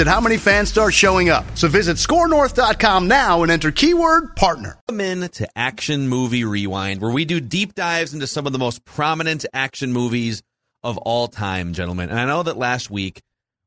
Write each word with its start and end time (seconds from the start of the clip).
at 0.00 0.06
how 0.06 0.20
many 0.20 0.36
fans 0.36 0.68
start 0.68 0.94
showing 0.94 1.28
up. 1.28 1.44
So 1.56 1.68
visit 1.68 1.96
scorenorth.com 1.96 3.08
now 3.08 3.42
and 3.42 3.52
enter 3.52 3.70
keyword 3.70 4.36
partner. 4.36 4.78
Welcome 4.88 5.00
in 5.00 5.28
to 5.28 5.48
Action 5.56 6.08
Movie 6.08 6.44
Rewind, 6.44 7.00
where 7.00 7.10
we 7.10 7.24
do 7.24 7.40
deep 7.40 7.74
dives 7.74 8.14
into 8.14 8.26
some 8.26 8.46
of 8.46 8.52
the 8.52 8.58
most 8.58 8.84
prominent 8.84 9.46
action 9.52 9.92
movies 9.92 10.42
of 10.82 10.98
all 10.98 11.28
time, 11.28 11.72
gentlemen. 11.72 12.10
And 12.10 12.20
I 12.20 12.26
know 12.26 12.42
that 12.42 12.56
last 12.56 12.90
week 12.90 13.22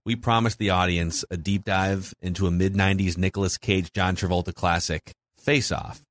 we 0.05 0.15
promised 0.15 0.57
the 0.57 0.71
audience 0.71 1.25
a 1.29 1.37
deep 1.37 1.65
dive 1.65 2.13
into 2.21 2.47
a 2.47 2.51
mid 2.51 2.73
90s 2.73 3.17
Nicolas 3.17 3.57
Cage 3.57 3.91
John 3.91 4.15
Travolta 4.15 4.53
classic, 4.53 5.13
Face 5.37 5.71
Off. 5.71 6.01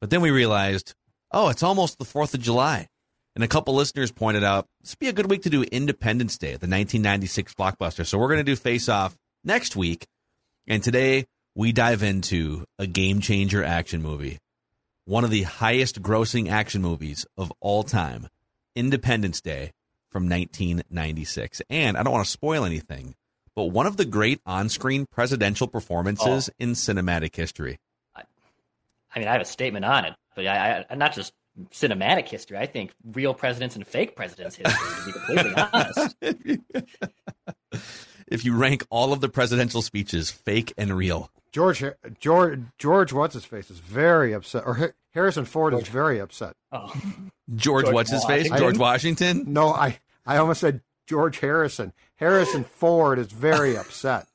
But 0.00 0.10
then 0.10 0.20
we 0.20 0.30
realized, 0.30 0.94
oh, 1.32 1.48
it's 1.48 1.62
almost 1.62 1.98
the 1.98 2.04
4th 2.04 2.34
of 2.34 2.40
July. 2.40 2.88
And 3.34 3.44
a 3.44 3.48
couple 3.48 3.74
listeners 3.74 4.10
pointed 4.10 4.42
out 4.42 4.66
this 4.80 4.92
would 4.92 4.98
be 4.98 5.08
a 5.08 5.12
good 5.12 5.30
week 5.30 5.42
to 5.42 5.50
do 5.50 5.62
Independence 5.62 6.38
Day, 6.38 6.48
the 6.48 6.66
1996 6.66 7.54
blockbuster. 7.54 8.06
So 8.06 8.18
we're 8.18 8.28
going 8.28 8.38
to 8.38 8.44
do 8.44 8.56
Face 8.56 8.88
Off 8.88 9.14
next 9.46 9.76
week. 9.76 10.06
And 10.66 10.82
today 10.82 11.24
we 11.54 11.72
dive 11.72 12.02
into 12.02 12.64
a 12.78 12.86
game 12.86 13.20
changer 13.20 13.64
action 13.64 14.02
movie 14.02 14.38
one 15.06 15.22
of 15.22 15.30
the 15.30 15.44
highest 15.44 16.02
grossing 16.02 16.50
action 16.50 16.82
movies 16.82 17.24
of 17.38 17.52
all 17.60 17.84
time, 17.84 18.26
Independence 18.74 19.40
Day 19.40 19.70
from 20.10 20.24
1996. 20.24 21.62
And 21.70 21.96
I 21.96 22.02
don't 22.02 22.12
want 22.12 22.24
to 22.24 22.30
spoil 22.30 22.64
anything, 22.64 23.14
but 23.54 23.66
one 23.66 23.86
of 23.86 23.96
the 23.96 24.04
great 24.04 24.40
on 24.44 24.68
screen 24.68 25.06
presidential 25.06 25.68
performances 25.68 26.50
oh. 26.50 26.54
in 26.58 26.72
cinematic 26.72 27.36
history. 27.36 27.78
I, 28.16 28.22
I, 29.14 29.18
mean, 29.20 29.28
I 29.28 29.32
have 29.32 29.42
a 29.42 29.46
statement 29.46 29.84
on 29.84 30.06
it, 30.06 30.14
but 30.34 30.44
I, 30.46 30.84
I, 30.90 30.94
not 30.96 31.14
just 31.14 31.32
cinematic 31.70 32.28
history. 32.28 32.58
I 32.58 32.66
think 32.66 32.92
real 33.04 33.32
presidents 33.32 33.76
and 33.76 33.86
fake 33.86 34.16
presidents 34.16 34.56
history, 34.56 34.88
to 34.88 35.06
be 35.06 35.12
completely 35.12 35.54
honest. 37.72 38.10
if 38.28 38.44
you 38.44 38.56
rank 38.56 38.84
all 38.90 39.12
of 39.12 39.20
the 39.20 39.28
presidential 39.28 39.82
speeches, 39.82 40.30
fake 40.30 40.72
and 40.76 40.96
real, 40.96 41.30
George 41.52 41.82
George 42.20 42.60
George 42.78 43.12
what's 43.12 43.34
his 43.34 43.44
face 43.44 43.70
is 43.70 43.78
very 43.78 44.32
upset, 44.32 44.64
or 44.66 44.94
Harrison 45.12 45.44
Ford 45.44 45.72
is 45.74 45.88
very 45.88 46.20
upset. 46.20 46.54
Oh. 46.72 46.92
George, 47.54 47.84
George 47.84 47.94
what's 47.94 48.10
his 48.10 48.24
face? 48.24 48.50
George 48.50 48.76
Washington? 48.76 49.44
No, 49.48 49.68
I 49.68 49.98
I 50.26 50.36
almost 50.36 50.60
said 50.60 50.82
George 51.06 51.38
Harrison. 51.38 51.92
Harrison 52.16 52.64
Ford 52.64 53.18
is 53.18 53.32
very 53.32 53.76
upset. 53.78 54.26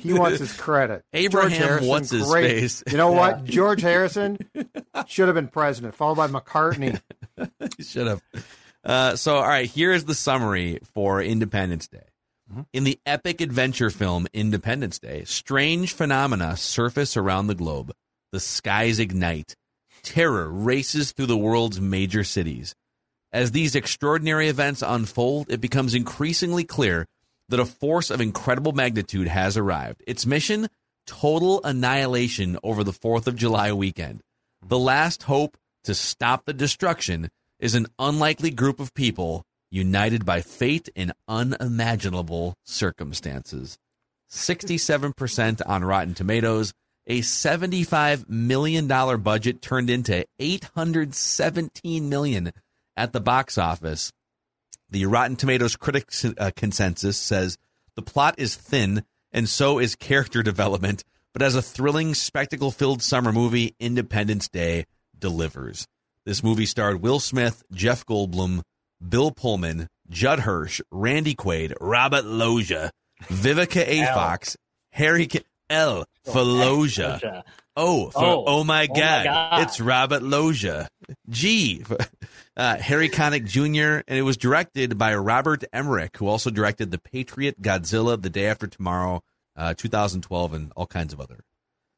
He 0.00 0.12
wants 0.12 0.38
his 0.38 0.52
credit. 0.52 1.04
Abraham, 1.12 1.50
George 1.50 1.60
Harrison, 1.60 1.88
what's 1.88 2.10
his 2.10 2.26
great. 2.26 2.60
face? 2.60 2.84
You 2.90 2.96
know 2.96 3.10
what? 3.10 3.44
George 3.44 3.82
Harrison 3.82 4.38
should 5.08 5.26
have 5.26 5.34
been 5.34 5.48
president, 5.48 5.96
followed 5.96 6.14
by 6.14 6.28
McCartney. 6.28 7.00
he 7.76 7.82
should 7.82 8.06
have. 8.06 8.22
Uh, 8.84 9.16
so, 9.16 9.36
all 9.36 9.46
right, 9.46 9.68
here 9.68 9.92
is 9.92 10.04
the 10.04 10.14
summary 10.14 10.78
for 10.94 11.20
Independence 11.20 11.88
Day. 11.88 12.06
Mm-hmm. 12.50 12.62
In 12.72 12.84
the 12.84 12.98
epic 13.06 13.40
adventure 13.40 13.90
film 13.90 14.26
Independence 14.32 14.98
Day, 14.98 15.22
strange 15.24 15.92
phenomena 15.92 16.56
surface 16.56 17.16
around 17.16 17.46
the 17.46 17.54
globe. 17.54 17.92
The 18.32 18.40
skies 18.40 18.98
ignite. 18.98 19.54
Terror 20.02 20.48
races 20.48 21.12
through 21.12 21.26
the 21.26 21.36
world's 21.36 21.80
major 21.80 22.24
cities. 22.24 22.74
As 23.32 23.52
these 23.52 23.76
extraordinary 23.76 24.48
events 24.48 24.82
unfold, 24.84 25.50
it 25.50 25.60
becomes 25.60 25.94
increasingly 25.94 26.64
clear 26.64 27.06
that 27.48 27.60
a 27.60 27.64
force 27.64 28.10
of 28.10 28.20
incredible 28.20 28.72
magnitude 28.72 29.28
has 29.28 29.56
arrived. 29.56 30.02
Its 30.06 30.26
mission 30.26 30.68
total 31.06 31.60
annihilation 31.64 32.58
over 32.62 32.82
the 32.82 32.92
4th 32.92 33.26
of 33.26 33.36
July 33.36 33.72
weekend. 33.72 34.22
The 34.66 34.78
last 34.78 35.24
hope 35.24 35.56
to 35.84 35.94
stop 35.94 36.44
the 36.44 36.52
destruction 36.52 37.28
is 37.58 37.74
an 37.74 37.86
unlikely 37.98 38.50
group 38.50 38.80
of 38.80 38.94
people 38.94 39.44
united 39.70 40.24
by 40.24 40.40
fate 40.40 40.88
in 40.94 41.12
unimaginable 41.28 42.54
circumstances. 42.64 43.78
67% 44.30 45.60
on 45.66 45.84
Rotten 45.84 46.14
Tomatoes, 46.14 46.72
a 47.06 47.20
$75 47.20 48.28
million 48.28 48.86
budget 48.86 49.62
turned 49.62 49.90
into 49.90 50.24
817 50.38 52.08
million 52.08 52.52
at 52.96 53.12
the 53.12 53.20
box 53.20 53.58
office. 53.58 54.12
The 54.90 55.06
Rotten 55.06 55.36
Tomatoes 55.36 55.76
critics 55.76 56.24
uh, 56.24 56.50
consensus 56.54 57.16
says 57.16 57.58
the 57.94 58.02
plot 58.02 58.34
is 58.38 58.54
thin 58.54 59.04
and 59.32 59.48
so 59.48 59.78
is 59.78 59.94
character 59.94 60.42
development, 60.42 61.04
but 61.32 61.42
as 61.42 61.54
a 61.54 61.62
thrilling, 61.62 62.14
spectacle 62.14 62.70
filled 62.70 63.02
summer 63.02 63.32
movie, 63.32 63.74
Independence 63.78 64.48
Day 64.48 64.86
delivers. 65.18 65.86
This 66.24 66.42
movie 66.42 66.66
starred 66.66 67.02
Will 67.02 67.20
Smith, 67.20 67.62
Jeff 67.72 68.04
Goldblum, 68.04 68.62
Bill 69.06 69.30
Pullman, 69.30 69.88
Judd 70.08 70.40
Hirsch, 70.40 70.80
Randy 70.90 71.34
Quaid, 71.34 71.74
Robert 71.80 72.24
Loggia, 72.24 72.90
Vivica 73.24 73.86
A. 73.86 74.00
L. 74.08 74.14
Fox, 74.14 74.56
Harry 74.92 75.26
K- 75.26 75.44
L. 75.68 76.04
Oh, 76.26 76.30
Faloja. 76.30 77.42
Oh, 77.76 78.10
for, 78.10 78.22
oh, 78.22 78.44
oh, 78.46 78.64
my, 78.64 78.88
oh 78.90 78.94
God. 78.94 78.96
my 78.96 79.24
God. 79.24 79.62
It's 79.62 79.80
Robert 79.80 80.22
Loggia. 80.22 80.88
G. 81.28 81.84
Uh, 82.56 82.76
Harry 82.76 83.08
Connick 83.08 83.46
Jr. 83.46 84.02
And 84.06 84.18
it 84.18 84.22
was 84.22 84.36
directed 84.36 84.98
by 84.98 85.14
Robert 85.14 85.64
Emmerich, 85.72 86.16
who 86.18 86.26
also 86.26 86.50
directed 86.50 86.90
The 86.90 86.98
Patriot, 86.98 87.62
Godzilla, 87.62 88.20
The 88.20 88.28
Day 88.28 88.46
After 88.46 88.66
Tomorrow, 88.66 89.22
uh, 89.56 89.74
2012, 89.74 90.52
and 90.52 90.72
all 90.76 90.86
kinds 90.86 91.12
of 91.12 91.20
other 91.20 91.40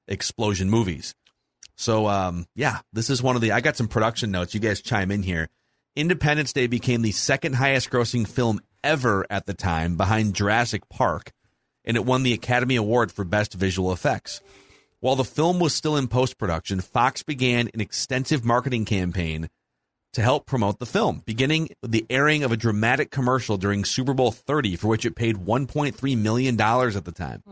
explosion 0.07 0.71
movies. 0.71 1.15
So, 1.77 2.07
um, 2.07 2.47
yeah, 2.55 2.81
this 2.93 3.11
is 3.11 3.23
one 3.23 3.35
of 3.35 3.43
the. 3.43 3.53
I 3.53 3.61
got 3.61 3.77
some 3.77 3.89
production 3.89 4.31
notes. 4.31 4.55
You 4.55 4.61
guys 4.61 4.83
chime 4.83 5.11
in 5.11 5.23
here. 5.23 5.49
Independence 5.95 6.55
Day 6.55 6.69
became 6.69 7.03
the 7.03 7.13
second 7.13 7.57
highest 7.57 7.91
grossing 7.91 8.27
film 8.27 8.61
ever 8.83 9.27
at 9.29 9.45
the 9.45 9.53
time, 9.53 9.99
behind 9.99 10.35
Jurassic 10.35 10.89
Park, 10.89 11.33
and 11.85 11.99
it 11.99 12.07
won 12.07 12.23
the 12.23 12.33
Academy 12.33 12.77
Award 12.77 13.13
for 13.13 13.25
Best 13.25 13.53
Visual 13.53 13.93
Effects. 13.93 14.41
While 15.01 15.17
the 15.17 15.25
film 15.25 15.61
was 15.61 15.75
still 15.75 15.99
in 15.99 16.09
post 16.09 16.39
production, 16.39 16.81
Fox 16.81 17.23
began 17.23 17.69
an 17.75 17.83
extensive 17.83 18.43
marketing 18.43 18.87
campaign 18.87 19.51
to 20.15 20.23
help 20.23 20.47
promote 20.47 20.79
the 20.79 20.87
film, 20.87 21.23
beginning 21.27 21.69
with 21.83 21.91
the 21.91 22.07
airing 22.09 22.43
of 22.43 22.53
a 22.53 22.57
dramatic 22.57 23.11
commercial 23.11 23.59
during 23.59 23.85
Super 23.85 24.15
Bowl 24.15 24.33
30, 24.33 24.77
for 24.77 24.89
which 24.89 25.05
it 25.05 25.15
paid 25.15 25.37
$1.3 25.37 26.19
million 26.19 26.59
at 26.59 27.05
the 27.05 27.13
time. 27.13 27.43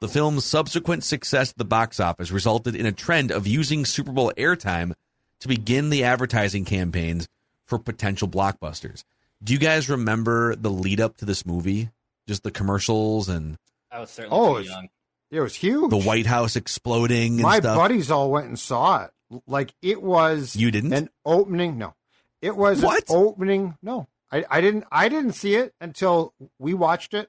The 0.00 0.08
film's 0.08 0.44
subsequent 0.44 1.04
success 1.04 1.52
at 1.52 1.58
the 1.58 1.64
box 1.64 2.00
office 2.00 2.32
resulted 2.32 2.74
in 2.74 2.84
a 2.84 2.90
trend 2.90 3.30
of 3.30 3.46
using 3.46 3.84
Super 3.84 4.10
Bowl 4.10 4.32
airtime 4.36 4.92
to 5.38 5.46
begin 5.46 5.90
the 5.90 6.02
advertising 6.02 6.64
campaigns 6.64 7.28
for 7.66 7.78
potential 7.78 8.28
blockbusters. 8.28 9.04
Do 9.42 9.52
you 9.52 9.58
guys 9.58 9.88
remember 9.88 10.56
the 10.56 10.70
lead 10.70 11.00
up 11.00 11.16
to 11.18 11.24
this 11.24 11.44
movie? 11.44 11.90
Just 12.26 12.42
the 12.42 12.50
commercials 12.50 13.28
and 13.28 13.58
I 13.90 14.00
was 14.00 14.10
certainly 14.10 14.38
oh, 14.38 14.56
it 14.56 14.66
young. 14.66 14.88
It 15.30 15.40
was 15.40 15.54
huge. 15.54 15.90
The 15.90 15.96
White 15.96 16.26
House 16.26 16.56
exploding. 16.56 17.40
My 17.40 17.58
stuff. 17.58 17.76
buddies 17.76 18.10
all 18.10 18.30
went 18.30 18.46
and 18.46 18.58
saw 18.58 19.04
it. 19.04 19.10
Like 19.46 19.74
it 19.82 20.02
was. 20.02 20.54
You 20.54 20.70
didn't 20.70 20.92
an 20.92 21.10
opening. 21.24 21.78
No, 21.78 21.94
it 22.40 22.56
was 22.56 22.82
what 22.82 23.04
opening. 23.08 23.76
No, 23.82 24.06
I, 24.30 24.44
I 24.48 24.60
didn't. 24.60 24.84
I 24.92 25.08
didn't 25.08 25.32
see 25.32 25.56
it 25.56 25.74
until 25.80 26.32
we 26.58 26.74
watched 26.74 27.12
it 27.12 27.28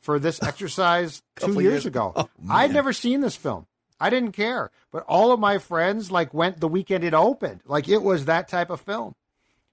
for 0.00 0.18
this 0.18 0.42
exercise 0.42 1.22
two 1.36 1.52
years, 1.54 1.62
years, 1.62 1.86
ago. 1.86 2.12
Oh, 2.14 2.28
I'd 2.48 2.72
never 2.72 2.92
seen 2.92 3.20
this 3.20 3.36
film. 3.36 3.66
I 3.98 4.10
didn't 4.10 4.32
care, 4.32 4.70
but 4.92 5.04
all 5.08 5.32
of 5.32 5.40
my 5.40 5.58
friends 5.58 6.10
like 6.10 6.34
went 6.34 6.60
the 6.60 6.68
weekend 6.68 7.02
it 7.02 7.14
opened. 7.14 7.62
Like 7.66 7.88
it 7.88 8.02
was 8.02 8.26
that 8.26 8.48
type 8.48 8.70
of 8.70 8.80
film. 8.80 9.14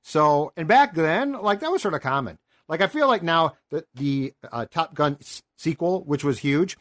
So, 0.04 0.52
and 0.58 0.68
back 0.68 0.94
then, 0.96 1.34
like 1.34 1.60
that 1.62 1.72
was 1.72 1.82
sort 1.82 1.94
of 1.94 2.02
common. 2.02 2.38
Like 2.68 2.82
I 2.82 2.88
feel 2.88 3.08
like 3.08 3.24
now 3.24 3.54
that 3.70 3.86
the 3.94 4.34
uh, 4.52 4.66
Top 4.66 4.94
Gun 4.96 5.18
s- 5.22 5.44
sequel, 5.58 6.04
which 6.06 6.24
was 6.24 6.40
huge, 6.40 6.78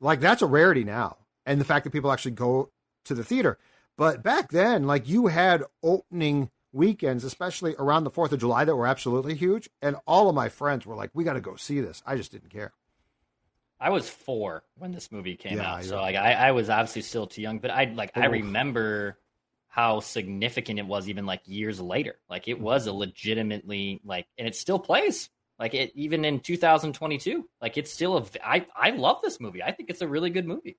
like 0.00 0.20
that's 0.20 0.42
a 0.42 0.46
rarity 0.46 0.84
now. 0.84 1.18
And 1.46 1.60
the 1.60 1.64
fact 1.64 1.84
that 1.84 1.90
people 1.90 2.10
actually 2.12 2.32
go 2.32 2.70
to 3.04 3.14
the 3.14 3.24
theater. 3.24 3.58
But 3.96 4.22
back 4.22 4.50
then, 4.50 4.86
like 4.86 5.08
you 5.08 5.26
had 5.28 5.62
opening 5.82 6.50
weekends, 6.72 7.22
especially 7.22 7.76
around 7.78 8.04
the 8.04 8.10
4th 8.10 8.32
of 8.32 8.40
July, 8.40 8.64
that 8.64 8.74
were 8.74 8.86
absolutely 8.86 9.34
huge. 9.34 9.68
And 9.82 9.96
all 10.06 10.28
of 10.28 10.34
my 10.34 10.48
friends 10.48 10.86
were 10.86 10.96
like, 10.96 11.10
we 11.14 11.22
got 11.22 11.34
to 11.34 11.40
go 11.40 11.56
see 11.56 11.80
this. 11.80 12.02
I 12.06 12.16
just 12.16 12.32
didn't 12.32 12.50
care. 12.50 12.72
I 13.80 13.90
was 13.90 14.08
four 14.08 14.62
when 14.76 14.92
this 14.92 15.12
movie 15.12 15.36
came 15.36 15.58
Yeah, 15.58 15.66
out, 15.74 15.84
so 15.84 15.96
like 16.00 16.16
I, 16.16 16.32
I 16.32 16.52
was 16.52 16.70
obviously 16.70 17.02
still 17.02 17.26
too 17.26 17.42
young. 17.42 17.58
But 17.58 17.70
I 17.70 17.84
like 17.84 18.12
I 18.14 18.26
remember 18.26 19.18
how 19.74 19.98
significant 19.98 20.78
it 20.78 20.86
was 20.86 21.08
even 21.08 21.26
like 21.26 21.40
years 21.46 21.80
later. 21.80 22.14
Like 22.30 22.46
it 22.46 22.60
was 22.60 22.86
a 22.86 22.92
legitimately 22.92 24.00
like, 24.04 24.26
and 24.38 24.46
it 24.46 24.54
still 24.54 24.78
plays. 24.78 25.30
Like 25.58 25.74
it 25.74 25.90
even 25.96 26.24
in 26.24 26.38
2022. 26.38 27.48
Like 27.60 27.76
it's 27.76 27.92
still 27.92 28.16
a. 28.18 28.24
I 28.44 28.66
I 28.76 28.90
love 28.90 29.18
this 29.22 29.40
movie. 29.40 29.64
I 29.64 29.72
think 29.72 29.90
it's 29.90 30.00
a 30.00 30.06
really 30.08 30.30
good 30.30 30.46
movie. 30.46 30.76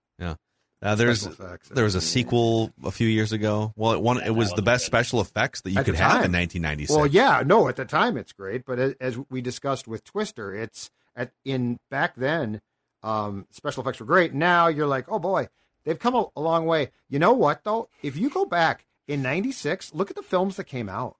Uh, 0.81 0.94
there's 0.94 1.25
effects. 1.25 1.69
there 1.69 1.83
was 1.86 1.95
a 1.95 2.01
sequel 2.01 2.71
a 2.83 2.92
few 2.92 3.07
years 3.07 3.31
ago. 3.31 3.74
Well, 3.75 3.94
it 3.94 4.01
one 4.01 4.18
Yeah, 4.18 4.27
it 4.27 4.36
was 4.36 4.51
the 4.51 4.62
best 4.62 4.83
good. 4.83 4.88
special 4.88 5.19
effects 5.21 5.62
that 5.62 5.71
you 5.71 5.80
At 5.80 5.86
could 5.86 5.95
have 5.95 6.24
in 6.25 6.31
1996. 6.31 6.95
Well, 6.95 7.07
yeah, 7.07 7.44
no, 7.45 7.68
at 7.68 7.75
the 7.77 7.86
time 7.86 8.18
it's 8.18 8.33
great, 8.33 8.65
but 8.65 8.80
as 9.01 9.18
we 9.30 9.41
discussed 9.41 9.88
with 9.88 10.03
Twister, 10.03 10.53
it's 10.53 10.91
at 11.15 11.31
in 11.44 11.80
back 11.89 12.15
then, 12.15 12.62
um, 13.03 13.48
special 13.51 13.81
effects 13.81 14.00
were 14.00 14.06
great. 14.06 14.33
Now 14.33 14.68
you're 14.68 14.88
like, 14.88 15.06
oh 15.09 15.18
boy, 15.19 15.48
they've 15.85 15.99
come 15.99 16.15
a, 16.15 16.25
a 16.35 16.41
long 16.41 16.65
way. 16.65 16.91
You 17.09 17.19
know 17.19 17.33
what 17.33 17.63
though? 17.63 17.89
If 18.01 18.17
you 18.17 18.29
go 18.29 18.45
back 18.45 18.85
in 19.07 19.21
'96, 19.21 19.93
look 19.93 20.09
at 20.09 20.15
the 20.15 20.23
films 20.23 20.57
that 20.57 20.65
came 20.65 20.89
out. 20.89 21.17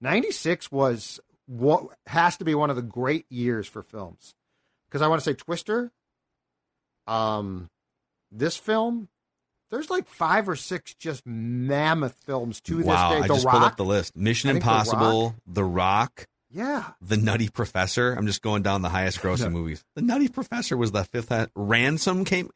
'96 0.00 0.72
was 0.72 1.20
what 1.46 1.86
has 2.06 2.36
to 2.38 2.44
be 2.44 2.54
one 2.54 2.70
of 2.70 2.76
the 2.76 2.82
great 2.82 3.26
years 3.30 3.66
for 3.66 3.82
films, 3.82 4.34
because 4.88 5.02
I 5.02 5.08
want 5.08 5.20
to 5.20 5.24
say 5.24 5.34
Twister, 5.34 5.92
um, 7.06 7.70
this 8.30 8.56
film. 8.56 9.08
There's 9.70 9.90
like 9.90 10.06
five 10.06 10.48
or 10.48 10.54
six 10.54 10.94
just 10.94 11.26
mammoth 11.26 12.14
films 12.24 12.60
to 12.62 12.82
wow, 12.84 13.08
this 13.08 13.18
day. 13.18 13.18
The 13.18 13.24
I 13.24 13.36
just 13.36 13.44
Rock, 13.44 13.52
pulled 13.54 13.64
up 13.64 13.76
the 13.76 13.84
list. 13.84 14.16
Mission 14.16 14.50
I 14.50 14.52
think 14.52 14.64
The 14.64 14.70
Impossible, 14.70 15.34
The 15.48 15.64
Rock, 15.64 16.28
yeah, 16.48 16.90
The 17.00 17.16
Nutty 17.16 17.48
Professor. 17.48 18.12
I'm 18.12 18.28
just 18.28 18.40
going 18.40 18.62
down 18.62 18.82
the 18.82 18.88
highest 18.88 19.20
grossing 19.20 19.50
movies. 19.52 19.84
The 19.96 20.02
Nutty 20.02 20.28
Professor 20.28 20.76
was 20.76 20.92
the 20.92 21.02
fifth. 21.04 21.30
hi- 21.30 21.48
Ransom 21.56 22.24
came. 22.24 22.50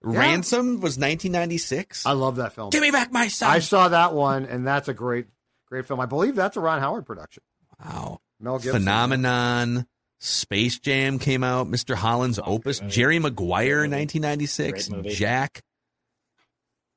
Ransom 0.00 0.80
was 0.80 0.96
1996. 0.98 2.06
I 2.06 2.12
love 2.12 2.36
that 2.36 2.52
film. 2.52 2.70
Give 2.70 2.82
me 2.82 2.90
back 2.90 3.10
my 3.12 3.28
son. 3.28 3.50
I 3.50 3.58
saw 3.58 3.88
that 3.88 4.14
one, 4.14 4.44
and 4.46 4.66
that's 4.66 4.88
a 4.88 4.94
great, 4.94 5.26
great 5.66 5.86
film. 5.86 5.98
I 6.00 6.06
believe 6.06 6.34
that's 6.36 6.56
a 6.56 6.60
Ron 6.60 6.80
Howard 6.80 7.04
production. 7.06 7.42
wow. 7.84 8.20
Mel 8.40 8.58
Gibson. 8.58 8.72
Phenomenon. 8.82 9.86
Space 10.20 10.78
Jam 10.78 11.18
came 11.18 11.42
out. 11.44 11.68
Mr. 11.68 11.94
Holland's 11.96 12.38
Oh, 12.38 12.44
Opus. 12.46 12.78
great. 12.80 12.90
Jerry 12.92 13.18
Maguire, 13.18 13.78
Great 13.80 13.90
movie. 13.90 14.02
1996. 14.02 14.88
Great 14.88 14.96
movie. 14.96 15.14
Jack. 15.14 15.62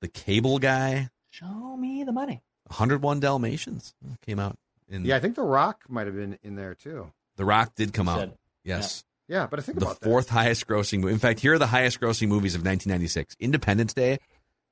The 0.01 0.07
Cable 0.07 0.59
Guy. 0.59 1.09
Show 1.31 1.77
me 1.77 2.03
the 2.03 2.11
money. 2.11 2.41
101 2.67 3.19
Dalmatians 3.19 3.93
came 4.25 4.39
out. 4.39 4.57
In 4.89 5.05
Yeah, 5.05 5.15
I 5.15 5.19
think 5.19 5.35
The 5.35 5.43
Rock 5.43 5.83
might 5.89 6.07
have 6.07 6.15
been 6.15 6.37
in 6.43 6.55
there 6.55 6.75
too. 6.75 7.11
The 7.37 7.45
Rock 7.45 7.73
did 7.75 7.93
come 7.93 8.07
out. 8.09 8.19
Said- 8.19 8.37
Yes. 8.63 9.03
Yeah, 9.31 9.47
but 9.49 9.59
I 9.59 9.61
think 9.61 9.79
The 9.79 9.95
fourth 10.01 10.27
highest 10.27 10.67
grossing 10.67 10.99
movie. 10.99 11.13
In 11.13 11.19
fact, 11.19 11.39
here 11.39 11.53
are 11.53 11.57
the 11.57 11.67
highest 11.67 12.01
grossing 12.01 12.27
movies 12.27 12.53
of 12.53 12.65
1996 12.65 13.37
Independence 13.39 13.93
Day, 13.93 14.17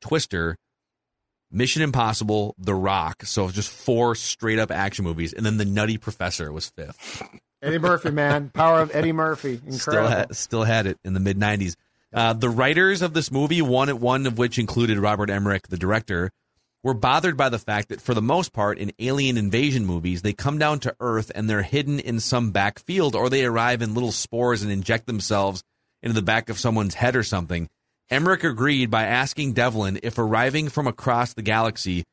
Twister, 0.02 0.58
Mission 1.50 1.82
Impossible, 1.82 2.56
The 2.58 2.76
Rock. 2.76 3.24
So 3.24 3.50
just 3.52 3.72
four 3.72 4.16
straight 4.16 4.60
up 4.60 4.70
action 4.70 5.06
movies. 5.06 5.32
And 5.32 5.46
then 5.46 5.56
The 5.56 5.64
Nutty 5.64 5.98
Professor 5.98 6.52
was 6.52 6.68
fifth. 6.72 7.24
Eddie 7.62 7.80
Murphy, 7.80 8.12
man, 8.12 8.50
power 8.50 8.82
of 8.82 8.94
Eddie 8.94 9.14
Murphy, 9.14 9.58
Still 9.70 9.74
incredible. 9.74 10.10
had, 10.10 10.36
still 10.36 10.64
had 10.64 10.88
it 10.88 10.98
in 11.06 11.14
the 11.14 11.22
mid 11.22 11.38
90s. 11.40 11.76
Uh, 12.14 12.34
the 12.34 12.50
writers 12.50 13.02
of 13.02 13.14
this 13.14 13.32
movie, 13.32 13.62
one, 13.62 13.88
one 14.02 14.26
of 14.28 14.38
which 14.38 14.60
included 14.60 14.98
Robert 15.00 15.30
Emmerich, 15.30 15.70
the 15.70 15.78
director, 15.78 16.32
were 16.84 16.94
bothered 16.94 17.36
by 17.36 17.50
the 17.50 17.60
fact 17.60 17.90
that 17.90 18.02
for 18.02 18.14
the 18.14 18.22
most 18.22 18.54
part 18.54 18.78
in 18.78 18.92
alien 19.00 19.38
invasion 19.38 19.86
movies, 19.86 20.22
they 20.22 20.34
come 20.34 20.58
down 20.58 20.80
to 20.80 20.96
Earth 21.00 21.32
and 21.36 21.50
they're 21.50 21.62
hidden 21.62 22.00
in 22.00 22.20
some 22.20 22.52
back 22.52 22.80
field 22.80 23.16
or 23.16 23.30
they 23.30 23.44
arrive 23.44 23.82
in 23.82 23.94
little 23.94 24.12
spores 24.12 24.62
and 24.62 24.72
inject 24.72 25.06
themselves 25.06 25.62
into 26.02 26.14
the 26.14 26.22
back 26.22 26.50
of 26.50 26.60
someone's 26.60 26.96
head 26.96 27.16
or 27.16 27.24
something. 27.24 27.68
Emmerich 28.10 28.44
agreed 28.44 28.90
by 28.90 29.04
asking 29.04 29.54
Devlin 29.54 30.00
if 30.04 30.18
arriving 30.18 30.70
from 30.70 30.88
across 30.88 31.34
the 31.34 31.42
galaxy, 31.42 32.04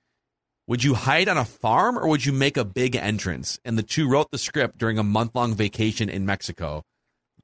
would 0.66 0.82
you 0.82 0.94
hide 0.94 1.28
on 1.28 1.38
a 1.38 1.44
farm 1.44 1.96
or 1.96 2.08
would 2.08 2.26
you 2.26 2.32
make 2.32 2.56
a 2.56 2.64
big 2.64 2.96
entrance? 2.96 3.58
And 3.64 3.78
the 3.78 3.82
two 3.82 4.08
wrote 4.08 4.30
the 4.30 4.38
script 4.38 4.78
during 4.78 4.98
a 4.98 5.04
month 5.04 5.34
long 5.34 5.54
vacation 5.54 6.08
in 6.08 6.26
Mexico, 6.26 6.82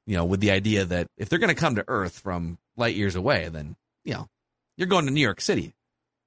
you 0.05 0.15
know, 0.17 0.25
with 0.25 0.41
the 0.41 0.51
idea 0.51 0.83
that 0.85 1.07
if 1.17 1.29
they're 1.29 1.39
going 1.39 1.47
to 1.47 1.55
come 1.55 1.75
to 1.75 1.85
Earth 1.87 2.19
from 2.19 2.57
light 2.75 2.95
years 2.95 3.15
away, 3.15 3.47
then, 3.47 3.75
you 4.03 4.13
know, 4.13 4.27
you're 4.77 4.87
going 4.87 5.05
to 5.05 5.11
New 5.11 5.21
York 5.21 5.39
City. 5.39 5.73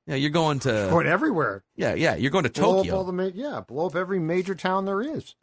Yeah, 0.06 0.14
you're 0.16 0.30
going 0.30 0.60
to 0.60 0.86
Going 0.90 1.06
everywhere. 1.06 1.64
yeah, 1.74 1.94
yeah. 1.94 2.14
You're 2.14 2.30
going 2.30 2.44
to 2.44 2.50
Blow 2.50 2.70
up 2.78 2.84
Tokyo. 2.84 2.96
all 2.96 3.04
the 3.04 3.12
ma- 3.12 3.30
yeah, 3.34 3.60
blow 3.66 3.86
up 3.86 3.96
every 3.96 4.20
major 4.20 4.54
town 4.54 4.84
there 4.84 5.02
is. 5.02 5.34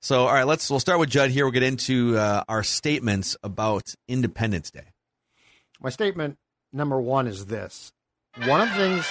so, 0.00 0.26
all 0.26 0.32
right, 0.32 0.46
let's 0.46 0.70
we'll 0.70 0.78
start 0.80 1.00
with 1.00 1.10
Judd 1.10 1.30
here. 1.30 1.44
We'll 1.44 1.52
get 1.52 1.62
into 1.64 2.16
uh, 2.16 2.44
our 2.48 2.62
statements 2.62 3.36
about 3.42 3.94
Independence 4.06 4.70
Day. 4.70 4.92
My 5.80 5.90
statement 5.90 6.38
number 6.72 7.00
one 7.00 7.26
is 7.26 7.46
this: 7.46 7.92
one 8.46 8.60
of 8.60 8.68
the 8.68 8.74
things 8.76 9.06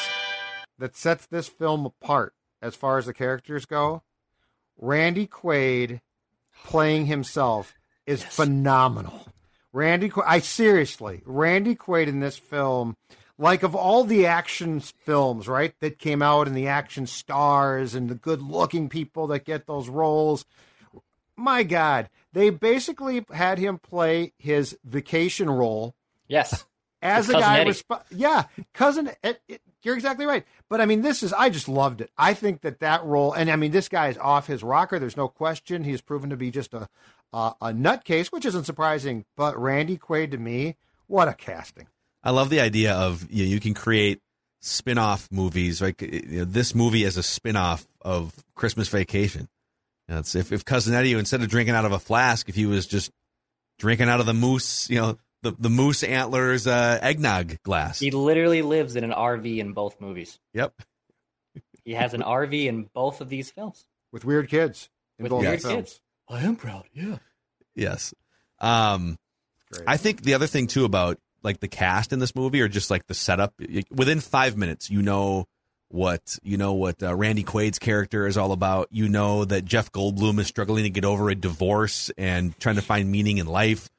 that 0.80 0.96
sets 0.96 1.26
this 1.26 1.48
film 1.50 1.86
apart, 1.86 2.34
as 2.62 2.74
far 2.76 2.98
as 2.98 3.06
the 3.06 3.14
characters 3.14 3.66
go, 3.66 4.04
Randy 4.78 5.28
Quaid 5.28 6.00
playing 6.66 7.08
himself 7.08 7.74
is 8.06 8.24
phenomenal. 8.24 9.28
Randy, 9.74 10.10
Qu- 10.10 10.24
I 10.26 10.40
seriously, 10.40 11.22
Randy 11.26 11.76
Quaid 11.76 12.08
in 12.08 12.20
this 12.20 12.38
film, 12.38 12.96
like 13.38 13.64
of 13.64 13.76
all 13.76 14.04
the 14.04 14.26
action 14.26 14.80
films, 14.80 15.48
right, 15.48 15.74
that 15.80 15.98
came 16.00 16.22
out 16.22 16.48
and 16.48 16.56
the 16.56 16.68
action 16.68 17.08
stars 17.08 17.96
and 17.96 18.10
the 18.10 18.16
good-looking 18.16 18.90
people 18.90 19.28
that 19.28 19.46
get 19.46 19.66
those 19.66 19.90
roles. 19.90 20.46
My 21.36 21.64
God, 21.64 22.10
they 22.32 22.50
basically 22.52 23.26
had 23.32 23.58
him 23.58 23.80
play 23.80 24.34
his 24.38 24.78
vacation 24.84 25.50
role. 25.50 25.96
Yes. 26.28 26.66
as 27.02 27.28
a 27.30 27.34
guy 27.34 27.58
resp- 27.84 28.04
yeah 28.12 28.46
cousin 28.74 29.12
it, 29.24 29.42
it- 29.48 29.62
you're 29.84 29.96
exactly 29.96 30.26
right. 30.26 30.46
But 30.70 30.80
i 30.80 30.86
mean 30.86 31.02
this 31.02 31.22
is 31.22 31.34
i 31.34 31.50
just 31.50 31.68
loved 31.68 32.00
it. 32.00 32.10
I 32.18 32.34
think 32.34 32.62
that 32.62 32.80
that 32.80 33.04
role 33.04 33.34
and 33.34 33.52
i 33.52 33.58
mean 33.58 33.72
this 33.72 33.90
guy 33.90 34.08
is 34.08 34.18
off 34.18 34.48
his 34.48 34.64
rocker 34.64 34.98
there's 35.00 35.18
no 35.18 35.28
question. 35.28 35.84
He's 35.84 36.00
proven 36.02 36.30
to 36.30 36.38
be 36.38 36.50
just 36.50 36.74
a 36.74 36.88
a, 37.34 37.54
a 37.62 37.68
nutcase 37.74 38.28
which 38.32 38.46
isn't 38.46 38.64
surprising 38.64 39.26
but 39.36 39.60
randy 39.60 39.98
quaid 39.98 40.32
to 40.32 40.38
me 40.38 40.78
what 41.08 41.28
a 41.28 41.34
casting 41.34 41.88
I 42.24 42.32
love 42.32 42.50
the 42.50 42.60
idea 42.62 42.94
of 42.94 43.28
you, 43.32 43.44
know, 43.46 43.50
you 43.50 43.60
can 43.60 43.74
create 43.74 44.20
spin-off 44.62 45.28
movies 45.32 45.82
like 45.82 46.02
you 46.02 46.22
know, 46.40 46.46
this 46.46 46.74
movie 46.74 47.04
as 47.06 47.18
a 47.18 47.24
spin-off 47.24 47.86
of 48.02 48.34
Christmas 48.56 48.88
Vacation. 48.88 49.50
You 50.08 50.16
know, 50.16 50.20
it's 50.20 50.36
if, 50.36 50.52
if 50.52 50.64
Cousin 50.66 50.94
Eddie 50.94 51.14
instead 51.14 51.42
of 51.42 51.50
drinking 51.50 51.76
out 51.76 51.86
of 51.86 51.92
a 51.92 52.00
flask, 52.00 52.48
if 52.50 52.56
he 52.56 52.66
was 52.66 52.88
just 52.88 53.12
drinking 53.80 54.10
out 54.10 54.20
of 54.20 54.26
the 54.26 54.34
moose, 54.34 54.90
you 54.90 55.00
know, 55.02 55.18
the, 55.42 55.52
the 55.60 55.70
moose 55.70 56.04
antlers 56.04 56.68
uh, 56.68 57.00
eggnog 57.02 57.62
glass. 57.64 58.00
He 58.00 58.12
literally 58.12 58.62
lives 58.62 58.96
in 58.96 59.04
an 59.04 59.12
RV 59.12 59.58
in 59.58 59.74
both 59.74 60.00
movies. 60.00 60.40
Yep. 60.54 60.74
He 61.84 61.94
has 61.94 62.14
an 62.14 62.22
RV 62.22 62.66
in 62.66 62.90
both 62.94 63.20
of 63.20 63.28
these 63.28 63.52
films. 63.52 63.86
with 64.14 64.24
weird 64.24 64.48
kids 64.50 64.90
in 65.20 65.24
With 65.24 65.32
both 65.32 65.42
weird 65.42 65.62
films. 65.62 65.76
kids. 65.76 66.02
I 66.30 66.40
am 66.44 66.56
proud. 66.56 66.86
Yeah. 66.94 67.18
Yes. 67.76 68.14
Um, 68.60 69.18
Great. 69.72 69.84
I 69.88 69.98
think 69.98 70.22
the 70.24 70.34
other 70.36 70.48
thing 70.48 70.68
too 70.68 70.86
about 70.86 71.20
like 71.44 71.60
the 71.60 71.68
cast 71.68 72.14
in 72.14 72.20
this 72.20 72.36
movie 72.36 72.62
or 72.62 72.68
just 72.68 72.90
like 72.90 73.08
the 73.08 73.14
setup 73.14 73.54
within 73.92 74.20
five 74.20 74.58
minutes, 74.58 74.90
you 74.90 75.02
know 75.02 75.46
what 75.90 76.40
you 76.42 76.58
know 76.58 76.74
what 76.74 77.04
uh, 77.04 77.14
Randy 77.14 77.44
Quaid's 77.44 77.78
character 77.78 78.26
is 78.26 78.38
all 78.38 78.52
about. 78.52 78.88
You 78.92 79.08
know 79.08 79.46
that 79.46 79.66
Jeff 79.66 79.92
Goldblum 79.92 80.40
is 80.40 80.48
struggling 80.48 80.84
to 80.84 80.90
get 80.90 81.06
over 81.06 81.30
a 81.30 81.36
divorce 81.36 82.10
and 82.18 82.58
trying 82.60 82.76
to 82.76 82.82
find 82.82 83.12
meaning 83.12 83.38
in 83.38 83.46
life. 83.46 83.90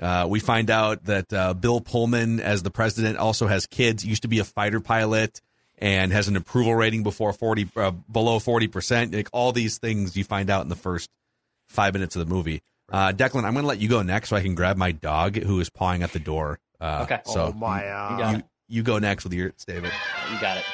Uh, 0.00 0.26
we 0.28 0.40
find 0.40 0.70
out 0.70 1.04
that 1.04 1.32
uh, 1.32 1.54
Bill 1.54 1.80
Pullman, 1.80 2.40
as 2.40 2.62
the 2.62 2.70
president, 2.70 3.18
also 3.18 3.46
has 3.46 3.66
kids. 3.66 4.04
Used 4.04 4.22
to 4.22 4.28
be 4.28 4.38
a 4.38 4.44
fighter 4.44 4.80
pilot 4.80 5.40
and 5.78 6.12
has 6.12 6.28
an 6.28 6.36
approval 6.36 6.74
rating 6.74 7.02
before 7.02 7.32
forty 7.32 7.68
uh, 7.76 7.90
below 7.90 8.38
forty 8.38 8.66
percent. 8.66 9.14
Like 9.14 9.28
all 9.32 9.52
these 9.52 9.78
things, 9.78 10.16
you 10.16 10.24
find 10.24 10.50
out 10.50 10.62
in 10.62 10.68
the 10.68 10.76
first 10.76 11.10
five 11.68 11.92
minutes 11.92 12.16
of 12.16 12.26
the 12.26 12.34
movie. 12.34 12.62
Uh, 12.90 13.12
Declan, 13.12 13.44
I'm 13.44 13.54
going 13.54 13.62
to 13.64 13.68
let 13.68 13.80
you 13.80 13.88
go 13.88 14.02
next 14.02 14.28
so 14.28 14.36
I 14.36 14.42
can 14.42 14.54
grab 14.54 14.76
my 14.76 14.92
dog 14.92 15.36
who 15.36 15.60
is 15.60 15.70
pawing 15.70 16.02
at 16.02 16.12
the 16.12 16.18
door. 16.18 16.58
Uh, 16.80 17.00
Okay. 17.02 17.20
So 17.26 17.46
oh 17.46 17.52
my 17.52 17.84
You 17.84 17.90
uh, 17.90 18.18
got 18.18 18.36
you, 18.36 18.42
you 18.68 18.82
go 18.82 18.98
next 18.98 19.24
with 19.24 19.32
your 19.32 19.52
statement. 19.56 19.94
You 20.32 20.40
got 20.40 20.56
it. 20.58 20.64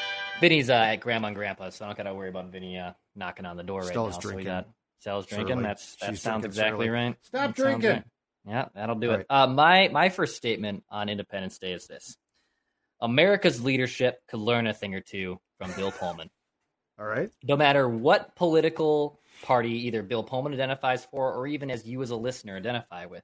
Vinny's 0.40 0.70
uh, 0.70 0.74
at 0.74 0.96
grandma 0.96 1.28
and 1.28 1.36
grandpa's, 1.36 1.74
so 1.74 1.84
I 1.84 1.88
don't 1.88 1.96
got 1.98 2.04
to 2.04 2.14
worry 2.14 2.30
about 2.30 2.46
Vinny 2.50 2.78
uh, 2.78 2.92
knocking 3.14 3.44
on 3.46 3.56
the 3.56 3.62
door 3.62 3.80
right 3.80 3.88
Stella's 3.88 4.14
now. 4.16 4.20
So 4.20 4.28
we 4.28 4.32
drinking. 4.42 4.52
got 4.52 4.68
Stella's 5.00 5.26
drinking. 5.26 5.48
Surely. 5.48 5.62
That's 5.64 5.96
that 5.96 6.10
She's 6.10 6.22
sounds 6.22 6.42
drinking 6.42 6.50
exactly 6.60 6.86
surely. 6.86 6.88
right. 7.06 7.16
Stop 7.22 7.42
That 7.42 7.54
drinking. 7.56 7.90
right. 7.90 8.04
Yeah, 8.46 8.68
that'll 8.74 8.94
do 8.94 9.10
Right. 9.10 9.20
it. 9.20 9.26
Uh, 9.28 9.46
my 9.48 9.88
my 9.88 10.08
first 10.08 10.36
statement 10.36 10.82
on 10.90 11.08
Independence 11.10 11.58
Day 11.58 11.72
is 11.72 11.86
this: 11.86 12.16
America's 13.00 13.62
leadership 13.62 14.20
could 14.28 14.40
learn 14.40 14.66
a 14.66 14.72
thing 14.74 14.94
or 14.94 15.00
two 15.00 15.38
from 15.58 15.72
Bill 15.72 15.92
Pullman. 15.92 16.30
all 16.98 17.06
right 17.06 17.30
no 17.44 17.56
matter 17.56 17.86
what 17.88 18.34
political 18.36 19.20
party 19.42 19.86
either 19.86 20.02
Bill 20.02 20.22
Pullman 20.22 20.52
identifies 20.54 21.04
for 21.06 21.32
or 21.34 21.46
even 21.46 21.70
as 21.70 21.86
you 21.86 22.00
as 22.02 22.10
a 22.10 22.16
listener 22.16 22.56
identify 22.56 23.04
with, 23.06 23.22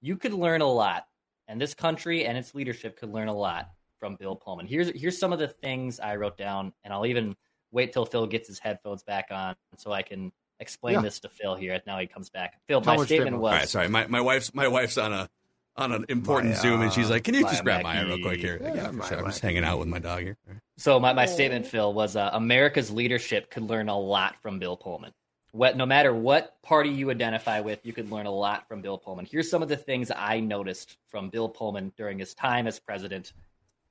you 0.00 0.16
could 0.16 0.32
learn 0.32 0.60
a 0.62 0.66
lot. 0.70 1.04
And 1.48 1.60
this 1.60 1.74
country 1.74 2.24
and 2.24 2.36
its 2.38 2.54
leadership 2.54 2.98
could 2.98 3.10
learn 3.12 3.28
a 3.28 3.34
lot 3.34 3.68
from 4.00 4.16
Bill 4.16 4.36
Pullman. 4.36 4.66
Here's 4.66 4.90
here's 4.98 5.18
some 5.18 5.32
of 5.32 5.38
the 5.38 5.48
things 5.48 6.00
I 6.00 6.16
wrote 6.16 6.36
down, 6.38 6.72
and 6.84 6.92
I'll 6.92 7.06
even 7.06 7.36
wait 7.70 7.92
till 7.92 8.06
Phil 8.06 8.26
gets 8.26 8.48
his 8.48 8.58
headphones 8.58 9.02
back 9.02 9.26
on 9.30 9.54
so 9.76 9.92
I 9.92 10.02
can 10.02 10.32
explain 10.60 10.94
Yeah. 10.94 11.00
this 11.02 11.20
to 11.20 11.28
Phil 11.28 11.54
here. 11.54 11.80
Now 11.86 11.98
he 11.98 12.06
comes 12.06 12.30
back. 12.30 12.60
Phil, 12.68 12.80
Tell 12.80 12.96
my 12.96 13.04
statement 13.04 13.08
statement. 13.28 13.42
was 13.42 13.52
All 13.52 13.58
right, 13.58 13.68
sorry. 13.68 13.88
My, 13.88 14.06
my 14.06 14.20
wife's 14.20 14.54
my 14.54 14.68
wife's 14.68 14.96
on 14.98 15.12
a 15.12 15.28
on 15.76 15.90
an 15.92 16.04
important 16.08 16.52
Maya. 16.54 16.62
Zoom, 16.62 16.82
and 16.82 16.92
she's 16.92 17.10
like, 17.10 17.24
"Can 17.24 17.34
you 17.34 17.42
just 17.42 17.64
grab 17.64 17.82
Maya 17.82 18.00
real 18.04 18.10
Mackey. 18.10 18.22
quick 18.22 18.40
here?" 18.40 18.58
Yeah, 18.62 18.74
yeah, 18.74 18.90
for 18.92 19.02
sure. 19.02 19.18
I'm 19.18 19.26
just 19.26 19.40
hanging 19.40 19.64
out 19.64 19.78
with 19.80 19.88
my 19.88 19.98
dog 19.98 20.20
here. 20.22 20.36
So 20.78 21.00
my, 21.00 21.12
my 21.12 21.26
statement, 21.26 21.66
Phil, 21.66 21.92
was 21.92 22.14
uh, 22.16 22.30
America's 22.32 22.90
leadership 22.92 23.50
could 23.50 23.64
learn 23.64 23.88
a 23.88 23.98
lot 23.98 24.36
from 24.40 24.58
Bill 24.60 24.76
Pullman. 24.76 25.12
What, 25.54 25.76
no 25.76 25.86
matter 25.86 26.12
what 26.12 26.60
party 26.62 26.90
you 26.90 27.12
identify 27.12 27.60
with, 27.60 27.78
you 27.86 27.92
could 27.92 28.10
learn 28.10 28.26
a 28.26 28.30
lot 28.32 28.66
from 28.66 28.82
Bill 28.82 28.98
Pullman. 28.98 29.24
Here's 29.24 29.48
some 29.48 29.62
of 29.62 29.68
the 29.68 29.76
things 29.76 30.10
I 30.10 30.40
noticed 30.40 30.96
from 31.06 31.30
Bill 31.30 31.48
Pullman 31.48 31.92
during 31.96 32.18
his 32.18 32.34
time 32.34 32.66
as 32.66 32.80
president 32.80 33.32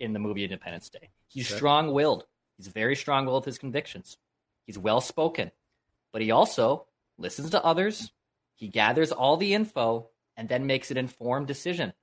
in 0.01 0.11
the 0.11 0.19
movie 0.19 0.43
Independence 0.43 0.89
Day. 0.89 1.07
He's 1.29 1.47
strong-willed. 1.47 2.25
He's 2.57 2.67
very 2.67 2.97
strong-willed 2.97 3.43
with 3.43 3.45
his 3.45 3.57
convictions. 3.57 4.17
He's 4.65 4.77
well-spoken, 4.77 5.51
but 6.11 6.21
he 6.21 6.31
also 6.31 6.87
listens 7.17 7.51
to 7.51 7.63
others. 7.63 8.11
He 8.55 8.67
gathers 8.67 9.13
all 9.13 9.37
the 9.37 9.53
info 9.53 10.09
and 10.35 10.49
then 10.49 10.67
makes 10.67 10.91
an 10.91 10.97
informed 10.97 11.47
decision. 11.47 11.93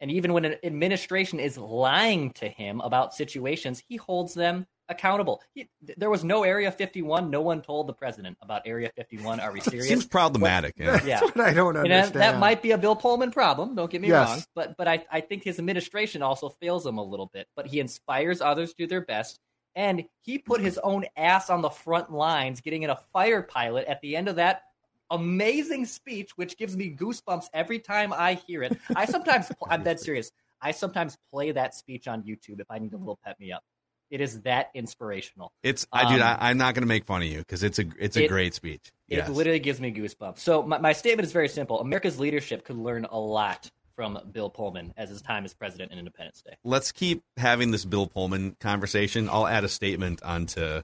And 0.00 0.10
even 0.10 0.32
when 0.32 0.44
an 0.44 0.56
administration 0.62 1.40
is 1.40 1.56
lying 1.56 2.30
to 2.32 2.48
him 2.48 2.80
about 2.80 3.14
situations, 3.14 3.82
he 3.88 3.96
holds 3.96 4.34
them 4.34 4.66
accountable. 4.88 5.42
He, 5.54 5.68
there 5.96 6.10
was 6.10 6.22
no 6.22 6.44
Area 6.44 6.70
51. 6.70 7.30
No 7.30 7.40
one 7.40 7.60
told 7.62 7.86
the 7.88 7.92
president 7.92 8.36
about 8.42 8.62
Area 8.66 8.90
51. 8.94 9.40
Are 9.40 9.50
we 9.52 9.60
serious? 9.62 9.88
Seems 9.88 10.06
problematic. 10.06 10.74
Yeah. 10.78 11.00
yeah. 11.04 11.20
That's 11.20 11.34
what 11.34 11.46
I 11.46 11.52
don't 11.54 11.76
understand. 11.76 12.14
that, 12.14 12.32
that 12.32 12.38
might 12.38 12.62
be 12.62 12.70
a 12.72 12.78
Bill 12.78 12.94
Pullman 12.94 13.30
problem. 13.32 13.74
Don't 13.74 13.90
get 13.90 14.00
me 14.00 14.08
Yes. 14.08 14.28
wrong, 14.28 14.42
but 14.54 14.76
but 14.76 14.86
I, 14.86 15.04
I 15.10 15.20
think 15.22 15.42
his 15.42 15.58
administration 15.58 16.22
also 16.22 16.48
fails 16.50 16.86
him 16.86 16.98
a 16.98 17.02
little 17.04 17.26
bit. 17.32 17.48
But 17.56 17.66
he 17.66 17.80
inspires 17.80 18.40
others 18.40 18.70
to 18.70 18.76
do 18.76 18.86
their 18.86 19.00
best, 19.00 19.40
and 19.74 20.04
he 20.22 20.38
put 20.38 20.60
his 20.60 20.78
own 20.78 21.04
ass 21.16 21.50
on 21.50 21.62
the 21.62 21.70
front 21.70 22.12
lines, 22.12 22.60
getting 22.60 22.82
in 22.82 22.90
a 22.90 22.96
fighter 23.12 23.42
pilot 23.42 23.86
at 23.88 24.00
the 24.02 24.14
end 24.14 24.28
of 24.28 24.36
that 24.36 24.62
amazing 25.10 25.86
speech, 25.86 26.30
which 26.36 26.56
gives 26.56 26.76
me 26.76 26.94
goosebumps 26.94 27.46
every 27.52 27.78
time 27.78 28.12
I 28.12 28.34
hear 28.34 28.62
it. 28.62 28.78
I 28.94 29.04
sometimes, 29.06 29.50
I'm 29.68 29.82
dead 29.82 30.00
serious. 30.00 30.30
I 30.60 30.72
sometimes 30.72 31.16
play 31.32 31.52
that 31.52 31.74
speech 31.74 32.08
on 32.08 32.22
YouTube 32.22 32.60
if 32.60 32.70
I 32.70 32.78
need 32.78 32.92
a 32.92 32.96
little 32.96 33.18
pep 33.24 33.38
me 33.38 33.52
up. 33.52 33.62
It 34.10 34.20
is 34.20 34.42
that 34.42 34.70
inspirational. 34.74 35.52
It's 35.64 35.86
I 35.92 36.08
dude, 36.12 36.22
Um, 36.22 36.36
I, 36.40 36.50
I'm 36.50 36.58
not 36.58 36.74
going 36.74 36.82
to 36.82 36.88
make 36.88 37.04
fun 37.06 37.22
of 37.22 37.28
you 37.28 37.38
because 37.38 37.62
it's 37.64 37.78
a 37.80 37.84
it's 37.98 38.16
a 38.16 38.24
it- 38.24 38.28
great 38.28 38.54
speech. 38.54 38.92
It 39.08 39.28
literally 39.28 39.60
gives 39.60 39.80
me 39.80 39.92
goosebumps. 39.92 40.38
So 40.40 40.62
my, 40.62 40.78
my 40.78 40.92
statement 40.92 41.26
is 41.26 41.32
very 41.32 41.48
simple. 41.48 41.80
America's 41.80 42.18
leadership 42.18 42.64
could 42.64 42.76
learn 42.76 43.04
a 43.04 43.18
lot 43.18 43.70
from 43.94 44.18
Bill 44.32 44.50
Pullman 44.50 44.92
as 44.96 45.08
his 45.08 45.22
time 45.22 45.44
as 45.44 45.54
president 45.54 45.92
in 45.92 45.98
Independence 45.98 46.42
Day. 46.42 46.54
Let's 46.64 46.92
keep 46.92 47.22
having 47.36 47.70
this 47.70 47.84
Bill 47.84 48.06
Pullman 48.06 48.56
conversation. 48.60 49.28
I'll 49.28 49.46
add 49.46 49.64
a 49.64 49.68
statement 49.68 50.22
onto 50.22 50.82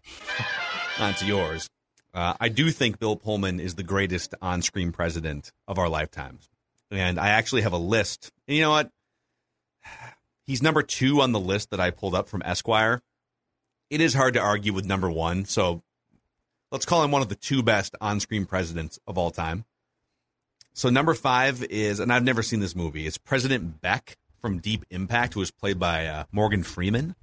onto 0.99 1.27
yours. 1.27 1.69
Uh, 2.15 2.35
I 2.39 2.49
do 2.49 2.71
think 2.71 2.99
Bill 2.99 3.17
Pullman 3.17 3.59
is 3.59 3.75
the 3.75 3.83
greatest 3.83 4.35
on-screen 4.43 4.93
president 4.93 5.51
of 5.67 5.79
our 5.79 5.89
lifetimes, 5.89 6.49
and 6.91 7.19
I 7.19 7.29
actually 7.29 7.63
have 7.63 7.73
a 7.73 7.79
list. 7.79 8.31
And 8.47 8.57
you 8.57 8.63
know 8.63 8.71
what? 8.71 8.91
He's 10.47 10.63
number 10.63 10.83
two 10.83 11.21
on 11.21 11.33
the 11.33 11.41
list 11.41 11.71
that 11.71 11.81
I 11.81 11.91
pulled 11.91 12.15
up 12.15 12.29
from 12.29 12.43
Esquire. 12.45 13.01
It 13.91 14.01
is 14.01 14.13
hard 14.13 14.35
to 14.35 14.41
argue 14.41 14.73
with 14.73 14.85
number 14.85 15.11
one, 15.11 15.45
so 15.45 15.83
let's 16.71 16.85
call 16.85 17.03
him 17.03 17.13
one 17.13 17.23
of 17.23 17.29
the 17.29 17.35
two 17.35 17.63
best 17.63 17.95
on-screen 18.01 18.47
presidents 18.47 18.99
of 19.07 19.17
all 19.17 19.31
time. 19.31 19.65
So 20.75 20.89
number 20.91 21.15
five 21.15 21.63
is, 21.65 22.01
and 22.01 22.13
I've 22.13 22.25
never 22.25 22.43
seen 22.43 22.61
this 22.61 22.75
movie. 22.75 23.07
It's 23.07 23.19
President 23.19 23.81
Beck 23.81 24.17
from 24.41 24.59
Deep 24.59 24.85
Impact, 24.91 25.35
who 25.35 25.41
was 25.41 25.51
played 25.51 25.79
by 25.79 26.07
uh, 26.07 26.25
Morgan 26.33 26.63
Freeman. 26.63 27.15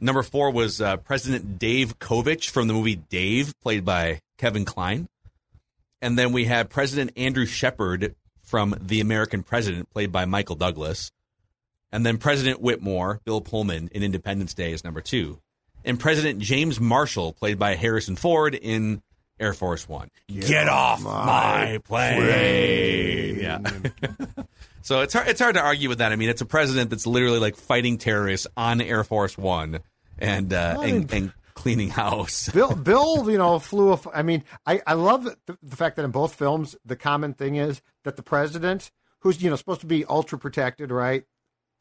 Number 0.00 0.22
four 0.22 0.50
was 0.50 0.80
uh, 0.80 0.98
President 0.98 1.58
Dave 1.58 1.98
Kovich 1.98 2.50
from 2.50 2.68
the 2.68 2.74
movie 2.74 2.96
Dave, 2.96 3.58
played 3.60 3.84
by 3.84 4.20
Kevin 4.38 4.64
Kline. 4.64 5.08
And 6.02 6.18
then 6.18 6.32
we 6.32 6.44
had 6.44 6.68
President 6.68 7.12
Andrew 7.16 7.46
Shepard 7.46 8.14
from 8.42 8.76
The 8.80 9.00
American 9.00 9.42
President, 9.42 9.90
played 9.90 10.12
by 10.12 10.24
Michael 10.24 10.56
Douglas. 10.56 11.10
And 11.90 12.04
then 12.04 12.18
President 12.18 12.60
Whitmore, 12.60 13.20
Bill 13.24 13.40
Pullman 13.40 13.88
in 13.92 14.02
Independence 14.02 14.54
Day 14.54 14.72
is 14.72 14.84
number 14.84 15.00
two. 15.00 15.40
And 15.84 15.98
President 15.98 16.40
James 16.40 16.80
Marshall, 16.80 17.32
played 17.32 17.58
by 17.58 17.74
Harrison 17.76 18.16
Ford 18.16 18.54
in 18.54 19.02
Air 19.38 19.52
Force 19.52 19.88
One. 19.88 20.10
Get, 20.28 20.68
off 20.68 21.02
my 21.02 21.80
plane. 21.84 23.38
Yeah. 23.40 23.58
so 24.86 25.00
it's 25.00 25.14
hard, 25.14 25.26
it's 25.26 25.40
hard 25.40 25.56
to 25.56 25.60
argue 25.60 25.88
with 25.88 25.98
that. 25.98 26.12
I 26.12 26.16
mean, 26.16 26.28
it's 26.28 26.42
a 26.42 26.46
president 26.46 26.90
that's 26.90 27.08
literally 27.08 27.40
like 27.40 27.56
fighting 27.56 27.98
terrorists 27.98 28.46
on 28.56 28.80
Air 28.80 29.02
Force 29.02 29.36
One 29.36 29.80
and 30.16 30.52
uh, 30.52 30.78
and, 30.80 31.12
and 31.12 31.32
cleaning 31.54 31.88
house. 31.88 32.48
Bill, 32.54 32.72
Bill, 32.72 33.28
you 33.28 33.36
know, 33.36 33.58
flew. 33.58 33.94
A, 33.94 34.00
I 34.14 34.22
mean, 34.22 34.44
I, 34.64 34.80
I 34.86 34.92
love 34.92 35.24
the, 35.24 35.58
the 35.60 35.74
fact 35.74 35.96
that 35.96 36.04
in 36.04 36.12
both 36.12 36.36
films, 36.36 36.76
the 36.84 36.94
common 36.94 37.34
thing 37.34 37.56
is 37.56 37.82
that 38.04 38.14
the 38.14 38.22
president, 38.22 38.92
who's 39.22 39.42
you 39.42 39.50
know 39.50 39.56
supposed 39.56 39.80
to 39.80 39.88
be 39.88 40.04
ultra 40.04 40.38
protected, 40.38 40.92
right? 40.92 41.24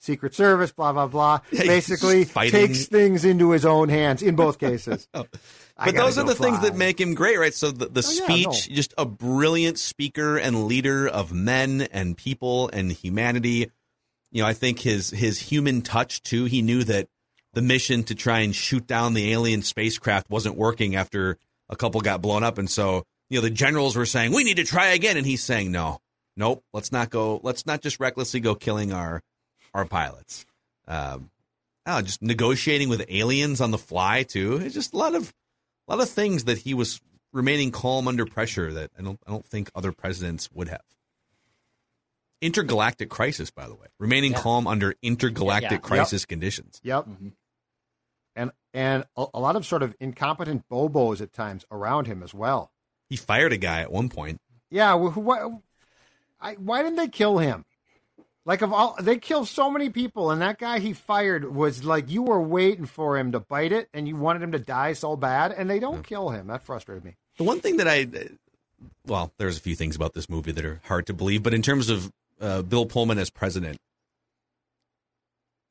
Secret 0.05 0.33
Service, 0.35 0.71
blah 0.71 0.93
blah 0.93 1.07
blah, 1.07 1.39
Yeah, 1.51 1.63
basically 1.63 2.25
takes 2.25 2.85
things 2.85 3.25
into 3.25 3.51
his 3.51 3.65
own 3.65 3.89
hands 3.89 4.21
in 4.21 4.35
both 4.35 4.59
cases. 4.59 5.07
But 5.77 5.93
those 5.93 6.17
are 6.17 6.23
the 6.23 6.35
things 6.35 6.61
that 6.61 6.77
make 6.77 7.01
him 7.01 7.15
great, 7.15 7.37
right? 7.37 7.53
So 7.53 7.69
the, 7.69 7.87
the 7.87 8.01
Oh, 8.01 8.09
yeah, 8.09 8.23
speech, 8.23 8.69
no. 8.69 8.75
just 8.75 8.93
a 8.97 9.05
brilliant 9.05 9.77
speaker 9.77 10.37
and 10.37 10.67
leader 10.67 11.05
of 11.05 11.33
men 11.33 11.81
and 11.91 12.15
people 12.15 12.69
and 12.71 12.89
humanity. 12.93 13.69
You 14.31 14.41
know, 14.43 14.47
I 14.47 14.53
think 14.53 14.79
his 14.79 15.09
his 15.09 15.37
human 15.37 15.81
touch 15.81 16.21
too. 16.23 16.45
He 16.45 16.61
knew 16.61 16.85
that 16.85 17.09
the 17.51 17.61
mission 17.61 18.03
to 18.05 18.15
try 18.15 18.39
and 18.39 18.55
shoot 18.55 18.87
down 18.87 19.15
the 19.15 19.33
alien 19.33 19.63
spacecraft 19.63 20.29
wasn't 20.29 20.55
working 20.55 20.95
after 20.95 21.37
a 21.67 21.75
couple 21.75 21.99
got 21.99 22.21
blown 22.21 22.43
up, 22.43 22.57
and 22.57 22.69
so 22.69 23.03
you 23.29 23.37
know 23.37 23.41
the 23.41 23.49
generals 23.49 23.97
were 23.97 24.05
saying 24.05 24.31
we 24.31 24.45
need 24.45 24.55
to 24.57 24.63
try 24.63 24.87
again, 24.93 25.17
and 25.17 25.25
he's 25.25 25.43
saying 25.43 25.73
no, 25.73 25.99
nope, 26.37 26.63
let's 26.71 26.93
not 26.93 27.09
go, 27.09 27.41
let's 27.43 27.65
not 27.65 27.81
just 27.81 27.99
recklessly 27.99 28.39
go 28.39 28.55
killing 28.55 28.93
our 28.93 29.21
our 29.75 29.85
pilots. 29.85 30.45
Um, 30.87 31.29
oh, 31.85 32.01
just 32.01 32.21
negotiating 32.23 32.89
with 32.89 33.05
aliens 33.09 33.61
on 33.61 33.69
the 33.71 33.77
fly 33.77 34.23
too. 34.23 34.57
It's 34.57 34.73
just 34.73 34.93
a 34.93 34.97
lot 34.97 35.13
of 35.13 35.31
a 35.87 35.95
lot 35.95 36.01
of 36.01 36.09
things 36.09 36.45
that 36.45 36.57
he 36.59 36.73
was 36.73 36.99
remaining 37.33 37.69
calm 37.71 38.07
under 38.07 38.25
pressure 38.25 38.73
that 38.73 38.89
I 38.97 39.01
don't 39.03 39.19
I 39.27 39.31
don't 39.31 39.45
think 39.45 39.69
other 39.75 39.91
presidents 39.91 40.49
would 40.53 40.69
have. 40.69 40.81
Intergalactic 42.41 43.09
crisis, 43.09 43.49
by 43.49 43.67
the 43.67 43.73
way, 43.75 43.87
remaining 43.99 44.33
Yeah. 44.33 44.41
calm 44.41 44.67
under 44.67 44.95
intergalactic 45.01 45.71
Yeah. 45.71 45.77
crisis 45.77 46.25
conditions. 46.25 46.79
Yep. 46.83 47.05
Mhm. 47.05 47.31
And 48.35 48.51
and 48.73 49.05
a, 49.15 49.25
a 49.33 49.39
lot 49.39 49.55
of 49.55 49.65
sort 49.65 49.81
of 49.83 49.95
incompetent 49.99 50.67
bobos 50.69 51.21
at 51.21 51.31
times 51.31 51.65
around 51.71 52.07
him 52.07 52.21
as 52.21 52.33
well. 52.33 52.71
He 53.09 53.15
fired 53.15 53.53
a 53.53 53.57
guy 53.57 53.81
at 53.81 53.91
one 53.91 54.09
point. 54.09 54.41
Yeah, 54.69 54.97
wh- 54.97 55.13
wh- 55.13 55.57
I, 56.41 56.53
why 56.55 56.83
didn't 56.83 56.97
they 56.97 57.07
kill 57.07 57.37
him? 57.37 57.63
Like 58.45 58.61
of 58.61 58.71
all, 58.71 58.95
they 59.01 59.17
killed 59.17 59.47
so 59.47 59.71
many 59.71 59.89
people, 59.89 60.29
and 60.29 60.41
that 60.41 60.59
guy 60.59 60.77
he 60.79 60.93
fired 60.93 61.51
was 61.55 61.83
like 61.83 62.09
you 62.11 62.21
were 62.21 62.41
waiting 62.41 62.85
for 62.85 63.17
him 63.17 63.31
to 63.31 63.39
bite 63.39 63.71
it, 63.71 63.89
and 63.93 64.07
you 64.07 64.15
wanted 64.15 64.43
him 64.43 64.51
to 64.51 64.59
die 64.59 64.93
so 64.93 65.15
bad, 65.15 65.51
and 65.51 65.67
they 65.69 65.79
don't 65.79 66.05
kill 66.05 66.29
him. 66.29 66.47
That 66.47 66.61
frustrated 66.63 67.03
me. 67.03 67.15
The 67.37 67.43
one 67.43 67.59
thing 67.59 67.77
that 67.77 67.87
I, 67.87 68.07
well, 69.07 69.33
there's 69.39 69.57
a 69.57 69.61
few 69.61 69.75
things 69.75 69.95
about 69.95 70.13
this 70.13 70.29
movie 70.29 70.51
that 70.51 70.63
are 70.63 70.79
hard 70.85 71.07
to 71.07 71.13
believe, 71.13 71.41
but 71.41 71.53
in 71.55 71.63
terms 71.63 71.89
of 71.89 72.11
uh, 72.39 72.61
Bill 72.61 72.85
Pullman 72.85 73.17
as 73.17 73.31
president, 73.31 73.77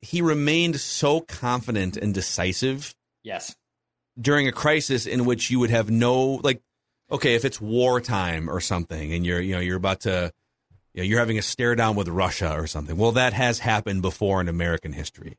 he 0.01 0.21
remained 0.21 0.79
so 0.79 1.21
confident 1.21 1.97
and 1.97 2.13
decisive 2.13 2.93
Yes. 3.23 3.55
during 4.19 4.47
a 4.47 4.51
crisis 4.51 5.05
in 5.07 5.25
which 5.25 5.49
you 5.49 5.59
would 5.59 5.69
have 5.71 5.89
no 5.89 6.41
like 6.43 6.61
okay 7.09 7.33
if 7.35 7.43
it's 7.45 7.59
wartime 7.59 8.49
or 8.49 8.59
something 8.59 9.13
and 9.13 9.25
you're 9.25 9.41
you 9.41 9.53
know 9.55 9.59
you're 9.59 9.77
about 9.77 10.01
to 10.01 10.31
you 10.95 11.01
know, 11.01 11.07
you're 11.07 11.19
having 11.19 11.37
a 11.37 11.41
stare 11.43 11.75
down 11.75 11.95
with 11.95 12.07
Russia 12.07 12.53
or 12.57 12.67
something 12.67 12.97
well 12.97 13.11
that 13.11 13.33
has 13.33 13.59
happened 13.59 14.01
before 14.01 14.41
in 14.41 14.47
American 14.47 14.93
history 14.93 15.37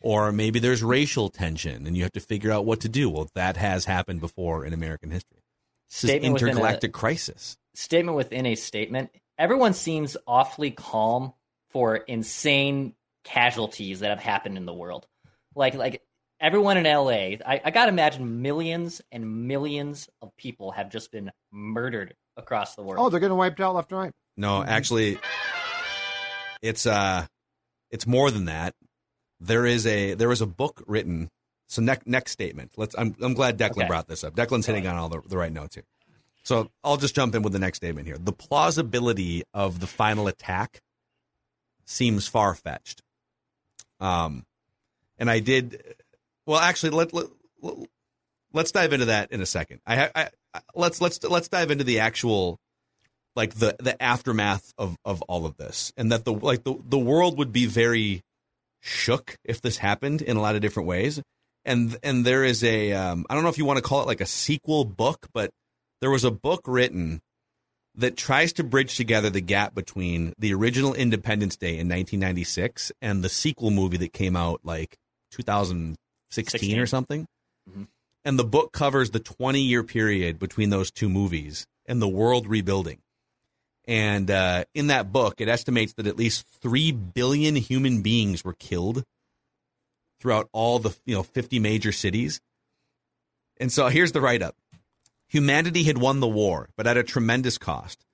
or 0.00 0.30
maybe 0.30 0.60
there's 0.60 0.82
racial 0.82 1.28
tension 1.28 1.86
and 1.86 1.96
you 1.96 2.04
have 2.04 2.12
to 2.12 2.20
figure 2.20 2.52
out 2.52 2.64
what 2.64 2.80
to 2.80 2.88
do 2.88 3.10
well 3.10 3.28
that 3.34 3.56
has 3.56 3.84
happened 3.86 4.20
before 4.20 4.64
in 4.64 4.72
American 4.72 5.10
history 5.10 5.42
this 5.90 6.04
is 6.04 6.10
Statement 6.10 6.40
a- 6.40 6.46
intergalactic 6.46 6.92
crisis 6.92 7.56
Statement 7.78 8.16
within 8.16 8.44
a 8.44 8.56
statement. 8.56 9.10
Everyone 9.38 9.72
seems 9.72 10.16
awfully 10.26 10.72
calm 10.72 11.32
for 11.70 11.94
insane 11.94 12.94
casualties 13.22 14.00
that 14.00 14.10
have 14.10 14.18
happened 14.18 14.56
in 14.56 14.66
the 14.66 14.74
world. 14.74 15.06
Like 15.54 15.74
like 15.74 16.02
everyone 16.40 16.76
in 16.76 16.92
LA, 16.92 17.36
I, 17.46 17.60
I 17.64 17.70
gotta 17.70 17.90
imagine 17.90 18.42
millions 18.42 19.00
and 19.12 19.46
millions 19.46 20.08
of 20.20 20.36
people 20.36 20.72
have 20.72 20.90
just 20.90 21.12
been 21.12 21.30
murdered 21.52 22.16
across 22.36 22.74
the 22.74 22.82
world. 22.82 22.98
Oh, 22.98 23.10
they're 23.10 23.20
getting 23.20 23.36
wiped 23.36 23.60
out 23.60 23.76
left 23.76 23.92
and 23.92 24.00
right. 24.00 24.12
No 24.38 24.62
actually 24.64 25.18
it's 26.62 26.86
uh 26.86 27.26
it's 27.90 28.06
more 28.06 28.30
than 28.30 28.46
that. 28.46 28.74
There 29.40 29.66
is 29.66 29.86
a 29.86 30.14
there 30.14 30.32
is 30.32 30.40
a 30.40 30.46
book 30.46 30.82
written 30.86 31.28
so 31.66 31.82
next 31.82 32.06
next 32.06 32.32
statement. 32.32 32.72
Let's 32.76 32.94
i'm, 32.96 33.14
I'm 33.20 33.34
glad 33.34 33.58
declan 33.58 33.70
Okay. 33.82 33.86
brought 33.88 34.08
this 34.08 34.24
up. 34.24 34.34
Declan's 34.34 34.64
hitting 34.66 34.86
on 34.86 34.96
all 34.96 35.08
the, 35.10 35.20
the 35.26 35.36
right 35.36 35.52
notes 35.52 35.74
here. 35.74 35.84
So 36.42 36.70
i'll 36.82 36.96
just 36.96 37.14
jump 37.14 37.34
in 37.34 37.42
with 37.42 37.52
the 37.52 37.58
next 37.58 37.76
statement 37.76 38.06
here. 38.06 38.16
The 38.18 38.32
plausibility 38.32 39.42
of 39.52 39.80
the 39.80 39.86
final 39.86 40.26
attack 40.28 40.80
seems 41.84 42.26
far-fetched. 42.26 43.02
Um 44.00 44.44
and 45.18 45.28
I 45.28 45.40
did. 45.40 45.82
Well, 46.46 46.60
actually, 46.60 46.90
let, 46.90 47.12
let 47.12 47.26
let's 48.52 48.70
dive 48.72 48.92
into 48.92 49.06
that 49.06 49.32
in 49.32 49.40
a 49.40 49.46
second. 49.46 49.80
I, 49.86 50.10
I, 50.14 50.30
I 50.54 50.60
let's 50.74 51.00
let's 51.00 51.22
let's 51.24 51.48
dive 51.48 51.70
into 51.70 51.84
the 51.84 51.98
actual 51.98 52.58
like 53.38 53.54
the 53.54 53.76
the 53.78 54.00
aftermath 54.02 54.74
of 54.76 54.96
of 55.04 55.22
all 55.22 55.46
of 55.46 55.56
this, 55.56 55.92
and 55.96 56.10
that 56.10 56.24
the 56.24 56.32
like 56.32 56.64
the 56.64 56.74
the 56.84 56.98
world 56.98 57.38
would 57.38 57.52
be 57.52 57.66
very 57.66 58.20
shook 58.80 59.36
if 59.44 59.62
this 59.62 59.78
happened 59.78 60.20
in 60.20 60.36
a 60.36 60.40
lot 60.40 60.56
of 60.56 60.60
different 60.60 60.88
ways. 60.88 61.22
And 61.64 61.96
and 62.02 62.26
there 62.26 62.44
is 62.44 62.64
a 62.64 62.92
um, 62.92 63.24
I 63.30 63.34
don't 63.34 63.44
know 63.44 63.48
if 63.48 63.56
you 63.56 63.64
want 63.64 63.78
to 63.78 63.82
call 63.82 64.02
it 64.02 64.08
like 64.08 64.20
a 64.20 64.26
sequel 64.26 64.84
book, 64.84 65.28
but 65.32 65.50
there 66.00 66.10
was 66.10 66.24
a 66.24 66.32
book 66.32 66.62
written 66.66 67.20
that 67.94 68.16
tries 68.16 68.52
to 68.54 68.64
bridge 68.64 68.96
together 68.96 69.30
the 69.30 69.40
gap 69.40 69.72
between 69.74 70.32
the 70.38 70.52
original 70.52 70.94
Independence 70.94 71.56
Day 71.56 71.78
in 71.78 71.88
1996 71.88 72.92
and 73.00 73.22
the 73.22 73.28
sequel 73.28 73.70
movie 73.70 73.96
that 73.98 74.12
came 74.12 74.36
out 74.36 74.60
like 74.64 74.96
2016 75.32 75.96
16. 76.30 76.78
or 76.80 76.86
something. 76.86 77.26
Mm-hmm. 77.70 77.84
And 78.24 78.38
the 78.38 78.44
book 78.44 78.72
covers 78.72 79.10
the 79.10 79.20
20 79.20 79.60
year 79.60 79.84
period 79.84 80.40
between 80.40 80.70
those 80.70 80.90
two 80.90 81.08
movies 81.08 81.66
and 81.86 82.02
the 82.02 82.08
world 82.08 82.48
rebuilding. 82.48 82.98
And 83.88 84.30
uh, 84.30 84.64
in 84.74 84.88
that 84.88 85.12
book, 85.12 85.40
it 85.40 85.48
estimates 85.48 85.94
that 85.94 86.06
at 86.06 86.18
least 86.18 86.46
3 86.60 86.92
billion 86.92 87.56
human 87.56 88.02
beings 88.02 88.44
were 88.44 88.52
killed 88.52 89.02
throughout 90.20 90.48
all 90.52 90.78
the 90.78 90.94
you 91.06 91.14
know 91.14 91.22
50 91.22 91.58
major 91.58 91.90
cities. 91.90 92.40
And 93.56 93.72
so 93.72 93.88
here's 93.88 94.12
the 94.12 94.20
write 94.20 94.42
up 94.42 94.56
Humanity 95.28 95.84
had 95.84 95.96
won 95.96 96.20
the 96.20 96.28
war, 96.28 96.68
but 96.76 96.86
at 96.86 96.98
a 96.98 97.02
tremendous 97.02 97.56
cost. 97.56 98.04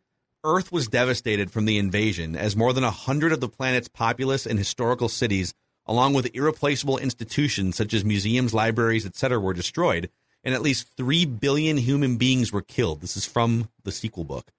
Earth 0.45 0.71
was 0.71 0.87
devastated 0.87 1.51
from 1.51 1.65
the 1.65 1.79
invasion 1.79 2.37
as 2.37 2.55
more 2.55 2.73
than 2.73 2.85
a 2.85 2.91
hundred 2.91 3.33
of 3.33 3.41
the 3.41 3.49
planet's 3.49 3.89
populous 3.89 4.47
and 4.47 4.59
historical 4.59 5.09
cities, 5.09 5.55
along 5.87 6.15
with 6.15 6.35
irreplaceable 6.35 6.99
institutions 6.99 7.77
such 7.77 7.95
as 7.95 8.05
museums, 8.05 8.55
libraries, 8.55 9.07
etc., 9.07 9.41
were 9.41 9.55
destroyed, 9.55 10.09
and 10.45 10.55
at 10.55 10.63
least 10.63 10.87
3 10.97 11.25
billion 11.25 11.79
human 11.79 12.17
beings 12.17 12.53
were 12.53 12.63
killed. 12.63 13.01
This 13.01 13.17
is 13.17 13.25
from 13.25 13.71
the 13.83 13.93
sequel 13.93 14.25
book. 14.25 14.53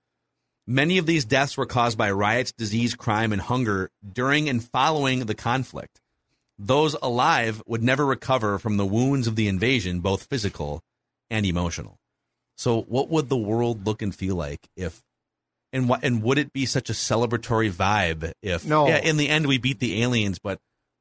Many 0.68 0.98
of 0.98 1.06
these 1.06 1.26
deaths 1.26 1.58
were 1.58 1.68
caused 1.68 1.98
by 1.98 2.10
riots, 2.10 2.52
disease, 2.52 2.96
crime, 2.96 3.32
and 3.32 3.42
hunger 3.42 3.92
during 4.14 4.50
and 4.50 4.64
following 4.64 5.26
the 5.26 5.36
conflict. 5.36 6.02
Those 6.58 6.96
alive 7.02 7.62
would 7.68 7.84
never 7.84 8.06
recover 8.06 8.58
from 8.58 8.78
the 8.78 8.86
wounds 8.86 9.28
of 9.28 9.36
the 9.36 9.48
invasion, 9.48 10.00
both 10.00 10.24
physical 10.24 10.82
and 11.30 11.46
emotional. 11.46 12.00
So, 12.58 12.82
what 12.84 13.10
would 13.10 13.30
the 13.30 13.38
world 13.38 13.86
look 13.86 14.02
and 14.02 14.16
feel 14.16 14.36
like 14.36 14.68
if, 14.76 15.04
and 15.74 15.90
what, 15.90 16.04
and 16.04 16.24
would 16.24 16.38
it 16.38 16.54
be 16.54 16.66
such 16.66 16.90
a 16.90 16.94
celebratory 16.94 17.70
vibe 17.70 18.32
if, 18.42 18.66
no. 18.66 18.88
yeah, 18.88 18.98
in 18.98 19.18
the 19.18 19.28
end 19.28 19.46
we 19.46 19.58
beat 19.58 19.80
the 19.80 20.02
aliens, 20.02 20.40
but 20.40 20.60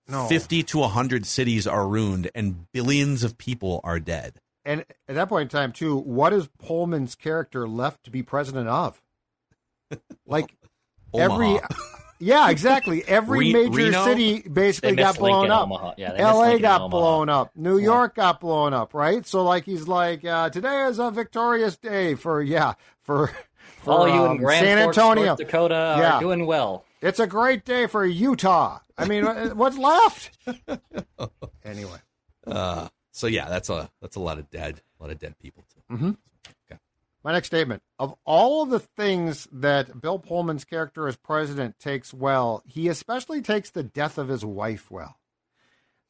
no. 0.09 0.27
50 0.27 0.65
to 0.65 0.79
100 0.79 1.25
cities 1.25 1.67
are 1.67 1.87
ruined 1.87 2.31
and 2.35 2.67
billions 2.73 3.23
of 3.23 3.39
people 3.39 3.81
are 3.85 4.01
dead? 4.01 4.41
And 4.65 4.85
at 5.09 5.15
that 5.15 5.29
point 5.29 5.43
in 5.43 5.49
time, 5.49 5.73
too, 5.73 5.97
what 5.97 6.33
is 6.33 6.49
Pullman's 6.59 7.15
character 7.15 7.69
left 7.69 8.05
to 8.05 8.11
be 8.11 8.23
president 8.23 8.69
of? 8.69 9.01
Like 10.27 10.55
every 11.15 11.59
yeah, 12.21 12.49
exactly. 12.49 13.05
Every 13.09 13.39
Re- 13.39 13.53
major 13.53 13.91
Reno? 13.91 14.05
city 14.05 14.41
basically 14.43 14.97
got 14.97 15.19
blown 15.19 15.51
up. 15.51 15.99
Yeah, 15.99 16.15
L.A. 16.17 16.59
got 16.59 16.91
blown 16.91 17.29
up. 17.29 17.51
New 17.57 17.79
yeah. 17.79 17.85
York 17.85 18.15
got 18.15 18.41
blown 18.41 18.73
up. 18.73 18.95
Right. 18.95 19.27
So 19.27 19.45
like 19.45 19.65
he's 19.65 19.89
like 19.89 20.25
uh, 20.25 20.51
today 20.51 20.87
is 20.87 20.99
a 20.99 21.11
victorious 21.11 21.77
day 21.77 22.15
for 22.15 22.41
yeah 22.43 22.75
for. 23.03 23.33
for 23.79 23.91
All 23.93 24.09
you 24.09 24.25
um, 24.25 24.31
in 24.33 24.37
Grand 24.39 24.65
San 24.65 24.79
Antonio, 24.79 25.25
North 25.27 25.39
Dakota 25.39 25.97
yeah. 25.99 26.15
are 26.15 26.21
doing 26.21 26.47
well. 26.47 26.87
It's 27.03 27.21
a 27.21 27.27
great 27.27 27.67
day 27.67 27.87
for 27.87 28.07
Utah. 28.07 28.79
I 28.97 29.07
mean, 29.07 29.25
what's 29.57 29.77
left? 29.77 30.31
anyway. 31.65 31.99
Uh, 32.47 32.89
so 33.13 33.27
yeah, 33.27 33.49
that's 33.49 33.69
a 33.69 33.91
that's 34.01 34.17
a 34.17 34.21
lot 34.21 34.39
of 34.39 34.51
dead, 34.51 34.81
a 34.99 35.03
lot 35.03 35.13
of 35.13 35.19
dead 35.19 35.39
people 35.39 35.65
too. 35.75 35.95
Mm-hmm. 35.95 36.11
My 37.25 37.33
next 37.33 37.47
statement 37.47 37.83
of 37.99 38.15
all 38.27 38.63
of 38.63 38.69
the 38.69 38.81
things 38.81 39.49
that 39.51 40.01
Bill 40.03 40.19
Pullman's 40.19 40.67
character 40.67 41.09
as 41.09 41.17
president 41.17 41.79
takes 41.81 42.13
well, 42.13 42.63
he 42.67 42.89
especially 42.89 43.41
takes 43.41 43.71
the 43.71 43.83
death 43.83 44.19
of 44.19 44.29
his 44.29 44.45
wife 44.45 44.91
well. 44.91 45.17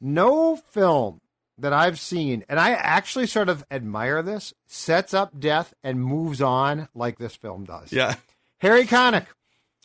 No 0.01 0.57
film 0.57 1.21
that 1.57 1.73
I've 1.73 2.01
seen, 2.01 2.45
and 2.49 2.59
I 2.59 2.73
actually 2.73 3.27
sort 3.27 3.49
of 3.49 3.65
admire 3.71 4.23
this, 4.23 4.53
sets 4.67 5.15
up 5.15 5.39
death 5.39 5.73
and 5.85 6.03
moves 6.03 6.43
on 6.43 6.89
like 6.95 7.19
this 7.19 7.37
film 7.37 7.65
does. 7.65 7.93
Yeah. 7.93 8.17
Harry 8.59 8.85
Connick. 8.85 9.27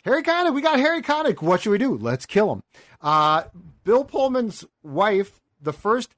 Harry 0.03 0.23
Connick, 0.23 0.55
we 0.55 0.61
got 0.61 0.79
Harry 0.79 1.03
Connick. 1.03 1.43
What 1.43 1.61
should 1.61 1.69
we 1.71 1.77
do? 1.77 1.95
Let's 1.95 2.25
kill 2.25 2.51
him. 2.51 2.63
Uh, 3.01 3.43
Bill 3.83 4.03
Pullman's 4.03 4.65
wife, 4.81 5.39
the 5.61 5.73
first 5.73 6.15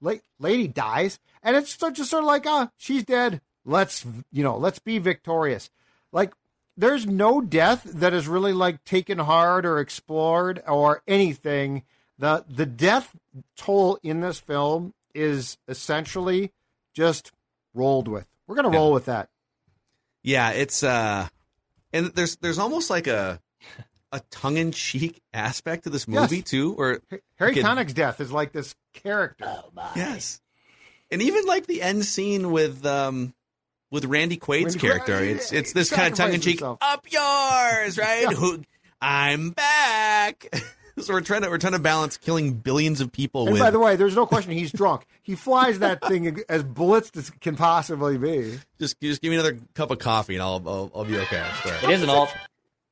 lady, 0.00 0.66
dies, 0.66 1.18
and 1.42 1.56
it's 1.56 1.76
just 1.76 2.10
sort 2.10 2.22
of 2.22 2.26
like, 2.26 2.46
ah, 2.46 2.62
uh, 2.62 2.66
she's 2.78 3.04
dead. 3.04 3.42
Let's, 3.64 4.06
you 4.32 4.42
know, 4.42 4.56
let's 4.56 4.78
be 4.78 4.98
victorious. 4.98 5.70
Like, 6.12 6.32
there's 6.76 7.06
no 7.06 7.40
death 7.40 7.84
that 7.84 8.14
is 8.14 8.26
really 8.26 8.52
like 8.52 8.84
taken 8.84 9.18
hard 9.18 9.66
or 9.66 9.78
explored 9.78 10.62
or 10.66 11.02
anything. 11.06 11.82
The 12.18 12.44
the 12.48 12.66
death 12.66 13.14
toll 13.56 13.98
in 14.02 14.20
this 14.20 14.40
film 14.40 14.94
is 15.14 15.58
essentially 15.68 16.52
just 16.94 17.32
rolled 17.74 18.08
with. 18.08 18.26
We're 18.46 18.56
gonna 18.56 18.70
roll 18.70 18.88
yeah. 18.88 18.94
with 18.94 19.04
that. 19.06 19.28
Yeah, 20.22 20.50
it's 20.50 20.82
uh 20.82 21.28
and 21.92 22.06
there's 22.06 22.36
there's 22.36 22.58
almost 22.58 22.90
like 22.90 23.06
a 23.06 23.40
a 24.12 24.20
tongue 24.30 24.56
in 24.56 24.72
cheek 24.72 25.20
aspect 25.32 25.84
to 25.84 25.90
this 25.90 26.08
movie 26.08 26.36
yes. 26.36 26.44
too, 26.44 26.74
or 26.74 27.00
Harry 27.36 27.54
Connick's 27.56 27.92
death 27.92 28.20
is 28.20 28.32
like 28.32 28.52
this 28.52 28.74
character. 28.92 29.44
Oh 29.46 29.70
my. 29.74 29.90
Yes. 29.96 30.40
And 31.10 31.22
even 31.22 31.44
like 31.44 31.66
the 31.66 31.82
end 31.82 32.04
scene 32.04 32.50
with 32.52 32.84
um 32.86 33.34
with 33.90 34.04
Randy 34.04 34.36
Quaid's 34.36 34.76
Randy 34.76 34.78
character. 34.78 35.18
Quaid, 35.18 35.36
it's 35.36 35.52
it's 35.52 35.72
this 35.72 35.90
kind 35.90 36.12
of 36.12 36.18
tongue 36.18 36.32
in 36.32 36.40
cheek. 36.40 36.62
Up 36.62 37.06
yours, 37.10 37.98
right? 37.98 38.22
yeah. 38.22 38.30
Who, 38.36 38.62
I'm 39.00 39.50
back. 39.50 40.46
so 40.98 41.14
we're 41.14 41.20
trying 41.20 41.42
to 41.42 41.48
we're 41.48 41.58
trying 41.58 41.72
to 41.72 41.78
balance 41.78 42.16
killing 42.16 42.54
billions 42.54 43.00
of 43.00 43.12
people. 43.12 43.44
And 43.44 43.52
with... 43.52 43.60
by 43.60 43.70
the 43.70 43.78
way, 43.78 43.96
there's 43.96 44.16
no 44.16 44.26
question 44.26 44.52
he's 44.52 44.72
drunk. 44.72 45.06
He 45.22 45.34
flies 45.34 45.78
that 45.80 46.04
thing 46.06 46.42
as 46.48 46.64
blitzed 46.64 47.16
as 47.16 47.30
can 47.30 47.56
possibly 47.56 48.18
be. 48.18 48.58
Just 48.78 49.00
just 49.00 49.22
give 49.22 49.30
me 49.30 49.36
another 49.36 49.58
cup 49.74 49.90
of 49.90 49.98
coffee 49.98 50.34
and 50.34 50.42
I'll 50.42 50.62
I'll, 50.66 50.90
I'll 50.94 51.04
be 51.04 51.18
okay. 51.18 51.44
It 51.82 51.90
is 51.90 52.02
an 52.02 52.10
all 52.10 52.28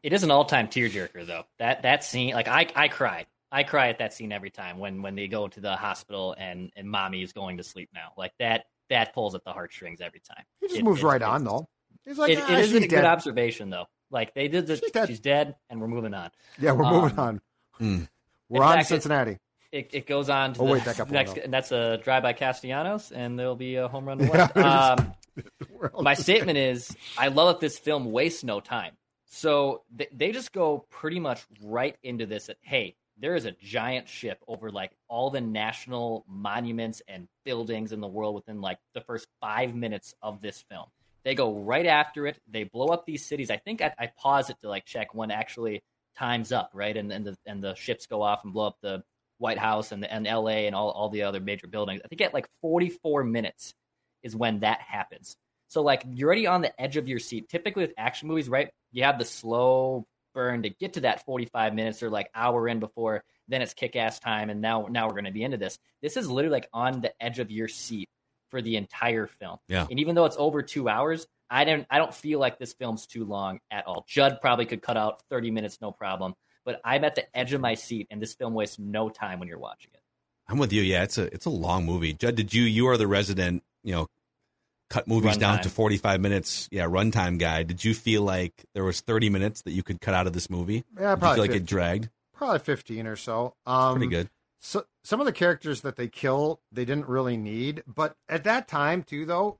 it 0.02 0.12
is 0.12 0.22
an 0.22 0.30
all 0.30 0.44
time 0.44 0.68
tearjerker 0.68 1.26
though. 1.26 1.44
That 1.58 1.82
that 1.82 2.04
scene, 2.04 2.34
like 2.34 2.48
I 2.48 2.66
I 2.74 2.88
cried. 2.88 3.26
I 3.50 3.62
cry 3.62 3.88
at 3.88 3.98
that 3.98 4.12
scene 4.12 4.30
every 4.32 4.50
time 4.50 4.78
when 4.78 5.02
when 5.02 5.14
they 5.14 5.26
go 5.26 5.48
to 5.48 5.60
the 5.60 5.76
hospital 5.76 6.34
and 6.38 6.70
and 6.76 6.88
mommy 6.88 7.22
is 7.22 7.32
going 7.32 7.58
to 7.58 7.64
sleep 7.64 7.90
now. 7.94 8.12
Like 8.16 8.32
that 8.38 8.66
that 8.90 9.14
pulls 9.14 9.34
at 9.34 9.44
the 9.44 9.52
heartstrings 9.52 10.00
every 10.00 10.20
time. 10.20 10.44
He 10.60 10.68
just 10.68 10.80
it, 10.80 10.84
moves 10.84 11.02
right 11.02 11.22
on 11.22 11.44
though. 11.44 11.68
He's 12.04 12.18
like, 12.18 12.30
it, 12.30 12.40
ah, 12.42 12.52
it 12.52 12.60
is 12.60 12.72
a 12.74 12.80
dead. 12.80 12.90
good 12.90 13.04
observation 13.04 13.70
though. 13.70 13.86
Like 14.10 14.34
they 14.34 14.48
did 14.48 14.66
this, 14.66 14.80
she's 14.80 14.90
dead. 14.90 15.08
she's 15.08 15.20
dead, 15.20 15.56
and 15.68 15.80
we're 15.80 15.88
moving 15.88 16.14
on. 16.14 16.30
Yeah, 16.58 16.72
we're 16.72 16.84
um, 16.84 16.94
moving 16.94 17.18
on. 17.18 17.40
Mm. 17.80 18.08
We're 18.48 18.64
on 18.64 18.78
fact, 18.78 18.88
Cincinnati. 18.88 19.38
It, 19.70 19.90
it, 19.92 20.06
goes 20.08 20.28
on 20.28 20.52
to 20.54 20.62
oh, 20.62 20.64
wait, 20.64 20.84
that 20.84 21.10
next, 21.12 21.36
and 21.36 21.54
that's 21.54 21.70
a 21.70 21.98
drive 22.02 22.24
by 22.24 22.32
Castellanos, 22.32 23.12
and 23.12 23.38
there'll 23.38 23.54
be 23.54 23.76
a 23.76 23.86
home 23.86 24.06
run. 24.06 24.18
Yeah, 24.18 24.96
um, 24.98 25.12
my 26.00 26.14
statement 26.14 26.58
is, 26.58 26.96
I 27.16 27.28
love 27.28 27.54
that 27.54 27.60
this 27.60 27.78
film 27.78 28.10
wastes 28.10 28.42
no 28.42 28.58
time. 28.58 28.94
So 29.26 29.82
they, 29.94 30.08
they 30.12 30.32
just 30.32 30.52
go 30.52 30.86
pretty 30.90 31.20
much 31.20 31.46
right 31.62 31.96
into 32.02 32.26
this. 32.26 32.46
That 32.46 32.56
hey, 32.62 32.96
there 33.20 33.34
is 33.34 33.44
a 33.44 33.52
giant 33.52 34.08
ship 34.08 34.38
over 34.46 34.70
like 34.70 34.92
all 35.08 35.30
the 35.30 35.40
national 35.40 36.24
monuments 36.28 37.02
and 37.08 37.28
buildings 37.44 37.92
in 37.92 38.00
the 38.00 38.08
world 38.08 38.34
within 38.34 38.60
like 38.60 38.78
the 38.94 39.00
first 39.00 39.26
five 39.40 39.74
minutes 39.74 40.14
of 40.22 40.40
this 40.40 40.64
film. 40.70 40.86
They 41.24 41.34
go 41.34 41.54
right 41.54 41.86
after 41.86 42.26
it. 42.26 42.38
They 42.48 42.64
blow 42.64 42.86
up 42.86 43.04
these 43.04 43.26
cities. 43.26 43.50
I 43.50 43.56
think 43.56 43.82
I, 43.82 43.92
I 43.98 44.10
pause 44.16 44.50
it 44.50 44.56
to 44.60 44.68
like 44.68 44.84
check 44.84 45.14
when 45.14 45.30
actually 45.30 45.82
time's 46.16 46.52
up, 46.52 46.70
right? 46.72 46.96
And 46.96 47.12
and 47.12 47.26
the 47.26 47.36
and 47.44 47.62
the 47.62 47.74
ships 47.74 48.06
go 48.06 48.22
off 48.22 48.44
and 48.44 48.52
blow 48.52 48.66
up 48.68 48.76
the 48.82 49.02
White 49.38 49.58
House 49.58 49.92
and 49.92 50.02
the 50.02 50.12
and 50.12 50.26
L.A. 50.26 50.66
and 50.66 50.74
all 50.74 50.90
all 50.90 51.08
the 51.08 51.22
other 51.22 51.40
major 51.40 51.66
buildings. 51.66 52.00
I 52.04 52.08
think 52.08 52.20
at 52.20 52.34
like 52.34 52.48
44 52.62 53.24
minutes 53.24 53.74
is 54.22 54.34
when 54.34 54.60
that 54.60 54.80
happens. 54.80 55.36
So 55.68 55.82
like 55.82 56.04
you're 56.08 56.28
already 56.28 56.46
on 56.46 56.62
the 56.62 56.80
edge 56.80 56.96
of 56.96 57.08
your 57.08 57.18
seat. 57.18 57.48
Typically 57.48 57.82
with 57.82 57.94
action 57.98 58.28
movies, 58.28 58.48
right? 58.48 58.70
You 58.92 59.04
have 59.04 59.18
the 59.18 59.24
slow 59.24 60.06
burn 60.38 60.62
to 60.62 60.70
get 60.70 60.92
to 60.92 61.00
that 61.00 61.24
45 61.24 61.74
minutes 61.74 62.00
or 62.00 62.10
like 62.10 62.30
hour 62.32 62.68
in 62.68 62.78
before 62.78 63.24
then 63.48 63.60
it's 63.60 63.74
kick 63.74 63.96
ass 63.96 64.20
time 64.20 64.50
and 64.50 64.60
now 64.60 64.86
now 64.88 65.08
we're 65.08 65.14
going 65.14 65.24
to 65.24 65.32
be 65.32 65.42
into 65.42 65.56
this. 65.56 65.80
This 66.00 66.16
is 66.16 66.30
literally 66.30 66.52
like 66.58 66.68
on 66.72 67.00
the 67.00 67.12
edge 67.20 67.40
of 67.40 67.50
your 67.50 67.66
seat 67.66 68.08
for 68.48 68.62
the 68.62 68.76
entire 68.76 69.26
film. 69.26 69.58
Yeah. 69.66 69.88
And 69.90 69.98
even 69.98 70.14
though 70.14 70.26
it's 70.26 70.36
over 70.38 70.62
two 70.62 70.88
hours 70.88 71.26
i 71.50 71.64
don't 71.64 71.86
i 71.90 71.98
don't 71.98 72.14
feel 72.14 72.38
like 72.38 72.56
this 72.60 72.72
film's 72.72 73.04
too 73.08 73.24
long 73.24 73.58
at 73.72 73.84
all. 73.88 74.04
Judd 74.06 74.38
probably 74.40 74.64
could 74.64 74.80
cut 74.80 74.96
out 74.96 75.22
30 75.28 75.50
minutes 75.50 75.78
no 75.80 75.90
problem 75.90 76.34
but 76.64 76.80
i'm 76.84 77.02
at 77.02 77.16
the 77.16 77.36
edge 77.36 77.52
of 77.52 77.60
my 77.60 77.74
seat 77.74 78.06
and 78.10 78.22
this 78.22 78.34
film 78.34 78.54
wastes 78.54 78.78
no 78.78 79.08
time 79.08 79.40
when 79.40 79.48
you're 79.48 79.58
watching 79.58 79.90
it. 79.92 80.00
I'm 80.46 80.58
with 80.58 80.72
you. 80.72 80.82
Yeah 80.82 81.02
it's 81.02 81.18
a 81.18 81.24
it's 81.34 81.46
a 81.46 81.50
long 81.50 81.84
movie. 81.84 82.12
Judd 82.12 82.36
did 82.36 82.54
you 82.54 82.62
you 82.62 82.86
are 82.86 82.96
the 82.96 83.08
resident 83.08 83.64
you 83.82 83.92
know 83.92 84.06
cut 84.90 85.06
movies 85.06 85.32
run 85.32 85.38
down 85.38 85.54
time. 85.56 85.62
to 85.64 85.70
45 85.70 86.20
minutes 86.20 86.68
yeah 86.70 86.84
runtime 86.84 87.38
guy 87.38 87.62
did 87.62 87.84
you 87.84 87.94
feel 87.94 88.22
like 88.22 88.64
there 88.74 88.84
was 88.84 89.00
30 89.00 89.30
minutes 89.30 89.62
that 89.62 89.72
you 89.72 89.82
could 89.82 90.00
cut 90.00 90.14
out 90.14 90.26
of 90.26 90.32
this 90.32 90.48
movie 90.48 90.84
yeah 90.98 91.14
probably 91.14 91.16
did 91.16 91.18
you 91.18 91.34
feel 91.34 91.34
50, 91.34 91.48
like 91.48 91.60
it 91.60 91.66
dragged 91.66 92.08
probably 92.34 92.58
15 92.58 93.06
or 93.06 93.16
so 93.16 93.54
um, 93.66 93.96
pretty 93.96 94.10
good 94.10 94.30
so, 94.60 94.84
some 95.04 95.20
of 95.20 95.26
the 95.26 95.32
characters 95.32 95.82
that 95.82 95.96
they 95.96 96.08
kill, 96.08 96.60
they 96.72 96.84
didn't 96.84 97.08
really 97.08 97.36
need. 97.36 97.82
But 97.86 98.16
at 98.28 98.44
that 98.44 98.68
time, 98.68 99.02
too, 99.02 99.24
though, 99.24 99.58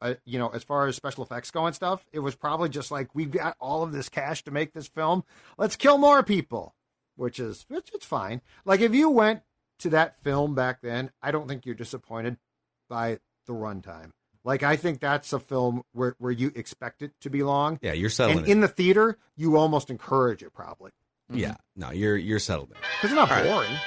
uh, 0.00 0.14
you 0.24 0.38
know, 0.38 0.48
as 0.48 0.64
far 0.64 0.86
as 0.86 0.96
special 0.96 1.24
effects 1.24 1.50
go 1.50 1.66
and 1.66 1.74
stuff, 1.74 2.06
it 2.12 2.20
was 2.20 2.34
probably 2.34 2.68
just 2.68 2.90
like 2.90 3.14
we've 3.14 3.30
got 3.30 3.56
all 3.60 3.82
of 3.82 3.92
this 3.92 4.08
cash 4.08 4.42
to 4.44 4.50
make 4.50 4.72
this 4.72 4.88
film. 4.88 5.24
Let's 5.58 5.76
kill 5.76 5.98
more 5.98 6.22
people, 6.22 6.74
which 7.16 7.38
is 7.38 7.66
it's, 7.70 7.90
it's 7.94 8.06
fine. 8.06 8.40
Like 8.64 8.80
if 8.80 8.94
you 8.94 9.10
went 9.10 9.42
to 9.80 9.90
that 9.90 10.22
film 10.22 10.54
back 10.54 10.80
then, 10.82 11.10
I 11.22 11.30
don't 11.30 11.48
think 11.48 11.66
you're 11.66 11.74
disappointed 11.74 12.38
by 12.88 13.18
the 13.46 13.52
runtime. 13.52 14.10
Like 14.44 14.62
I 14.62 14.76
think 14.76 15.00
that's 15.00 15.32
a 15.32 15.40
film 15.40 15.82
where, 15.92 16.14
where 16.18 16.32
you 16.32 16.52
expect 16.54 17.02
it 17.02 17.12
to 17.22 17.30
be 17.30 17.42
long. 17.42 17.78
Yeah, 17.82 17.92
you're 17.92 18.10
settling. 18.10 18.40
And 18.40 18.48
in 18.48 18.60
the 18.60 18.68
theater, 18.68 19.16
you 19.36 19.56
almost 19.56 19.90
encourage 19.90 20.42
it 20.42 20.52
probably. 20.52 20.92
Yeah, 21.32 21.54
no, 21.74 21.90
you're 21.90 22.16
you're 22.16 22.38
settled 22.38 22.70
there. 22.70 22.80
Because 22.80 23.10
it's 23.10 23.14
not 23.14 23.30
All 23.30 23.36
right. 23.38 23.50
boring. 23.50 23.78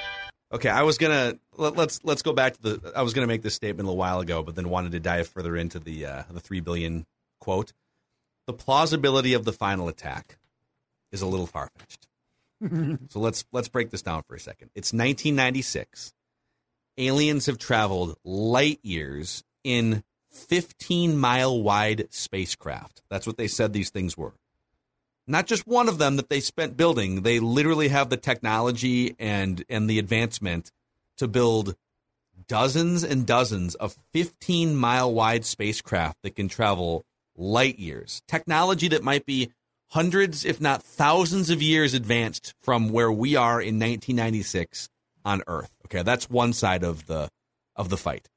Okay, 0.52 0.70
I 0.70 0.84
was 0.84 0.98
gonna 0.98 1.38
let, 1.58 1.76
let's 1.76 2.00
let's 2.04 2.24
go 2.24 2.34
back 2.34 2.54
to 2.54 2.62
the. 2.62 2.94
I 2.96 3.04
was 3.04 3.14
gonna 3.14 3.28
make 3.28 3.44
this 3.44 3.54
statement 3.54 3.86
a 3.86 3.90
little 3.90 3.98
while 3.98 4.20
ago, 4.20 4.42
but 4.42 4.56
then 4.56 4.70
wanted 4.70 4.94
to 4.94 5.00
dive 5.00 5.28
further 5.28 5.56
into 5.56 5.78
the 5.78 6.06
uh, 6.06 6.24
the 6.32 6.40
three 6.40 6.62
billion 6.62 7.06
quote. 7.40 7.74
The 8.48 8.54
plausibility 8.54 9.34
of 9.34 9.46
the 9.46 9.54
final 9.54 9.88
attack 9.88 10.40
is 11.12 11.22
a 11.22 11.28
little 11.28 11.48
far 11.48 11.70
fetched. 11.78 12.08
so 13.10 13.20
let's 13.20 13.46
let's 13.52 13.68
break 13.68 13.92
this 13.92 14.02
down 14.02 14.24
for 14.28 14.36
a 14.36 14.40
second. 14.40 14.72
It's 14.74 14.94
1996. 14.94 16.14
Aliens 16.98 17.46
have 17.46 17.60
traveled 17.60 18.16
light 18.24 18.80
years 18.82 19.44
in 19.64 20.04
15 20.38 21.18
mile 21.18 21.62
wide 21.62 22.08
spacecraft. 22.10 23.02
That's 23.10 23.28
what 23.28 23.38
they 23.38 23.48
said 23.48 23.74
these 23.74 23.90
things 23.90 24.18
were. 24.18 24.34
Not 25.26 25.46
just 25.46 25.68
one 25.68 25.90
of 25.90 25.98
them 25.98 26.16
that 26.16 26.30
they 26.30 26.40
spent 26.40 26.78
building. 26.78 27.24
They 27.24 27.40
literally 27.40 27.90
have 27.90 28.10
the 28.10 28.18
technology 28.18 29.16
and 29.20 29.64
and 29.70 29.90
the 29.90 30.00
advancement 30.00 30.72
to 31.18 31.28
build 31.28 31.76
dozens 32.48 33.04
and 33.04 33.26
dozens 33.26 33.76
of 33.76 33.98
15 34.14 34.76
mile 34.76 35.14
wide 35.14 35.46
spacecraft 35.46 36.18
that 36.24 36.36
can 36.36 36.48
travel 36.48 37.06
light 37.36 37.78
years. 37.80 38.22
Technology 38.28 38.88
that 38.90 39.04
might 39.04 39.26
be 39.26 39.52
hundreds, 39.90 40.46
if 40.46 40.62
not 40.62 40.84
thousands 40.84 41.50
of 41.50 41.62
years 41.62 41.94
advanced 41.94 42.54
from 42.62 42.90
where 42.90 43.12
we 43.12 43.36
are 43.36 43.62
in 43.62 43.76
1996 43.76 44.90
on 45.26 45.42
Earth. 45.48 45.72
Okay, 45.86 46.04
that's 46.04 46.30
one 46.30 46.54
side 46.54 46.84
of 46.84 47.08
the 47.08 47.30
of 47.76 47.90
the 47.90 47.98
fight. 47.98 48.30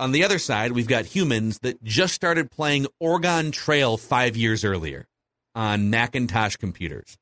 On 0.00 0.12
the 0.12 0.24
other 0.24 0.38
side, 0.38 0.72
we've 0.72 0.88
got 0.88 1.04
humans 1.04 1.58
that 1.58 1.84
just 1.84 2.14
started 2.14 2.50
playing 2.50 2.86
Oregon 3.00 3.52
Trail 3.52 3.98
5 3.98 4.34
years 4.34 4.64
earlier 4.64 5.06
on 5.54 5.90
Macintosh 5.90 6.56
computers. 6.56 7.18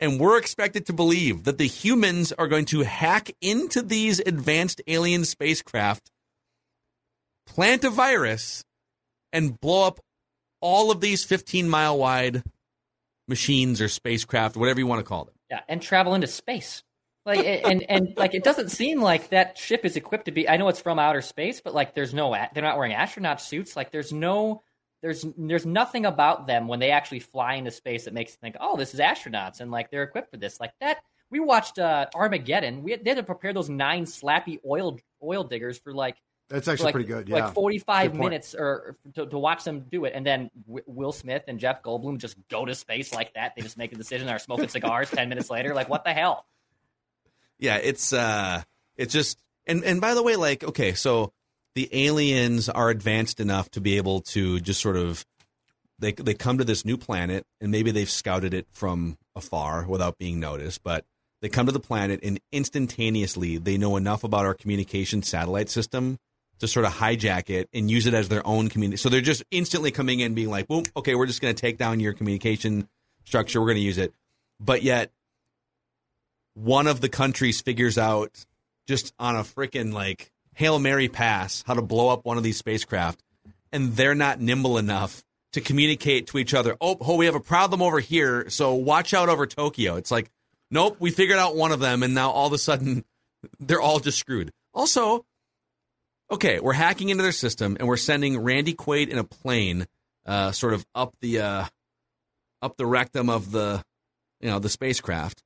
And 0.00 0.18
we're 0.18 0.36
expected 0.36 0.86
to 0.86 0.92
believe 0.92 1.44
that 1.44 1.58
the 1.58 1.68
humans 1.68 2.32
are 2.32 2.48
going 2.48 2.64
to 2.64 2.80
hack 2.80 3.30
into 3.40 3.80
these 3.80 4.18
advanced 4.18 4.82
alien 4.88 5.24
spacecraft, 5.24 6.10
plant 7.46 7.84
a 7.84 7.90
virus, 7.90 8.64
and 9.32 9.60
blow 9.60 9.86
up 9.86 10.00
all 10.60 10.90
of 10.90 11.00
these 11.00 11.22
15 11.24 11.68
mile 11.68 11.96
wide 11.96 12.42
machines 13.28 13.80
or 13.80 13.86
spacecraft, 13.86 14.56
whatever 14.56 14.80
you 14.80 14.86
want 14.88 14.98
to 14.98 15.08
call 15.08 15.26
them. 15.26 15.34
Yeah, 15.48 15.60
and 15.68 15.80
travel 15.80 16.16
into 16.16 16.26
space. 16.26 16.82
Like 17.26 17.44
and 17.44 17.82
and 17.90 18.14
like 18.16 18.34
it 18.34 18.44
doesn't 18.44 18.70
seem 18.70 19.02
like 19.02 19.28
that 19.28 19.58
ship 19.58 19.84
is 19.84 19.96
equipped 19.96 20.24
to 20.24 20.32
be. 20.32 20.48
I 20.48 20.56
know 20.56 20.68
it's 20.68 20.80
from 20.80 20.98
outer 20.98 21.20
space, 21.20 21.60
but 21.60 21.74
like 21.74 21.94
there's 21.94 22.14
no 22.14 22.34
they're 22.54 22.62
not 22.62 22.78
wearing 22.78 22.94
astronaut 22.94 23.42
suits. 23.42 23.76
Like 23.76 23.90
there's 23.90 24.12
no 24.12 24.62
there's 25.02 25.26
there's 25.36 25.66
nothing 25.66 26.06
about 26.06 26.46
them 26.46 26.66
when 26.66 26.80
they 26.80 26.90
actually 26.90 27.20
fly 27.20 27.54
into 27.54 27.70
space 27.70 28.04
that 28.04 28.14
makes 28.14 28.32
you 28.32 28.38
think, 28.40 28.56
oh, 28.58 28.76
this 28.76 28.94
is 28.94 29.00
astronauts 29.00 29.60
and 29.60 29.70
like 29.70 29.90
they're 29.90 30.02
equipped 30.02 30.30
for 30.30 30.38
this. 30.38 30.60
Like 30.60 30.72
that. 30.80 30.98
We 31.30 31.38
watched 31.38 31.78
uh, 31.78 32.06
Armageddon. 32.12 32.82
We 32.82 32.90
had, 32.90 33.04
they 33.04 33.10
had 33.10 33.18
to 33.18 33.22
prepare 33.22 33.52
those 33.52 33.68
nine 33.68 34.04
slappy 34.04 34.58
oil 34.68 34.98
oil 35.22 35.44
diggers 35.44 35.78
for 35.78 35.92
like 35.92 36.16
That's 36.48 36.66
actually 36.66 36.86
like, 36.86 36.94
pretty 36.94 37.08
good. 37.08 37.28
Yeah. 37.28 37.44
like 37.44 37.54
45 37.54 38.12
Good 38.12 38.20
minutes 38.20 38.54
or 38.54 38.96
to, 39.14 39.26
to 39.26 39.38
watch 39.38 39.62
them 39.62 39.84
do 39.92 40.06
it 40.06 40.12
and 40.16 40.26
then 40.26 40.50
w- 40.66 40.84
will 40.86 41.12
smith 41.12 41.44
and 41.46 41.60
jeff 41.60 41.82
goldblum 41.82 42.18
just 42.18 42.36
go 42.48 42.64
to 42.64 42.74
space 42.74 43.14
like 43.14 43.32
that 43.34 43.54
they 43.54 43.62
just 43.62 43.76
make 43.76 43.92
a 43.92 43.96
decision 43.96 44.26
they're 44.26 44.38
smoking 44.38 44.68
cigars 44.68 45.10
10 45.10 45.28
minutes 45.28 45.50
later 45.50 45.74
like 45.74 45.88
what 45.90 46.02
the 46.02 46.12
hell 46.12 46.46
Yeah, 47.60 47.76
it's 47.76 48.12
uh 48.12 48.62
it's 48.96 49.12
just 49.12 49.38
and 49.66 49.84
and 49.84 50.00
by 50.00 50.14
the 50.14 50.22
way, 50.22 50.36
like, 50.36 50.64
okay, 50.64 50.94
so 50.94 51.32
the 51.74 51.88
aliens 51.92 52.68
are 52.68 52.90
advanced 52.90 53.38
enough 53.38 53.70
to 53.72 53.80
be 53.80 53.96
able 53.98 54.22
to 54.22 54.58
just 54.60 54.80
sort 54.80 54.96
of 54.96 55.24
they 55.98 56.12
they 56.12 56.34
come 56.34 56.58
to 56.58 56.64
this 56.64 56.84
new 56.84 56.96
planet 56.96 57.46
and 57.60 57.70
maybe 57.70 57.90
they've 57.90 58.10
scouted 58.10 58.54
it 58.54 58.66
from 58.72 59.18
afar 59.36 59.86
without 59.86 60.18
being 60.18 60.40
noticed, 60.40 60.82
but 60.82 61.04
they 61.42 61.48
come 61.48 61.66
to 61.66 61.72
the 61.72 61.80
planet 61.80 62.20
and 62.22 62.40
instantaneously 62.50 63.58
they 63.58 63.76
know 63.76 63.96
enough 63.96 64.24
about 64.24 64.46
our 64.46 64.54
communication 64.54 65.22
satellite 65.22 65.70
system 65.70 66.18
to 66.58 66.68
sort 66.68 66.84
of 66.86 66.92
hijack 66.94 67.48
it 67.48 67.68
and 67.72 67.90
use 67.90 68.06
it 68.06 68.14
as 68.14 68.28
their 68.28 68.46
own 68.46 68.68
community. 68.68 68.96
So 68.96 69.08
they're 69.08 69.20
just 69.20 69.42
instantly 69.50 69.90
coming 69.90 70.20
in 70.20 70.34
being 70.34 70.50
like, 70.50 70.66
"Boom, 70.66 70.84
okay, 70.96 71.14
we're 71.14 71.26
just 71.26 71.42
going 71.42 71.54
to 71.54 71.60
take 71.60 71.76
down 71.76 72.00
your 72.00 72.14
communication 72.14 72.88
structure. 73.24 73.60
We're 73.60 73.68
going 73.68 73.76
to 73.76 73.82
use 73.82 73.98
it." 73.98 74.14
But 74.58 74.82
yet 74.82 75.12
one 76.54 76.86
of 76.86 77.00
the 77.00 77.08
countries 77.08 77.60
figures 77.60 77.98
out 77.98 78.44
just 78.86 79.14
on 79.18 79.36
a 79.36 79.40
freaking 79.40 79.92
like 79.92 80.32
Hail 80.54 80.78
Mary 80.78 81.08
pass 81.08 81.62
how 81.66 81.74
to 81.74 81.82
blow 81.82 82.08
up 82.08 82.24
one 82.24 82.36
of 82.36 82.42
these 82.42 82.58
spacecraft, 82.58 83.22
and 83.72 83.94
they're 83.94 84.14
not 84.14 84.40
nimble 84.40 84.78
enough 84.78 85.24
to 85.52 85.60
communicate 85.60 86.28
to 86.28 86.38
each 86.38 86.54
other. 86.54 86.76
Oh, 86.80 86.96
oh, 87.00 87.16
we 87.16 87.26
have 87.26 87.34
a 87.34 87.40
problem 87.40 87.82
over 87.82 88.00
here, 88.00 88.48
so 88.50 88.74
watch 88.74 89.14
out 89.14 89.28
over 89.28 89.46
Tokyo. 89.46 89.96
It's 89.96 90.10
like, 90.10 90.30
nope, 90.70 90.96
we 91.00 91.10
figured 91.10 91.38
out 91.38 91.56
one 91.56 91.72
of 91.72 91.80
them, 91.80 92.02
and 92.02 92.14
now 92.14 92.30
all 92.30 92.46
of 92.46 92.52
a 92.52 92.58
sudden 92.58 93.04
they're 93.60 93.80
all 93.80 94.00
just 94.00 94.18
screwed. 94.18 94.50
Also, 94.74 95.24
okay, 96.30 96.60
we're 96.60 96.72
hacking 96.72 97.08
into 97.08 97.22
their 97.22 97.32
system, 97.32 97.76
and 97.78 97.88
we're 97.88 97.96
sending 97.96 98.38
Randy 98.38 98.74
Quaid 98.74 99.08
in 99.08 99.18
a 99.18 99.24
plane, 99.24 99.86
uh, 100.26 100.52
sort 100.52 100.74
of 100.74 100.84
up 100.94 101.14
the 101.20 101.40
uh, 101.40 101.64
up 102.62 102.76
the 102.76 102.86
rectum 102.86 103.30
of 103.30 103.50
the 103.50 103.82
you 104.40 104.48
know 104.48 104.58
the 104.58 104.68
spacecraft 104.68 105.42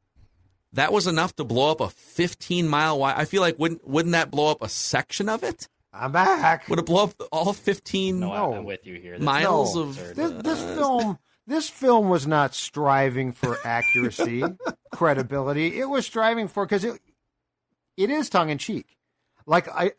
that 0.75 0.93
was 0.93 1.07
enough 1.07 1.35
to 1.37 1.45
blow 1.45 1.71
up 1.73 1.81
a 1.81 1.89
15 1.91 2.69
mile 2.69 2.99
wide. 2.99 3.15
I 3.17 3.25
feel 3.25 3.41
like 3.41 3.59
wouldn't 3.59 3.87
wouldn't 3.89 4.13
that 4.13 4.31
blow 4.31 4.51
up 4.51 4.63
a 4.63 4.69
section 4.69 5.29
of 5.29 5.43
it? 5.43 5.69
I'm 5.93 6.13
back. 6.13 6.69
Would 6.69 6.81
it 6.81 6.87
blow 6.87 7.05
up 7.05 7.15
all 7.31 7.53
15 7.53 8.19
no, 8.21 8.33
No. 8.33 8.55
i'm 8.55 8.65
with 8.65 8.85
you 8.85 8.97
here 9.01 9.19
miles 9.19 9.77
No. 9.77 9.83
of? 9.83 9.97
This, 10.17 10.33
this 10.43 10.61
film, 10.77 11.19
this 11.47 11.69
film 11.71 12.09
was 12.09 12.27
not 12.27 12.53
striving 12.55 13.31
for 13.33 13.57
accuracy, 13.65 14.43
credibility. 14.93 15.79
It 15.79 15.89
was 15.89 16.05
striving 16.05 16.49
for 16.49 16.67
because 16.67 16.85
it, 16.85 17.01
it 17.97 18.11
is 18.11 18.29
tongue 18.29 18.51
in 18.51 18.59
cheek. 18.59 18.97
Like 19.47 19.69
I, 19.69 19.93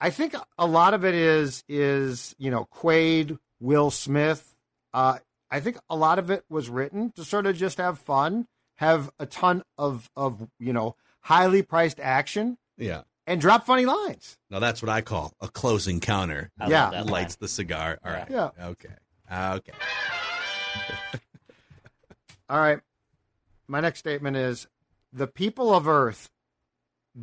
I 0.00 0.10
think 0.10 0.34
a 0.58 0.66
lot 0.66 0.92
of 0.92 1.04
it 1.04 1.14
is 1.14 1.64
is 1.68 2.34
you 2.38 2.50
know 2.50 2.66
Quaid, 2.70 3.38
Will 3.60 3.90
Smith. 3.90 4.58
Uh, 4.92 5.18
I 5.50 5.60
think 5.60 5.78
a 5.88 5.96
lot 5.96 6.18
of 6.18 6.30
it 6.30 6.44
was 6.50 6.68
written 6.68 7.12
to 7.12 7.24
sort 7.24 7.46
of 7.46 7.56
just 7.56 7.78
have 7.78 7.98
fun, 7.98 8.46
have 8.76 9.10
a 9.18 9.26
ton 9.26 9.62
of 9.78 10.10
of 10.16 10.48
you 10.58 10.72
know 10.72 10.96
highly 11.20 11.62
priced 11.62 12.00
action, 12.00 12.58
yeah. 12.76 13.02
and 13.26 13.40
drop 13.40 13.64
funny 13.66 13.86
lines. 13.86 14.38
Now 14.50 14.58
that's 14.58 14.82
what 14.82 14.88
I 14.88 15.00
call 15.00 15.32
a 15.40 15.48
close 15.48 15.86
encounter. 15.86 16.50
I 16.58 16.68
Yeah. 16.68 16.82
love 16.84 16.92
that 16.92 17.06
Lights 17.06 17.36
the 17.36 17.48
cigar. 17.48 17.98
All 18.04 18.12
right. 18.12 18.28
Yeah. 18.30 18.50
Okay. 18.60 18.94
Okay. 19.30 19.72
All 22.48 22.58
right. 22.58 22.80
My 23.68 23.80
next 23.80 24.00
statement 24.00 24.36
is 24.36 24.66
the 25.12 25.26
people 25.26 25.74
of 25.74 25.88
Earth 25.88 26.28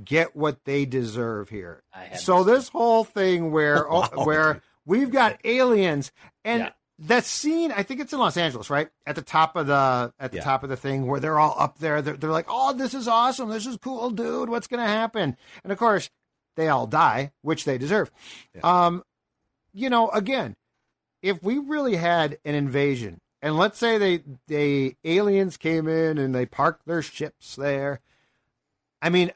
get 0.04 0.36
what 0.36 0.64
they 0.66 0.86
deserve 0.86 1.50
here. 1.50 1.84
So 2.18 2.44
this- 2.44 2.60
this 2.60 2.70
whole 2.70 3.04
thing 3.04 3.52
where 3.52 3.88
Wow. 3.90 4.10
where 4.24 4.62
we've 4.86 5.12
got 5.12 5.40
aliens 5.44 6.12
and 6.44 6.64
Yeah. 6.64 6.70
That 7.02 7.24
scene, 7.26 7.72
I 7.72 7.84
think 7.84 8.00
it's 8.02 8.12
in 8.14 8.20
Los 8.20 8.38
Angeles, 8.38 8.70
right? 8.70 8.90
At 9.06 9.16
the 9.16 9.22
top 9.22 9.56
of 9.56 9.68
the 9.68 10.14
at 10.20 10.32
the 10.32 10.38
Yeah. 10.38 10.44
top 10.44 10.64
of 10.64 10.70
the 10.70 10.76
thing 10.78 11.08
where 11.08 11.20
they're 11.20 11.40
all 11.40 11.56
up 11.58 11.80
there. 11.80 12.02
They're, 12.02 12.18
they're 12.18 12.30
like, 12.32 12.48
"Oh, 12.50 12.74
this 12.74 12.94
is 12.94 13.08
awesome. 13.08 13.50
This 13.50 13.66
is 13.66 13.78
cool, 13.78 14.10
dude. 14.12 14.50
What's 14.50 14.68
going 14.68 14.84
to 14.84 14.90
happen?" 14.90 15.38
And 15.64 15.72
of 15.72 15.78
course, 15.80 16.10
they 16.56 16.68
all 16.68 16.88
die, 16.88 17.32
which 17.42 17.64
they 17.66 17.78
deserve. 17.78 18.12
Um, 18.64 19.04
you 19.74 19.90
know, 19.90 20.10
again, 20.10 20.56
if 21.22 21.42
we 21.42 21.58
really 21.58 21.96
had 21.96 22.38
an 22.44 22.56
invasion, 22.56 23.22
and 23.42 23.58
let's 23.58 23.78
say 23.80 23.98
they 23.98 24.24
they 24.48 24.98
aliens 25.06 25.58
came 25.58 25.88
in 25.88 26.18
and 26.18 26.36
they 26.36 26.46
parked 26.46 26.86
their 26.86 27.02
ships 27.02 27.56
there, 27.56 28.02
I 29.02 29.10
mean, 29.10 29.32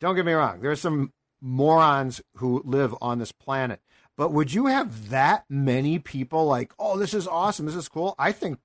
don't 0.00 0.16
get 0.16 0.26
me 0.26 0.32
wrong, 0.32 0.60
there's 0.60 0.80
some 0.80 1.12
morons 1.40 2.20
who 2.36 2.62
live 2.66 2.94
on 3.00 3.18
this 3.18 3.32
planet. 3.32 3.80
But 4.20 4.34
would 4.34 4.52
you 4.52 4.66
have 4.66 5.08
that 5.08 5.46
many 5.48 5.98
people 5.98 6.44
like, 6.44 6.74
oh, 6.78 6.98
this 6.98 7.14
is 7.14 7.26
awesome, 7.26 7.64
this 7.64 7.74
is 7.74 7.88
cool? 7.88 8.14
I 8.18 8.32
think 8.32 8.58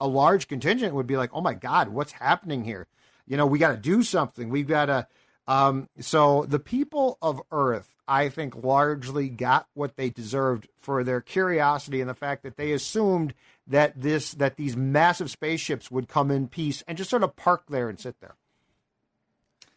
a 0.00 0.06
large 0.06 0.48
contingent 0.48 0.94
would 0.94 1.06
be 1.06 1.18
like, 1.18 1.28
oh 1.34 1.42
my 1.42 1.52
God, 1.52 1.88
what's 1.88 2.12
happening 2.12 2.64
here? 2.64 2.86
You 3.26 3.36
know, 3.36 3.44
we 3.44 3.58
got 3.58 3.72
to 3.72 3.76
do 3.76 4.02
something. 4.02 4.48
We've 4.48 4.66
got 4.66 4.86
to. 4.86 5.06
Um, 5.46 5.90
so 6.00 6.46
the 6.48 6.58
people 6.58 7.18
of 7.20 7.42
Earth, 7.52 7.94
I 8.08 8.30
think, 8.30 8.64
largely 8.64 9.28
got 9.28 9.66
what 9.74 9.96
they 9.96 10.08
deserved 10.08 10.68
for 10.78 11.04
their 11.04 11.20
curiosity 11.20 12.00
and 12.00 12.08
the 12.08 12.14
fact 12.14 12.42
that 12.42 12.56
they 12.56 12.72
assumed 12.72 13.34
that 13.66 14.00
this 14.00 14.32
that 14.32 14.56
these 14.56 14.74
massive 14.74 15.30
spaceships 15.30 15.90
would 15.90 16.08
come 16.08 16.30
in 16.30 16.48
peace 16.48 16.82
and 16.88 16.96
just 16.96 17.10
sort 17.10 17.24
of 17.24 17.36
park 17.36 17.64
there 17.68 17.90
and 17.90 18.00
sit 18.00 18.18
there. 18.20 18.36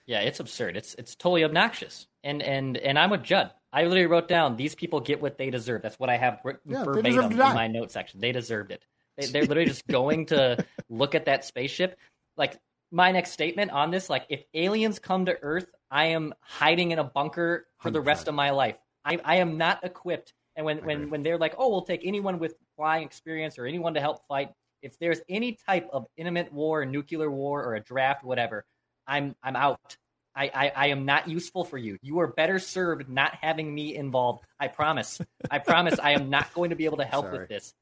Yeah, 0.06 0.22
it's 0.22 0.40
absurd. 0.40 0.78
It's 0.78 0.96
it's 0.96 1.16
totally 1.16 1.44
obnoxious. 1.44 2.08
And 2.26 2.42
and 2.44 2.76
and 2.78 3.00
I'm 3.00 3.12
with 3.12 3.24
Judd. 3.24 3.52
I 3.72 3.84
literally 3.84 4.08
wrote 4.08 4.28
down 4.28 4.58
these 4.58 4.76
people 4.76 5.00
get 5.00 5.22
what 5.22 5.38
they 5.38 5.50
deserve. 5.50 5.82
That's 5.82 6.00
what 6.00 6.10
I 6.10 6.18
have 6.18 6.40
written 6.44 6.72
Yeah, 6.72 6.84
verbatim 6.84 7.32
in 7.32 7.38
my 7.38 7.68
note 7.68 7.92
section. 7.92 8.20
They 8.20 8.32
deserved 8.32 8.72
it. 8.72 8.86
They, 9.18 9.28
they're 9.28 9.46
literally 9.48 9.70
just 9.70 9.86
going 9.88 10.26
to 10.28 10.66
look 10.90 11.16
at 11.16 11.26
that 11.26 11.46
spaceship. 11.46 11.98
Like 12.36 12.60
my 12.92 13.12
next 13.12 13.32
statement 13.32 13.72
on 13.72 13.92
this, 13.92 14.10
like 14.10 14.26
if 14.30 14.44
aliens 14.54 15.00
come 15.00 15.26
to 15.26 15.38
Earth, 15.42 15.68
I 15.92 16.06
am 16.06 16.34
hiding 16.42 16.92
in 16.92 17.00
a 17.00 17.04
bunker 17.04 17.68
for 17.80 17.92
the 17.92 18.02
rest 18.02 18.28
of 18.28 18.36
my 18.36 18.50
life. 18.50 18.78
I, 19.06 19.20
I 19.24 19.36
am 19.38 19.58
not 19.58 19.84
equipped. 19.84 20.34
And 20.56 20.66
when, 20.66 20.78
when 20.86 21.10
when 21.10 21.22
they're 21.22 21.38
like, 21.38 21.56
oh, 21.58 21.70
we'll 21.70 21.84
take 21.84 22.06
anyone 22.06 22.40
with 22.40 22.56
flying 22.76 23.04
experience 23.04 23.60
or 23.60 23.66
anyone 23.66 23.94
to 23.94 24.02
help 24.02 24.26
fight. 24.28 24.50
If 24.82 24.98
there's 25.00 25.20
any 25.30 25.58
type 25.68 25.90
of 25.92 26.06
imminent 26.18 26.54
war, 26.54 26.86
nuclear 26.86 27.30
war, 27.30 27.64
or 27.64 27.76
a 27.76 27.82
draft, 27.82 28.24
whatever, 28.24 28.66
I'm 29.06 29.36
I'm 29.44 29.56
out. 29.56 29.98
I, 30.36 30.52
I, 30.54 30.72
I 30.76 30.88
am 30.88 31.06
not 31.06 31.28
useful 31.30 31.64
for 31.64 31.78
you. 31.78 31.98
You 32.02 32.20
are 32.20 32.28
better 32.28 32.60
served 32.60 33.08
not 33.10 33.36
having 33.42 33.74
me 33.74 33.96
involved. 33.96 34.44
I 34.60 34.68
promise. 34.68 35.22
I 35.50 35.60
promise. 35.60 35.98
I 36.00 36.12
am 36.12 36.30
not 36.30 36.54
going 36.54 36.72
to 36.72 36.76
be 36.76 36.86
able 36.86 36.98
to 36.98 37.06
help 37.06 37.26
Sorry. 37.28 37.40
with 37.40 37.50
this. 37.50 37.74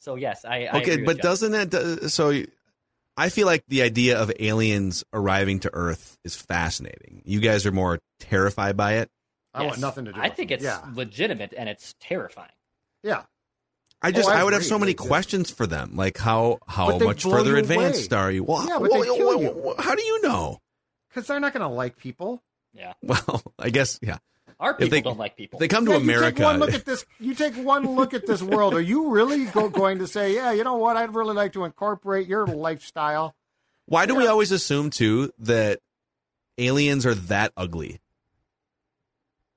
So 0.00 0.16
yes, 0.16 0.44
I. 0.44 0.64
I 0.64 0.78
Okay, 0.78 0.92
agree 0.94 1.04
but 1.04 1.16
Jeff. 1.18 1.22
doesn't 1.22 1.52
that 1.70 2.10
so? 2.10 2.42
I 3.16 3.28
feel 3.28 3.46
like 3.46 3.62
the 3.68 3.82
idea 3.82 4.18
of 4.18 4.32
aliens 4.40 5.04
arriving 5.12 5.60
to 5.60 5.70
Earth 5.74 6.16
is 6.24 6.34
fascinating. 6.36 7.22
You 7.24 7.40
guys 7.40 7.66
are 7.66 7.72
more 7.72 7.98
terrified 8.18 8.76
by 8.76 8.94
it. 8.94 9.08
I 9.52 9.64
want 9.66 9.80
nothing 9.80 10.06
to 10.06 10.12
do. 10.12 10.20
I 10.20 10.28
with 10.28 10.36
think 10.36 10.48
them. 10.50 10.56
it's 10.56 10.64
yeah, 10.64 10.80
legitimate 10.94 11.52
and 11.56 11.68
it's 11.68 11.94
terrifying. 12.00 12.50
yeah. 13.02 13.22
I 14.02 14.12
just 14.12 14.28
Oh, 14.30 14.32
I 14.32 14.40
I, 14.40 14.44
would 14.44 14.54
have 14.54 14.64
so 14.64 14.78
many 14.78 14.94
questions 14.94 15.50
for 15.50 15.66
them, 15.66 15.94
like 15.94 16.16
how 16.16 16.58
how 16.66 16.96
much 16.98 17.22
further 17.24 17.56
advanced 17.58 18.10
away. 18.10 18.20
are 18.22 18.30
you? 18.30 18.44
Well, 18.44 18.66
Yeah, 18.66 18.78
well, 18.78 18.90
well, 18.90 19.42
you. 19.42 19.52
well, 19.54 19.74
how 19.78 19.94
do 19.94 20.02
you 20.02 20.22
know? 20.22 20.56
Because 21.10 21.26
they're 21.26 21.40
not 21.40 21.52
going 21.52 21.62
to 21.68 21.68
like 21.68 21.96
people. 21.96 22.42
Yeah. 22.72 22.94
Well, 23.02 23.42
I 23.58 23.70
guess 23.70 23.98
yeah. 24.00 24.18
Our 24.58 24.74
people 24.74 24.90
they- 24.90 25.00
don't 25.00 25.18
like 25.18 25.36
people. 25.36 25.58
They 25.58 25.68
come 25.68 25.86
to 25.86 25.92
Yeah, 25.92 25.96
America. 25.98 26.26
You 26.26 26.32
take 26.32 26.44
one 26.44 26.58
look 26.60 26.74
at 26.74 26.84
this. 26.84 27.04
You 27.18 27.34
take 27.34 27.54
one 27.56 27.96
look 27.96 28.14
at 28.14 28.26
this 28.26 28.42
world. 28.42 28.74
Are 28.74 28.80
you 28.80 29.10
really 29.10 29.46
go, 29.46 29.68
going 29.68 29.98
to 30.00 30.06
say, 30.06 30.34
yeah, 30.34 30.52
you 30.52 30.64
know 30.64 30.76
what? 30.76 30.96
I'd 30.96 31.14
really 31.14 31.34
like 31.34 31.54
to 31.54 31.64
incorporate 31.64 32.28
your 32.28 32.46
lifestyle. 32.46 33.34
Why 33.86 34.06
do 34.06 34.14
we 34.14 34.26
always 34.26 34.52
assume 34.52 34.90
too 34.90 35.32
that 35.40 35.80
aliens 36.58 37.06
are 37.06 37.14
that 37.14 37.52
ugly? 37.56 38.00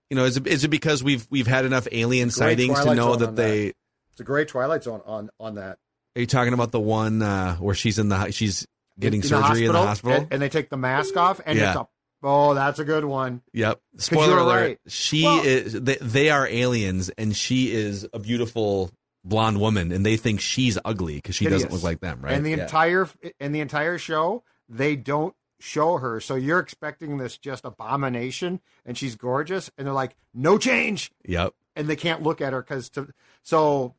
You 0.10 0.16
know, 0.18 0.26
is 0.26 0.38
it, 0.38 0.48
is 0.48 0.64
it 0.64 0.70
because 0.70 1.04
we've 1.04 1.28
we've 1.30 1.48
had 1.48 1.66
enough 1.66 1.88
alien 1.92 2.30
Great 2.30 2.34
sightings 2.34 2.80
to 2.84 2.96
know 2.96 3.16
that 3.16 3.30
on 3.30 3.36
they? 3.36 3.74
It's 4.12 4.22
a 4.22 4.24
great 4.24 4.48
Twilight 4.48 4.84
Zone 4.84 5.02
on 5.06 5.30
on 5.40 5.56
that. 5.56 5.80
Are 6.16 6.20
you 6.20 6.28
talking 6.28 6.54
about 6.54 6.72
the 6.72 6.80
one 6.80 7.22
uh, 7.22 7.56
where 7.58 7.76
she's 7.76 8.00
in 8.00 8.10
the 8.10 8.32
she's 8.32 8.68
getting 9.00 9.22
In 9.22 9.22
the 9.22 9.28
surgery 9.28 9.66
in 9.66 9.72
the 9.72 9.78
hospital? 9.82 10.18
and, 10.18 10.28
and 10.32 10.42
they 10.42 10.50
take 10.50 10.70
the 10.70 10.78
mask 10.78 11.16
off, 11.18 11.40
and 11.46 11.58
Yeah. 11.58 11.70
it's 11.72 11.80
a 11.80 11.88
oh, 12.26 12.54
that's 12.54 12.80
a 12.80 12.86
good 12.86 13.04
one. 13.06 13.42
Yep. 13.54 13.82
Spoiler 13.98 14.38
alert. 14.38 14.62
right. 14.62 14.80
She 14.88 15.24
Well- 15.24 15.44
is. 15.46 15.74
They, 15.74 15.98
they 16.00 16.30
are 16.30 16.48
aliens, 16.48 17.10
and 17.18 17.36
she 17.36 17.72
is 17.74 18.08
a 18.14 18.20
beautiful 18.20 18.92
blonde 19.26 19.60
woman, 19.60 19.92
and 19.92 20.06
they 20.06 20.18
think 20.18 20.40
she's 20.42 20.78
ugly 20.86 21.16
because 21.16 21.36
she 21.36 21.46
doesn't 21.48 21.72
look 21.72 21.84
like 21.84 22.00
them, 22.02 22.22
right? 22.22 22.34
And 22.34 22.46
the 22.46 22.52
Yeah. 22.52 22.64
entire 22.64 23.10
and 23.40 23.54
the 23.56 23.60
entire 23.62 23.98
show, 23.98 24.44
they 24.70 24.96
don't 24.96 25.36
show 25.60 25.98
her, 25.98 26.20
so 26.20 26.36
you're 26.36 26.60
expecting 26.60 27.18
this 27.18 27.38
just 27.38 27.64
abomination, 27.64 28.60
and 28.86 28.98
she's 28.98 29.16
gorgeous, 29.16 29.72
and 29.78 29.88
they're 29.88 29.94
like, 29.94 30.16
no 30.34 30.58
change. 30.58 31.10
Yep. 31.26 31.54
and 31.76 31.88
they 31.88 31.96
can't 31.96 32.22
look 32.22 32.40
at 32.42 32.54
her 32.54 32.62
because 32.62 32.88
to 32.92 33.08
so 33.42 33.96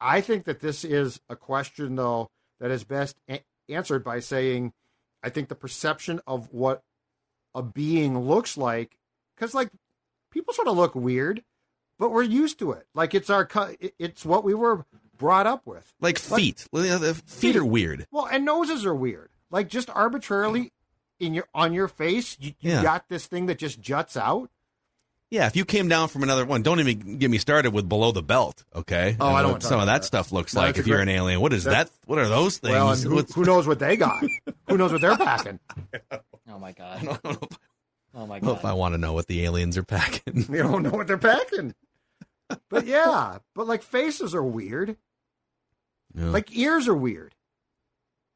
i 0.00 0.22
think 0.22 0.44
that 0.46 0.60
this 0.60 0.84
is 0.86 1.20
a 1.28 1.36
question 1.36 1.96
though 1.96 2.30
that 2.60 2.70
is 2.70 2.82
best 2.82 3.14
a- 3.28 3.44
answered 3.68 4.04
by 4.04 4.20
saying 4.20 4.72
i 5.22 5.28
think 5.28 5.48
the 5.48 5.54
perception 5.54 6.20
of 6.26 6.52
what 6.52 6.82
a 7.54 7.62
being 7.62 8.18
looks 8.18 8.56
like 8.56 8.98
because 9.34 9.54
like 9.54 9.70
people 10.30 10.52
sort 10.54 10.68
of 10.68 10.76
look 10.76 10.94
weird 10.94 11.42
but 11.98 12.10
we're 12.10 12.22
used 12.22 12.58
to 12.58 12.72
it 12.72 12.86
like 12.94 13.14
it's 13.14 13.30
our 13.30 13.48
it's 13.98 14.24
what 14.24 14.44
we 14.44 14.54
were 14.54 14.84
brought 15.16 15.46
up 15.46 15.64
with 15.64 15.94
Like 16.00 16.18
feet. 16.18 16.66
You 16.72 16.80
uh, 16.80 16.98
the 16.98 17.14
feet 17.14 17.54
are 17.56 17.64
weird. 17.64 18.06
well 18.10 18.26
and 18.26 18.44
noses 18.44 18.84
are 18.84 18.94
weird 18.94 19.30
like 19.50 19.68
just 19.68 19.88
arbitrarily 19.90 20.72
in 21.20 21.32
your 21.34 21.46
on 21.54 21.72
your 21.72 21.86
face 21.86 22.36
you, 22.40 22.52
you 22.60 22.72
Yeah. 22.72 22.82
got 22.82 23.08
this 23.08 23.26
thing 23.26 23.46
that 23.46 23.58
just 23.58 23.80
juts 23.80 24.16
out 24.16 24.50
Yeah, 25.34 25.46
if 25.48 25.56
you 25.56 25.64
came 25.64 25.88
down 25.88 26.06
from 26.08 26.22
another 26.22 26.44
one, 26.44 26.62
don't 26.62 26.78
even 26.78 27.18
get 27.18 27.28
me 27.28 27.38
started 27.38 27.72
with 27.74 27.88
below 27.88 28.12
the 28.12 28.22
belt. 28.22 28.62
Okay. 28.74 29.16
Oh, 29.18 29.26
I 29.30 29.40
don't 29.42 29.48
know 29.48 29.52
what 29.54 29.62
some 29.64 29.80
of 29.80 29.86
that 29.86 30.02
that. 30.02 30.04
stuff 30.04 30.30
looks 30.30 30.54
No, 30.54 30.60
like 30.60 30.68
that's 30.68 30.78
a 30.78 30.80
if 30.82 30.86
you're 30.86 30.98
great- 30.98 31.08
an 31.08 31.14
alien. 31.16 31.40
What 31.40 31.52
is 31.52 31.64
that? 31.64 31.90
What 32.06 32.20
are 32.20 32.28
those 32.28 32.58
things? 32.58 32.72
well 32.72 32.94
who, 32.94 33.22
who 33.22 33.44
knows 33.44 33.66
what 33.66 33.80
they 33.80 33.96
got 33.96 34.22
who 34.68 34.78
knows 34.78 34.92
what 34.92 35.00
they're 35.00 35.16
packing 35.16 35.58
oh 36.48 36.58
my 36.60 36.70
god. 36.72 37.02
don't 37.02 37.42
if- 37.42 37.58
Oh 38.16 38.26
my 38.26 38.38
god. 38.38 38.46
don't 38.46 38.58
if 38.58 38.64
I 38.64 38.74
want 38.74 38.94
to 38.94 38.98
know 38.98 39.12
what 39.12 39.26
the 39.26 39.44
aliens 39.44 39.76
are 39.76 39.82
packing. 39.82 40.42
They 40.48 40.58
don't 40.58 40.84
know 40.84 40.90
what 40.90 41.08
they're 41.08 41.18
packing. 41.18 41.74
But 42.70 42.86
yeah, 42.86 43.38
but 43.56 43.66
like 43.66 43.82
faces 43.82 44.36
are 44.36 44.44
weird. 44.44 44.96
Yeah. 46.14 46.26
Like 46.26 46.56
ears 46.56 46.86
are 46.86 46.94
weird. 46.94 47.33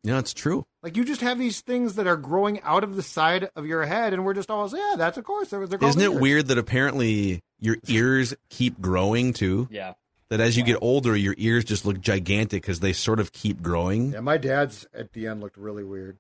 Yeah, 0.03 0.19
it's 0.19 0.33
true. 0.35 0.65
Like 0.83 0.97
you 0.97 1.05
just 1.05 1.21
have 1.23 1.39
these 1.39 1.61
things 1.61 1.97
that 1.97 2.07
are 2.07 2.17
growing 2.17 2.61
out 2.63 2.85
of 2.85 2.97
the 2.97 3.03
side 3.03 3.51
of 3.57 3.67
your 3.67 3.85
head, 3.85 4.13
and 4.13 4.25
we're 4.25 4.35
just 4.35 4.51
always, 4.51 4.73
yeah, 4.73 4.95
that's 4.97 5.19
of 5.19 5.25
course. 5.25 5.51
They're, 5.51 5.67
they're 5.67 5.83
Isn't 5.83 6.01
it 6.01 6.11
ears. 6.13 6.21
weird 6.21 6.47
that 6.49 6.59
apparently 6.59 7.41
your 7.59 7.77
ears 7.89 8.35
keep 8.51 8.81
growing 8.81 9.33
too? 9.33 9.69
Yeah. 9.71 9.95
That 10.31 10.41
as 10.41 10.59
you 10.59 10.63
get 10.63 10.77
older, 10.83 11.17
your 11.17 11.35
ears 11.39 11.65
just 11.65 11.87
look 11.87 12.01
gigantic 12.01 12.61
because 12.63 12.81
they 12.81 12.93
sort 12.93 13.19
of 13.19 13.33
keep 13.33 13.63
growing. 13.63 14.13
Yeah, 14.13 14.21
my 14.21 14.37
dad's 14.37 14.87
at 14.93 15.15
the 15.15 15.27
end 15.27 15.41
looked 15.41 15.57
really 15.57 15.85
weird. 15.85 16.19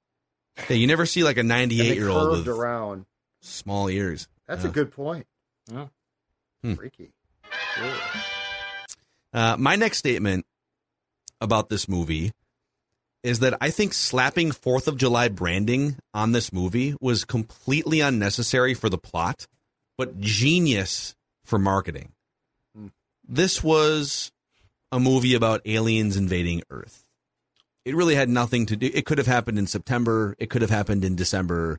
Yeah, 0.70 0.76
you 0.76 0.86
never 0.86 1.04
see 1.04 1.22
like 1.22 1.36
a 1.36 1.42
98 1.44 1.94
year 1.94 2.08
old 2.08 2.28
curved 2.36 2.46
with 2.46 2.58
around. 2.58 3.04
small 3.42 3.88
ears. 3.90 4.26
That's 4.46 4.64
Yeah. 4.64 4.70
a 4.70 4.72
good 4.72 4.92
point. 4.92 5.26
Yeah. 5.70 5.88
Hmm. 6.62 6.74
Freaky. 6.74 7.12
Uh, 9.32 9.56
my 9.58 9.76
next 9.76 9.98
statement 9.98 10.46
about 11.40 11.68
this 11.68 11.88
movie 11.88 12.32
is 13.22 13.40
that 13.40 13.56
I 13.60 13.70
think 13.70 13.94
slapping 13.94 14.52
Fourth 14.52 14.88
of 14.88 14.96
July 14.96 15.28
branding 15.28 15.96
on 16.14 16.32
this 16.32 16.52
movie 16.52 16.94
was 17.00 17.24
completely 17.24 18.00
unnecessary 18.00 18.74
for 18.74 18.88
the 18.88 18.98
plot, 18.98 19.46
but 19.96 20.20
genius 20.20 21.14
for 21.44 21.58
marketing. 21.58 22.12
This 23.26 23.62
was 23.62 24.32
a 24.90 24.98
movie 24.98 25.34
about 25.34 25.60
aliens 25.66 26.16
invading 26.16 26.62
Earth. 26.70 27.04
It 27.84 27.94
really 27.94 28.14
had 28.14 28.28
nothing 28.28 28.66
to 28.66 28.76
do. 28.76 28.90
It 28.92 29.04
could 29.06 29.18
have 29.18 29.26
happened 29.26 29.58
in 29.58 29.66
September. 29.66 30.34
It 30.38 30.50
could 30.50 30.62
have 30.62 30.70
happened 30.70 31.04
in 31.04 31.16
December. 31.16 31.78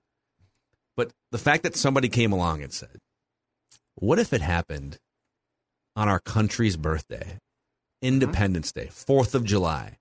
But 0.95 1.11
the 1.31 1.37
fact 1.37 1.63
that 1.63 1.75
somebody 1.75 2.09
came 2.09 2.31
along 2.31 2.61
and 2.61 2.73
said, 2.73 2.97
"What 3.95 4.19
if 4.19 4.33
it 4.33 4.41
happened 4.41 4.99
on 5.95 6.07
our 6.07 6.19
country's 6.19 6.77
birthday, 6.77 7.17
mm-hmm. 7.25 8.07
Independence 8.07 8.71
Day, 8.71 8.87
Fourth 8.91 9.35
of 9.35 9.43
July. 9.43 9.98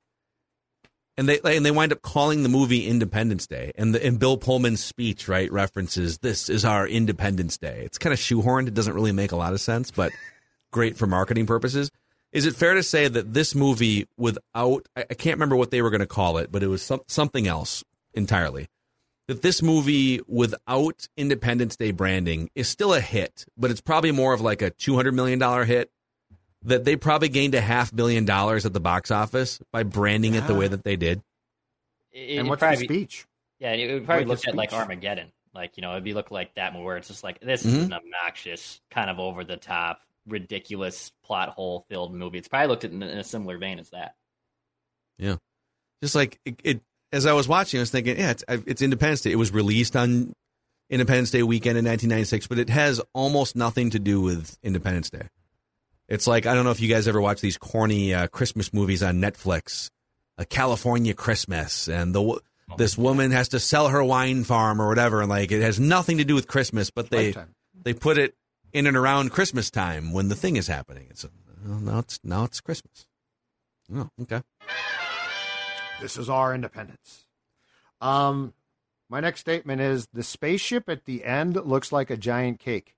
And 1.18 1.28
they 1.28 1.40
and 1.42 1.66
they 1.66 1.72
wind 1.72 1.92
up 1.92 2.00
calling 2.00 2.44
the 2.44 2.48
movie 2.48 2.86
Independence 2.86 3.48
Day, 3.48 3.72
and 3.74 3.92
the, 3.92 4.06
and 4.06 4.20
Bill 4.20 4.38
Pullman's 4.38 4.82
speech 4.82 5.26
right 5.26 5.50
references 5.50 6.18
this 6.18 6.48
is 6.48 6.64
our 6.64 6.86
Independence 6.86 7.58
Day. 7.58 7.82
It's 7.84 7.98
kind 7.98 8.12
of 8.14 8.20
shoehorned; 8.20 8.68
it 8.68 8.74
doesn't 8.74 8.94
really 8.94 9.10
make 9.10 9.32
a 9.32 9.36
lot 9.36 9.52
of 9.52 9.60
sense, 9.60 9.90
but 9.90 10.12
great 10.70 10.96
for 10.96 11.08
marketing 11.08 11.44
purposes. 11.44 11.90
Is 12.30 12.46
it 12.46 12.54
fair 12.54 12.74
to 12.74 12.84
say 12.84 13.08
that 13.08 13.34
this 13.34 13.56
movie, 13.56 14.06
without 14.16 14.86
I, 14.94 15.06
I 15.10 15.14
can't 15.14 15.34
remember 15.34 15.56
what 15.56 15.72
they 15.72 15.82
were 15.82 15.90
going 15.90 16.00
to 16.00 16.06
call 16.06 16.38
it, 16.38 16.52
but 16.52 16.62
it 16.62 16.68
was 16.68 16.82
some, 16.82 17.00
something 17.08 17.48
else 17.48 17.82
entirely. 18.14 18.68
That 19.26 19.42
this 19.42 19.60
movie, 19.60 20.20
without 20.28 21.08
Independence 21.16 21.74
Day 21.74 21.90
branding, 21.90 22.48
is 22.54 22.68
still 22.68 22.94
a 22.94 23.00
hit, 23.00 23.44
but 23.56 23.72
it's 23.72 23.80
probably 23.80 24.12
more 24.12 24.34
of 24.34 24.40
like 24.40 24.62
a 24.62 24.70
two 24.70 24.94
hundred 24.94 25.14
million 25.14 25.40
dollar 25.40 25.64
hit 25.64 25.90
that 26.62 26.84
they 26.84 26.96
probably 26.96 27.28
gained 27.28 27.54
a 27.54 27.60
half 27.60 27.94
billion 27.94 28.24
dollars 28.24 28.66
at 28.66 28.72
the 28.72 28.80
box 28.80 29.10
office 29.10 29.60
by 29.72 29.82
branding 29.82 30.34
it 30.34 30.46
the 30.46 30.54
way 30.54 30.68
that 30.68 30.84
they 30.84 30.96
did. 30.96 31.22
It, 32.12 32.20
and 32.20 32.30
it'd 32.30 32.46
what's 32.48 32.60
probably 32.60 32.78
the 32.78 32.84
speech? 32.84 33.26
Yeah, 33.60 33.72
it 33.72 33.92
would 33.92 34.04
probably 34.04 34.24
Like 34.24 34.38
look 34.38 34.48
at 34.48 34.54
like. 34.54 34.72
Armageddon. 34.72 35.32
Like, 35.54 35.76
you 35.76 35.82
know, 35.82 35.92
it'd 35.92 36.04
be 36.04 36.14
look 36.14 36.30
like 36.30 36.54
that 36.54 36.72
movie 36.72 36.84
where 36.84 36.96
it's 36.96 37.08
just 37.08 37.24
like 37.24 37.40
this 37.40 37.64
Mm-hmm. 37.64 37.76
is 37.76 37.84
an 37.84 37.92
obnoxious, 37.92 38.80
kind 38.90 39.10
of 39.10 39.18
over 39.18 39.44
the 39.44 39.56
top, 39.56 40.00
ridiculous 40.26 41.10
plot 41.24 41.48
hole 41.50 41.84
filled 41.88 42.14
movie. 42.14 42.38
It's 42.38 42.48
probably 42.48 42.68
looked 42.68 42.84
at 42.84 42.92
in, 42.92 43.02
in 43.02 43.18
a 43.18 43.24
similar 43.24 43.58
vein 43.58 43.78
as 43.78 43.90
that. 43.90 44.14
Yeah. 45.18 45.36
Just 46.02 46.14
like 46.14 46.38
it, 46.44 46.60
it 46.62 46.80
as 47.12 47.24
I 47.26 47.32
was 47.32 47.48
watching, 47.48 47.80
I 47.80 47.82
was 47.82 47.90
thinking, 47.90 48.18
yeah, 48.18 48.30
it's, 48.30 48.44
it's 48.48 48.82
Independence 48.82 49.22
Day. 49.22 49.32
It 49.32 49.36
was 49.36 49.50
released 49.50 49.96
on 49.96 50.32
Independence 50.90 51.30
Day 51.30 51.42
weekend 51.42 51.78
in 51.78 51.84
1996, 51.84 52.46
but 52.46 52.58
it 52.58 52.68
has 52.68 53.00
almost 53.14 53.56
nothing 53.56 53.90
to 53.90 53.98
do 53.98 54.20
with 54.20 54.58
Independence 54.62 55.10
Day. 55.10 55.26
It's 56.08 56.26
like 56.26 56.46
I 56.46 56.54
don't 56.54 56.64
know 56.64 56.70
if 56.70 56.80
you 56.80 56.88
guys 56.88 57.06
ever 57.06 57.20
watch 57.20 57.40
these 57.40 57.58
corny 57.58 58.14
uh, 58.14 58.26
Christmas 58.28 58.72
movies 58.72 59.02
on 59.02 59.20
Netflix, 59.20 59.90
a 60.38 60.44
California 60.44 61.14
Christmas, 61.14 61.88
and 61.88 62.14
the 62.14 62.40
this 62.76 62.98
woman 62.98 63.30
has 63.30 63.48
to 63.50 63.60
sell 63.60 63.88
her 63.88 64.02
wine 64.04 64.44
farm 64.44 64.80
or 64.80 64.88
whatever, 64.88 65.20
and 65.20 65.28
like 65.30 65.52
it 65.52 65.62
has 65.62 65.78
nothing 65.78 66.18
to 66.18 66.24
do 66.24 66.34
with 66.34 66.46
Christmas, 66.46 66.90
but 66.90 67.10
they 67.10 67.26
Lifetime. 67.26 67.54
they 67.82 67.92
put 67.94 68.18
it 68.18 68.34
in 68.72 68.86
and 68.86 68.96
around 68.96 69.30
Christmas 69.30 69.70
time 69.70 70.12
when 70.12 70.28
the 70.28 70.34
thing 70.34 70.56
is 70.56 70.66
happening. 70.66 71.06
It's 71.10 71.26
well, 71.64 71.78
now 71.80 71.98
it's 71.98 72.18
now 72.22 72.44
it's 72.44 72.60
Christmas. 72.60 73.06
Oh, 73.94 74.08
okay. 74.22 74.42
This 76.00 76.16
is 76.16 76.28
our 76.28 76.54
independence. 76.54 77.26
Um, 78.00 78.54
My 79.10 79.20
next 79.20 79.40
statement 79.40 79.80
is 79.80 80.06
the 80.12 80.22
spaceship 80.22 80.88
at 80.88 81.06
the 81.06 81.24
end 81.24 81.56
looks 81.56 81.90
like 81.90 82.10
a 82.10 82.16
giant 82.16 82.60
cake. 82.60 82.94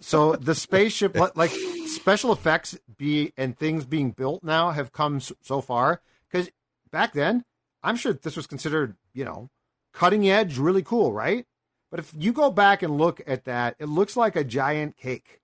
So 0.00 0.36
the 0.36 0.54
spaceship, 0.54 1.16
like 1.36 1.50
special 1.86 2.32
effects, 2.32 2.78
be 2.96 3.32
and 3.36 3.56
things 3.56 3.84
being 3.84 4.10
built 4.10 4.42
now 4.42 4.70
have 4.70 4.92
come 4.92 5.20
so 5.20 5.60
far. 5.60 6.00
Because 6.30 6.50
back 6.90 7.12
then, 7.12 7.44
I'm 7.82 7.96
sure 7.96 8.12
this 8.12 8.36
was 8.36 8.46
considered, 8.46 8.96
you 9.12 9.24
know, 9.24 9.50
cutting 9.92 10.28
edge, 10.28 10.58
really 10.58 10.82
cool, 10.82 11.12
right? 11.12 11.46
But 11.90 12.00
if 12.00 12.12
you 12.16 12.32
go 12.32 12.50
back 12.50 12.82
and 12.82 12.98
look 12.98 13.20
at 13.26 13.44
that, 13.44 13.76
it 13.78 13.86
looks 13.86 14.16
like 14.16 14.36
a 14.36 14.44
giant 14.44 14.96
cake. 14.96 15.40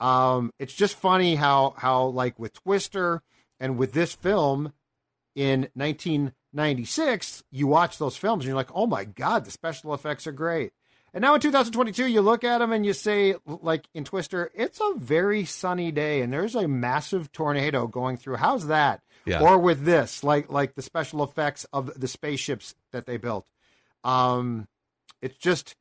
Um, 0.00 0.52
it's 0.58 0.74
just 0.74 0.96
funny 0.96 1.36
how 1.36 1.74
how 1.76 2.06
like 2.06 2.38
with 2.38 2.54
Twister 2.54 3.22
and 3.60 3.78
with 3.78 3.92
this 3.92 4.14
film 4.14 4.72
in 5.34 5.68
1996, 5.74 7.44
you 7.50 7.66
watch 7.66 7.98
those 7.98 8.16
films 8.16 8.44
and 8.44 8.48
you're 8.48 8.56
like, 8.56 8.74
oh 8.74 8.86
my 8.86 9.04
god, 9.04 9.44
the 9.44 9.50
special 9.50 9.94
effects 9.94 10.26
are 10.26 10.32
great. 10.32 10.72
And 11.14 11.22
now 11.22 11.34
in 11.34 11.40
2022, 11.40 12.06
you 12.06 12.22
look 12.22 12.42
at 12.42 12.58
them 12.58 12.72
and 12.72 12.86
you 12.86 12.94
say, 12.94 13.34
like 13.46 13.86
in 13.92 14.04
Twister, 14.04 14.50
it's 14.54 14.80
a 14.80 14.94
very 14.96 15.44
sunny 15.44 15.92
day 15.92 16.22
and 16.22 16.32
there's 16.32 16.54
a 16.54 16.66
massive 16.66 17.30
tornado 17.32 17.86
going 17.86 18.16
through. 18.16 18.36
How's 18.36 18.68
that? 18.68 19.02
Yeah. 19.26 19.40
Or 19.40 19.58
with 19.58 19.84
this, 19.84 20.24
like 20.24 20.50
like 20.50 20.74
the 20.74 20.82
special 20.82 21.22
effects 21.22 21.66
of 21.72 22.00
the 22.00 22.08
spaceships 22.08 22.74
that 22.92 23.06
they 23.06 23.18
built. 23.18 23.46
Um, 24.04 24.66
it's 25.20 25.36
just, 25.36 25.76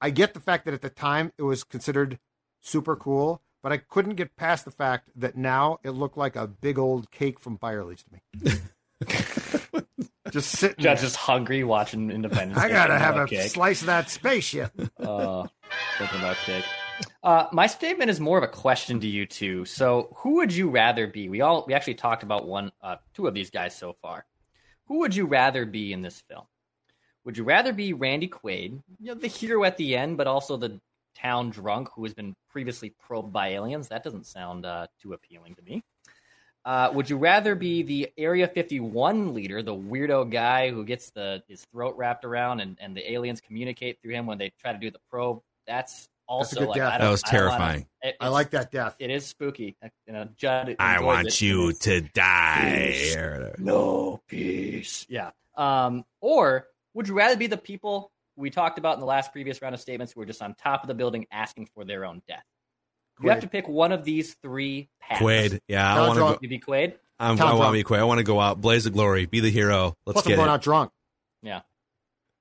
I 0.00 0.10
get 0.10 0.34
the 0.34 0.40
fact 0.40 0.64
that 0.64 0.74
at 0.74 0.82
the 0.82 0.90
time 0.90 1.32
it 1.38 1.42
was 1.42 1.62
considered 1.62 2.18
super 2.60 2.96
cool, 2.96 3.42
but 3.62 3.70
I 3.70 3.76
couldn't 3.76 4.16
get 4.16 4.34
past 4.34 4.64
the 4.64 4.70
fact 4.70 5.10
that 5.14 5.36
now 5.36 5.78
it 5.84 5.90
looked 5.90 6.16
like 6.16 6.34
a 6.36 6.48
big 6.48 6.78
old 6.78 7.10
cake 7.10 7.38
from 7.38 7.56
Byerly's 7.56 8.02
to 8.04 8.10
me. 8.42 8.52
just 10.32 10.50
sitting, 10.50 10.82
just, 10.82 11.02
just 11.02 11.16
hungry 11.16 11.64
watching 11.64 12.10
Independence. 12.10 12.58
I 12.58 12.68
gotta 12.68 12.98
have 12.98 13.16
a 13.16 13.26
cake. 13.26 13.50
slice 13.50 13.80
of 13.80 13.86
that 13.86 14.10
spaceship. 14.10 14.72
Uh, 15.00 15.46
thinking 15.98 16.18
about 16.18 16.36
cake. 16.36 16.64
Uh, 17.22 17.46
my 17.52 17.66
statement 17.66 18.10
is 18.10 18.20
more 18.20 18.38
of 18.38 18.44
a 18.44 18.48
question 18.48 19.00
to 19.00 19.06
you 19.06 19.26
two. 19.26 19.64
So, 19.64 20.12
who 20.16 20.36
would 20.36 20.52
you 20.52 20.68
rather 20.68 21.06
be? 21.06 21.28
We 21.28 21.40
all 21.40 21.64
we 21.66 21.74
actually 21.74 21.94
talked 21.94 22.22
about 22.22 22.46
one, 22.46 22.70
uh, 22.82 22.96
two 23.14 23.26
of 23.26 23.34
these 23.34 23.50
guys 23.50 23.76
so 23.76 23.94
far. 24.02 24.26
Who 24.86 24.98
would 24.98 25.14
you 25.14 25.26
rather 25.26 25.64
be 25.64 25.92
in 25.92 26.02
this 26.02 26.20
film? 26.28 26.44
Would 27.24 27.36
you 27.36 27.44
rather 27.44 27.72
be 27.72 27.92
Randy 27.92 28.28
Quaid, 28.28 28.82
you 28.98 29.06
know, 29.06 29.14
the 29.14 29.26
hero 29.28 29.64
at 29.64 29.76
the 29.76 29.96
end, 29.96 30.16
but 30.16 30.26
also 30.26 30.56
the 30.56 30.80
town 31.14 31.50
drunk 31.50 31.88
who 31.94 32.02
has 32.04 32.14
been 32.14 32.34
previously 32.48 32.94
probed 32.98 33.32
by 33.32 33.48
aliens? 33.48 33.88
That 33.88 34.02
doesn't 34.02 34.26
sound 34.26 34.64
uh, 34.66 34.86
too 35.00 35.12
appealing 35.12 35.54
to 35.56 35.62
me. 35.62 35.82
Uh, 36.64 36.90
would 36.92 37.08
you 37.08 37.16
rather 37.16 37.54
be 37.54 37.82
the 37.82 38.12
Area 38.18 38.46
51 38.46 39.32
leader, 39.32 39.62
the 39.62 39.74
weirdo 39.74 40.30
guy 40.30 40.70
who 40.70 40.84
gets 40.84 41.10
the 41.10 41.42
his 41.48 41.64
throat 41.72 41.96
wrapped 41.96 42.24
around 42.24 42.60
and, 42.60 42.76
and 42.80 42.94
the 42.94 43.12
aliens 43.12 43.40
communicate 43.40 43.98
through 44.02 44.12
him 44.12 44.26
when 44.26 44.36
they 44.36 44.52
try 44.60 44.72
to 44.72 44.78
do 44.78 44.90
the 44.90 45.00
probe? 45.10 45.40
That's 45.66 46.08
also 46.30 46.66
like 46.66 46.78
that 46.78 47.00
was 47.00 47.22
terrifying. 47.22 47.86
I, 48.02 48.08
it, 48.08 48.16
I, 48.20 48.28
like 48.28 48.50
that 48.50 48.70
death. 48.70 48.94
It 48.98 49.10
is 49.10 49.26
spooky. 49.26 49.76
You 50.06 50.12
know, 50.12 50.28
Judd. 50.36 50.76
I 50.78 51.00
want 51.00 51.28
it. 51.28 51.40
you 51.40 51.72
to 51.72 52.02
die. 52.02 52.92
Peace. 52.92 53.16
No 53.58 54.20
peace. 54.28 55.06
Yeah. 55.08 55.30
Um, 55.56 56.04
or 56.20 56.68
would 56.94 57.08
you 57.08 57.14
rather 57.14 57.36
be 57.36 57.46
the 57.46 57.56
people 57.56 58.12
we 58.36 58.50
talked 58.50 58.78
about 58.78 58.94
in 58.94 59.00
the 59.00 59.06
last 59.06 59.32
previous 59.32 59.60
round 59.60 59.74
of 59.74 59.80
statements 59.80 60.12
who 60.12 60.20
are 60.20 60.26
just 60.26 60.40
on 60.40 60.54
top 60.54 60.82
of 60.82 60.88
the 60.88 60.94
building 60.94 61.26
asking 61.30 61.68
for 61.74 61.84
their 61.84 62.04
own 62.04 62.22
death? 62.28 62.44
Quaid. 63.20 63.24
You 63.24 63.30
have 63.30 63.40
to 63.40 63.48
pick 63.48 63.68
one 63.68 63.92
of 63.92 64.04
these 64.04 64.34
three 64.34 64.88
paths. 65.00 65.20
Quaid. 65.22 65.60
Yeah, 65.68 65.94
I 65.94 66.08
want 66.08 66.14
to 66.14 66.20
go. 66.20 66.48
be 66.48 66.58
Quaid. 66.58 66.94
I'm, 67.18 67.40
I 67.40 67.54
want 67.54 67.68
to 67.68 67.72
be 67.72 67.84
Quaid. 67.84 67.98
I 67.98 68.04
want 68.04 68.18
to 68.18 68.24
go 68.24 68.40
out, 68.40 68.60
blaze 68.60 68.86
of 68.86 68.94
glory, 68.94 69.26
be 69.26 69.40
the 69.40 69.50
hero. 69.50 69.96
Let's 70.06 70.14
Plus 70.14 70.26
get 70.26 70.32
I'm 70.32 70.38
going 70.38 70.48
it. 70.48 70.52
out 70.52 70.62
drunk. 70.62 70.90
Yeah. 71.42 71.60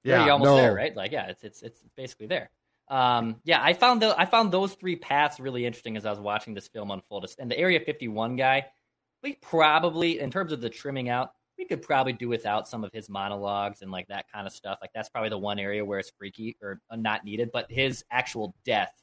Yeah, 0.04 0.24
you're 0.24 0.34
almost 0.34 0.48
no. 0.48 0.56
there, 0.56 0.74
right? 0.74 0.96
Like, 0.96 1.12
yeah, 1.12 1.28
it's 1.28 1.44
it's 1.44 1.62
it's 1.62 1.84
basically 1.98 2.28
there. 2.28 2.50
Um, 2.88 3.42
yeah, 3.44 3.62
I 3.62 3.74
found 3.74 4.02
the 4.02 4.18
I 4.18 4.26
found 4.26 4.52
those 4.52 4.74
three 4.74 4.96
paths 4.96 5.40
really 5.40 5.66
interesting 5.66 5.98
as 5.98 6.06
I 6.06 6.10
was 6.10 6.20
watching 6.20 6.54
this 6.54 6.68
film 6.68 6.92
unfold. 6.92 7.30
And 7.38 7.52
the 7.52 7.58
Area 7.58 7.80
51 7.80 8.36
guy, 8.36 8.66
we 9.22 9.34
probably, 9.36 10.20
in 10.20 10.32
terms 10.32 10.52
of 10.52 10.62
the 10.62 10.70
trimming 10.70 11.10
out, 11.10 11.34
we 11.58 11.66
could 11.66 11.82
probably 11.82 12.14
do 12.14 12.30
without 12.30 12.68
some 12.68 12.84
of 12.84 12.92
his 12.94 13.10
monologues 13.10 13.82
and 13.82 13.92
like 13.92 14.08
that 14.08 14.32
kind 14.32 14.48
of 14.48 14.54
stuff. 14.54 14.80
Like 14.82 14.92
that's 14.96 15.10
probably 15.10 15.30
the 15.30 15.38
one 15.38 15.60
area 15.60 15.84
where 15.84 16.00
it's 16.00 16.12
freaky 16.18 16.56
or 16.62 16.80
not 16.96 17.26
needed. 17.26 17.52
But 17.52 17.70
his 17.70 18.04
actual 18.10 18.56
death, 18.64 18.94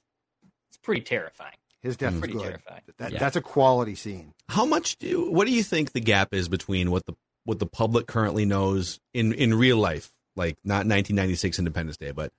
it's 0.70 0.78
pretty 0.78 1.02
terrifying. 1.02 1.56
His 1.86 1.96
death 1.96 2.14
mm. 2.14 2.18
pretty 2.18 2.34
good. 2.34 2.58
That, 2.98 3.12
yeah. 3.12 3.18
That's 3.18 3.36
a 3.36 3.40
quality 3.40 3.94
scene. 3.94 4.34
How 4.48 4.66
much? 4.66 4.96
Do, 4.98 5.30
what 5.30 5.46
do 5.46 5.52
you 5.52 5.62
think 5.62 5.92
the 5.92 6.00
gap 6.00 6.34
is 6.34 6.48
between 6.48 6.90
what 6.90 7.06
the 7.06 7.14
what 7.44 7.58
the 7.58 7.66
public 7.66 8.06
currently 8.06 8.44
knows 8.44 9.00
in 9.14 9.32
in 9.32 9.54
real 9.54 9.78
life, 9.78 10.12
like 10.34 10.56
not 10.64 10.86
1996 10.86 11.58
Independence 11.58 11.96
Day, 11.96 12.10
but 12.10 12.32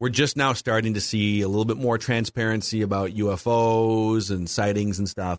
we're 0.00 0.08
just 0.08 0.36
now 0.36 0.52
starting 0.52 0.94
to 0.94 1.00
see 1.00 1.42
a 1.42 1.48
little 1.48 1.64
bit 1.64 1.76
more 1.76 1.98
transparency 1.98 2.82
about 2.82 3.10
UFOs 3.10 4.30
and 4.30 4.48
sightings 4.48 4.98
and 4.98 5.08
stuff 5.08 5.38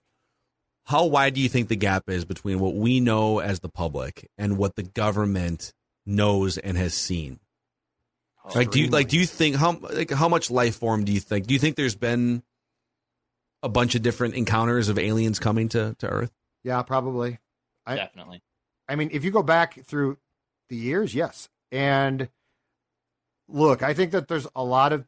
how 0.89 1.05
wide 1.05 1.35
do 1.35 1.41
you 1.41 1.49
think 1.49 1.67
the 1.67 1.75
gap 1.75 2.09
is 2.09 2.25
between 2.25 2.59
what 2.59 2.73
we 2.73 2.99
know 2.99 3.37
as 3.37 3.59
the 3.59 3.69
public 3.69 4.27
and 4.39 4.57
what 4.57 4.75
the 4.75 4.81
government 4.81 5.71
knows 6.03 6.57
and 6.57 6.75
has 6.77 6.95
seen? 6.95 7.39
Oh, 8.43 8.53
like, 8.55 8.71
do 8.71 8.81
you 8.81 8.87
like? 8.87 9.09
Do 9.09 9.19
you 9.19 9.27
think 9.27 9.55
how 9.55 9.77
like 9.79 10.09
how 10.09 10.27
much 10.27 10.49
life 10.49 10.77
form 10.77 11.05
do 11.05 11.11
you 11.11 11.19
think? 11.19 11.45
Do 11.45 11.53
you 11.53 11.59
think 11.59 11.75
there's 11.75 11.95
been 11.95 12.41
a 13.61 13.69
bunch 13.69 13.95
of 13.95 14.01
different 14.01 14.35
encounters 14.35 14.89
of 14.89 14.97
aliens 14.97 15.39
coming 15.39 15.69
to 15.69 15.95
to 15.99 16.07
Earth? 16.07 16.31
Yeah, 16.63 16.81
probably. 16.83 17.39
I, 17.85 17.95
Definitely. 17.95 18.41
I 18.87 18.95
mean, 18.95 19.09
if 19.11 19.23
you 19.23 19.31
go 19.31 19.43
back 19.43 19.83
through 19.85 20.17
the 20.69 20.75
years, 20.75 21.13
yes. 21.15 21.49
And 21.71 22.29
look, 23.47 23.83
I 23.83 23.93
think 23.93 24.11
that 24.11 24.27
there's 24.27 24.47
a 24.55 24.63
lot 24.63 24.93
of 24.93 25.05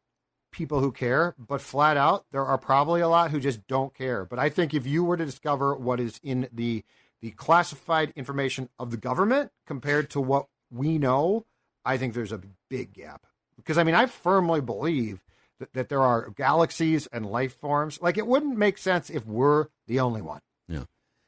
people 0.52 0.80
who 0.80 0.92
care, 0.92 1.36
but 1.38 1.62
flat 1.62 1.98
out, 1.98 2.26
there 2.32 2.46
are 2.46 2.58
probably 2.58 3.02
a 3.02 3.08
lot 3.08 3.32
who 3.32 3.40
just 3.40 3.66
don't 3.68 3.94
care. 3.94 4.26
But 4.26 4.40
I 4.40 4.50
think 4.50 4.74
if 4.74 4.86
you 4.86 5.04
were 5.04 5.18
to 5.18 5.26
discover 5.26 5.76
what 5.76 6.00
is 6.00 6.20
in 6.24 6.48
the 6.52 6.84
the 7.22 7.32
classified 7.32 8.12
information 8.16 8.68
of 8.80 8.90
the 8.90 8.98
government 8.98 9.52
compared 9.68 10.10
to 10.10 10.20
what 10.20 10.48
we 10.72 10.98
know, 10.98 11.46
I 11.86 11.98
think 11.98 12.16
there's 12.16 12.32
a 12.32 12.42
big 12.68 12.94
gap. 12.94 13.28
Because 13.56 13.78
I 13.78 13.84
mean, 13.84 13.96
I 13.96 14.08
firmly 14.08 14.62
believe 14.62 15.22
that, 15.62 15.74
that 15.74 15.90
there 15.90 16.02
are 16.02 16.30
galaxies 16.32 17.08
and 17.08 17.26
life 17.26 17.56
forms. 17.56 18.02
Like 18.02 18.18
it 18.18 18.28
wouldn't 18.28 18.58
make 18.58 18.78
sense 18.78 19.10
if 19.10 19.26
we're 19.26 19.68
the 19.88 20.02
only 20.02 20.22
one. 20.22 20.42
Yeah. 20.68 20.84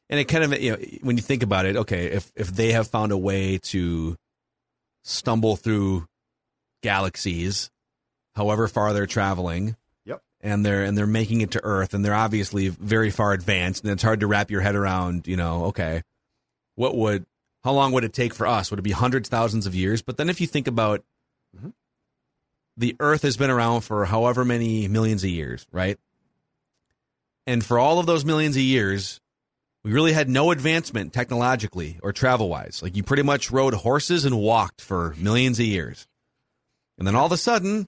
And 0.10 0.19
it 0.19 0.26
kind 0.26 0.43
of 0.43 0.62
you 0.62 0.72
know 0.72 0.78
when 1.02 1.15
you 1.15 1.24
think 1.24 1.43
about 1.43 1.65
it, 1.65 1.78
okay, 1.78 2.08
if 2.08 2.32
if 2.36 2.48
they 2.48 2.74
have 2.74 2.88
found 2.88 3.12
a 3.12 3.17
way 3.17 3.60
to 3.60 4.17
stumble 5.04 5.56
through 5.56 6.08
galaxies 6.82 7.69
however 8.36 8.67
far 8.67 8.93
they're 8.93 9.06
traveling. 9.06 9.76
Yep. 10.06 10.22
And 10.41 10.65
they're 10.65 10.84
and 10.84 10.98
they're 10.98 11.08
making 11.08 11.41
it 11.41 11.52
to 11.52 11.63
Earth, 11.63 11.93
and 11.93 12.04
they're 12.04 12.13
obviously 12.13 12.69
very 12.69 13.12
far 13.12 13.34
advanced, 13.34 13.84
and 13.84 13.91
it's 13.91 14.04
hard 14.04 14.19
to 14.22 14.28
wrap 14.28 14.52
your 14.52 14.62
head 14.62 14.76
around. 14.76 15.28
You 15.28 15.38
know, 15.38 15.65
okay, 15.65 16.02
what 16.76 16.96
would 16.96 17.26
how 17.63 17.72
long 17.72 17.91
would 17.93 18.04
it 18.04 18.13
take 18.13 18.34
for 18.34 18.46
us? 18.48 18.69
Would 18.69 18.80
it 18.80 18.84
be 18.84 18.91
hundreds, 18.91 19.30
thousands 19.30 19.65
of 19.65 19.76
years? 19.76 20.02
But 20.02 20.17
then 20.17 20.30
if 20.30 20.41
you 20.41 20.48
think 20.48 20.67
about 20.67 21.04
mm-hmm. 21.56 21.69
The 22.77 22.95
Earth 22.99 23.21
has 23.21 23.38
been 23.38 23.49
around 23.49 23.81
for 23.81 24.05
however 24.05 24.43
many 24.43 24.88
millions 24.88 25.23
of 25.23 25.29
years, 25.29 25.65
right? 25.71 25.99
And 27.45 27.63
for 27.63 27.77
all 27.77 27.99
of 27.99 28.05
those 28.05 28.25
millions 28.25 28.55
of 28.55 28.62
years, 28.62 29.19
we 29.83 29.91
really 29.91 30.13
had 30.13 30.29
no 30.29 30.51
advancement 30.51 31.13
technologically 31.13 31.99
or 32.01 32.13
travel 32.13 32.49
wise. 32.49 32.81
Like 32.81 32.95
you 32.95 33.03
pretty 33.03 33.23
much 33.23 33.51
rode 33.51 33.73
horses 33.73 34.23
and 34.25 34.39
walked 34.39 34.81
for 34.81 35.13
millions 35.17 35.59
of 35.59 35.65
years. 35.65 36.07
And 36.97 37.05
then 37.05 37.15
all 37.15 37.25
of 37.25 37.31
a 37.31 37.38
sudden, 37.38 37.88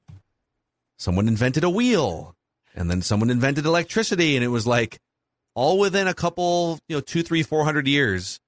someone 0.97 1.27
invented 1.27 1.63
a 1.63 1.69
wheel 1.69 2.35
and 2.75 2.89
then 2.89 3.01
someone 3.01 3.29
invented 3.29 3.65
electricity 3.65 4.35
and 4.35 4.43
it 4.43 4.49
was 4.49 4.67
like 4.67 4.99
all 5.53 5.79
within 5.79 6.07
a 6.07 6.13
couple 6.13 6.79
you 6.87 6.97
know 6.97 7.01
two 7.01 7.23
three 7.23 7.43
four 7.43 7.63
hundred 7.63 7.87
years 7.87 8.39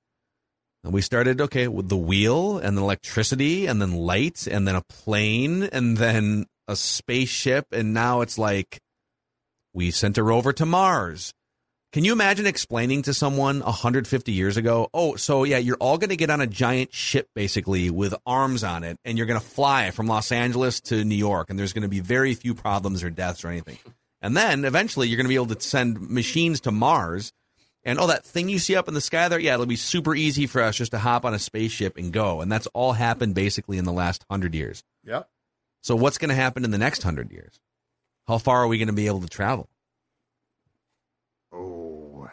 and 0.87 0.93
we 0.93 1.01
started 1.01 1.41
okay 1.41 1.67
with 1.67 1.89
the 1.89 1.97
wheel 1.97 2.57
and 2.57 2.77
then 2.77 2.83
electricity 2.83 3.65
and 3.67 3.81
then 3.81 3.91
light 3.91 4.47
and 4.47 4.65
then 4.65 4.75
a 4.75 4.81
plane 4.81 5.63
and 5.63 5.97
then 5.97 6.45
a 6.67 6.77
spaceship 6.77 7.65
and 7.73 7.93
now 7.93 8.21
it's 8.21 8.37
like 8.37 8.79
we 9.73 9.91
sent 9.91 10.17
a 10.17 10.23
rover 10.23 10.53
to 10.53 10.65
mars 10.65 11.33
can 11.93 12.03
you 12.03 12.13
imagine 12.13 12.45
explaining 12.45 13.01
to 13.03 13.13
someone 13.13 13.61
150 13.61 14.31
years 14.31 14.57
ago, 14.57 14.89
oh, 14.93 15.15
so 15.15 15.45
yeah, 15.45 15.57
you're 15.57 15.77
all 15.77 15.97
going 15.97 16.09
to 16.09 16.17
get 16.17 16.29
on 16.29 16.41
a 16.41 16.45
giant 16.45 16.93
ship 16.93 17.29
basically 17.33 17.89
with 17.89 18.13
arms 18.25 18.63
on 18.63 18.83
it, 18.83 18.97
and 19.05 19.17
you're 19.17 19.25
going 19.25 19.39
to 19.39 19.45
fly 19.45 19.91
from 19.91 20.05
Los 20.05 20.31
Angeles 20.33 20.81
to 20.81 21.05
New 21.05 21.15
York, 21.15 21.49
and 21.49 21.57
there's 21.57 21.71
going 21.71 21.83
to 21.83 21.87
be 21.87 22.01
very 22.01 22.33
few 22.33 22.53
problems 22.53 23.05
or 23.05 23.09
deaths 23.09 23.45
or 23.45 23.47
anything. 23.47 23.77
And 24.21 24.35
then 24.35 24.65
eventually 24.65 25.07
you're 25.07 25.15
going 25.15 25.25
to 25.25 25.29
be 25.29 25.35
able 25.35 25.55
to 25.55 25.61
send 25.61 26.09
machines 26.09 26.59
to 26.61 26.71
Mars. 26.71 27.31
And 27.87 27.99
oh, 27.99 28.07
that 28.07 28.25
thing 28.25 28.49
you 28.49 28.59
see 28.59 28.75
up 28.75 28.89
in 28.89 28.93
the 28.93 28.99
sky 28.99 29.29
there, 29.29 29.39
yeah, 29.39 29.53
it'll 29.53 29.65
be 29.65 29.77
super 29.77 30.13
easy 30.13 30.45
for 30.45 30.61
us 30.61 30.75
just 30.75 30.91
to 30.91 30.99
hop 30.99 31.23
on 31.23 31.33
a 31.33 31.39
spaceship 31.39 31.95
and 31.95 32.11
go. 32.11 32.41
And 32.41 32.51
that's 32.51 32.67
all 32.73 32.91
happened 32.91 33.33
basically 33.33 33.77
in 33.77 33.85
the 33.85 33.93
last 33.93 34.25
hundred 34.29 34.53
years. 34.53 34.83
Yep. 35.05 35.29
So 35.83 35.95
what's 35.95 36.17
going 36.17 36.27
to 36.27 36.35
happen 36.35 36.65
in 36.65 36.71
the 36.71 36.77
next 36.77 37.01
hundred 37.01 37.31
years? 37.31 37.61
How 38.27 38.39
far 38.39 38.61
are 38.61 38.67
we 38.67 38.77
going 38.77 38.89
to 38.89 38.93
be 38.93 39.07
able 39.07 39.21
to 39.21 39.29
travel? 39.29 39.69
Oh. 41.53 42.29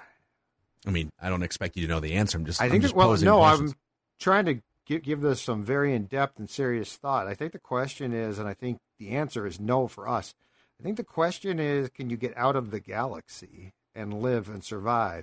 I 0.84 0.90
mean, 0.90 1.12
I 1.22 1.28
don't 1.28 1.44
expect 1.44 1.76
you 1.76 1.86
to 1.86 1.88
know 1.88 2.00
the 2.00 2.14
answer. 2.14 2.36
I'm 2.36 2.46
just. 2.46 2.60
I 2.60 2.68
think. 2.68 2.82
just 2.82 2.96
well, 2.96 3.16
no, 3.18 3.38
questions. 3.38 3.70
I'm 3.70 3.76
trying 4.18 4.46
to 4.46 4.60
give, 4.86 5.04
give 5.04 5.20
this 5.20 5.40
some 5.40 5.62
very 5.62 5.94
in 5.94 6.06
depth 6.06 6.36
and 6.36 6.50
serious 6.50 6.96
thought. 6.96 7.28
I 7.28 7.34
think 7.34 7.52
the 7.52 7.60
question 7.60 8.12
is, 8.12 8.40
and 8.40 8.48
I 8.48 8.54
think 8.54 8.78
the 8.98 9.10
answer 9.10 9.46
is 9.46 9.60
no 9.60 9.86
for 9.86 10.08
us. 10.08 10.34
I 10.80 10.82
think 10.82 10.96
the 10.96 11.04
question 11.04 11.60
is, 11.60 11.90
can 11.90 12.10
you 12.10 12.16
get 12.16 12.36
out 12.36 12.56
of 12.56 12.72
the 12.72 12.80
galaxy 12.80 13.72
and 13.94 14.20
live 14.20 14.48
and 14.48 14.64
survive? 14.64 15.22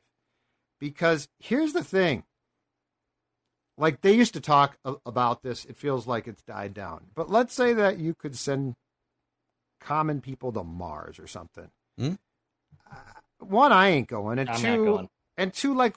Because 0.82 1.30
here's 1.40 1.72
the 1.74 1.84
thing. 1.84 2.24
Like 3.78 4.02
they 4.02 4.14
used 4.14 4.34
to 4.34 4.42
talk 4.42 4.78
about 5.06 5.44
this, 5.44 5.64
it 5.66 5.78
feels 5.78 6.06
like 6.08 6.28
it's 6.28 6.44
died 6.44 6.74
down. 6.74 7.06
But 7.16 7.30
let's 7.30 7.54
say 7.54 7.74
that 7.74 7.98
you 8.00 8.14
could 8.14 8.36
send 8.38 8.76
common 9.80 10.20
people 10.22 10.52
to 10.52 10.64
Mars 10.64 11.20
or 11.20 11.28
something. 11.28 11.70
Hmm? 11.98 12.14
Uh, 12.92 12.96
one, 13.40 13.72
I 13.72 13.90
ain't 13.90 14.08
going, 14.08 14.40
and 14.40 14.50
I'm 14.50 14.62
not 14.62 14.76
two, 14.76 14.86
going. 14.86 15.10
and 15.38 15.54
two, 15.54 15.74
like, 15.74 15.96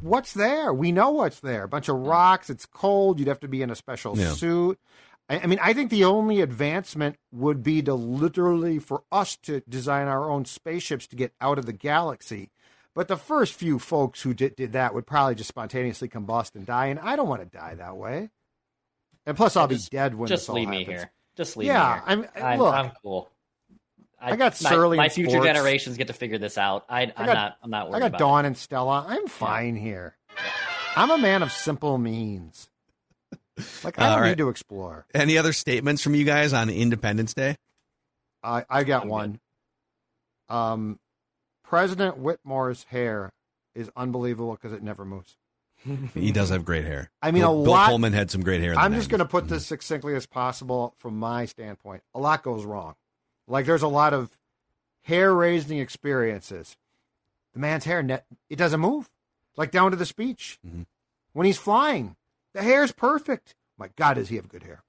what's 0.00 0.32
there? 0.32 0.72
We 0.72 0.92
know 0.92 1.10
what's 1.10 1.40
there. 1.40 1.64
A 1.64 1.68
bunch 1.68 1.88
of 1.88 1.96
rocks. 1.96 2.48
It's 2.48 2.64
cold. 2.66 3.18
You'd 3.18 3.28
have 3.28 3.40
to 3.40 3.48
be 3.48 3.62
in 3.62 3.70
a 3.70 3.74
special 3.74 4.16
Yeah. 4.18 4.32
suit. 4.32 4.78
I, 5.28 5.40
I 5.40 5.46
mean, 5.46 5.58
I 5.62 5.72
think 5.74 5.90
the 5.90 6.04
only 6.04 6.40
advancement 6.40 7.16
would 7.32 7.62
be 7.62 7.82
to 7.82 7.94
literally 7.94 8.78
for 8.78 9.02
us 9.12 9.36
to 9.42 9.60
design 9.68 10.06
our 10.08 10.30
own 10.30 10.44
spaceships 10.44 11.06
to 11.08 11.16
get 11.16 11.32
out 11.40 11.58
of 11.58 11.66
the 11.66 11.72
galaxy. 11.74 12.50
But 12.96 13.06
the 13.08 13.16
first 13.18 13.52
few 13.52 13.78
folks 13.78 14.22
who 14.22 14.32
did, 14.34 14.56
did 14.56 14.72
that 14.72 14.94
would 14.94 15.06
probably 15.06 15.34
just 15.36 15.48
spontaneously 15.48 16.08
combust 16.08 16.56
and 16.56 16.66
die, 16.66 16.86
and 16.86 16.98
I 16.98 17.14
don't 17.14 17.28
want 17.28 17.42
to 17.42 17.46
die 17.58 17.74
that 17.74 17.96
way. 17.96 18.30
And 19.26 19.36
plus, 19.36 19.54
I'll 19.56 19.68
Just- 19.68 19.90
be 19.90 19.96
dead 19.98 20.14
when 20.14 20.28
Just 20.28 20.44
this 20.44 20.48
all 20.48 20.54
leave 20.56 20.68
me 20.68 20.84
here. 20.84 21.12
Just 21.36 21.56
leave 21.58 21.66
Yeah, 21.68 21.96
me 21.96 22.02
I'm, 22.12 22.18
here. 22.22 22.30
I'm, 22.42 22.58
look. 22.58 22.74
I'm 22.74 22.92
cool. 23.02 23.30
I 24.18 24.34
got 24.36 24.60
my, 24.62 24.70
Surly 24.70 24.96
My 24.96 25.04
in 25.04 25.10
future 25.10 25.30
sports. 25.32 25.46
generations 25.46 25.98
get 25.98 26.06
to 26.06 26.14
figure 26.14 26.38
this 26.38 26.56
out. 26.56 26.86
I, 26.88 27.02
I'm 27.02 27.26
got- 27.26 27.34
not. 27.34 27.56
I'm 27.62 27.70
not 27.70 27.90
worried. 27.90 27.96
I 27.96 28.00
got 28.00 28.06
about 28.06 28.18
Dawn 28.18 28.44
and 28.46 28.56
Stella. 28.56 29.04
I'm 29.06 29.26
fine 29.28 29.76
here. 29.76 30.16
I'm 30.96 31.10
a 31.10 31.18
man 31.18 31.42
of 31.42 31.52
simple 31.52 31.98
means. 31.98 32.68
Like 33.84 33.98
I 33.98 34.04
All 34.08 34.12
don't 34.16 34.20
right. 34.22 34.28
need 34.30 34.38
to 34.38 34.50
explore. 34.50 35.06
Any 35.14 35.38
other 35.38 35.54
statements 35.54 36.02
from 36.02 36.14
you 36.14 36.24
guys 36.24 36.52
on 36.52 36.68
Independence 36.68 37.32
Day? 37.32 37.56
I 38.42 38.64
I 38.68 38.84
got 38.84 39.04
I'm 39.04 39.08
one. 39.08 39.40
Um, 40.50 40.98
President 41.68 42.16
Whitmore's 42.18 42.84
hair 42.84 43.32
is 43.74 43.90
unbelievable 43.96 44.52
because 44.60 44.72
it 44.72 44.82
never 44.82 45.04
moves. 45.04 45.36
He 46.14 46.32
does 46.32 46.48
have 46.50 46.64
great 46.64 46.84
hair. 46.84 47.10
I 47.22 47.30
mean, 47.30 47.42
Bill, 47.42 47.60
a 47.62 47.64
Bill 47.64 47.76
Pullman 47.86 48.12
had 48.12 48.30
some 48.30 48.42
great 48.42 48.60
hair. 48.60 48.70
in 48.72 48.76
the 48.76 48.80
I'm 48.80 48.94
just 48.94 49.08
going 49.10 49.18
to 49.20 49.24
put 49.26 49.48
this 49.48 49.66
succinctly 49.66 50.14
as 50.16 50.26
possible 50.26 50.94
from 50.96 51.18
my 51.18 51.44
standpoint. 51.44 52.02
A 52.14 52.18
lot 52.18 52.42
goes 52.42 52.64
wrong. 52.64 52.94
Like 53.46 53.66
there's 53.66 53.82
a 53.82 53.88
lot 53.88 54.12
of 54.14 54.30
hair 55.02 55.32
raising 55.34 55.78
experiences. 55.78 56.76
The 57.52 57.60
man's 57.60 57.84
hair 57.84 58.02
net 58.02 58.24
it 58.50 58.56
doesn't 58.56 58.80
move. 58.80 59.08
Like 59.56 59.70
down 59.70 59.90
to 59.92 59.96
the 59.96 60.06
speech. 60.06 60.58
Mhm. 60.66 60.86
When 61.32 61.46
he's 61.46 61.58
flying, 61.58 62.16
the 62.54 62.62
hair's 62.62 62.90
perfect. 62.92 63.54
My 63.78 63.88
God, 63.96 64.14
does 64.14 64.28
he 64.28 64.36
have 64.36 64.48
good 64.48 64.62
hair? 64.64 64.82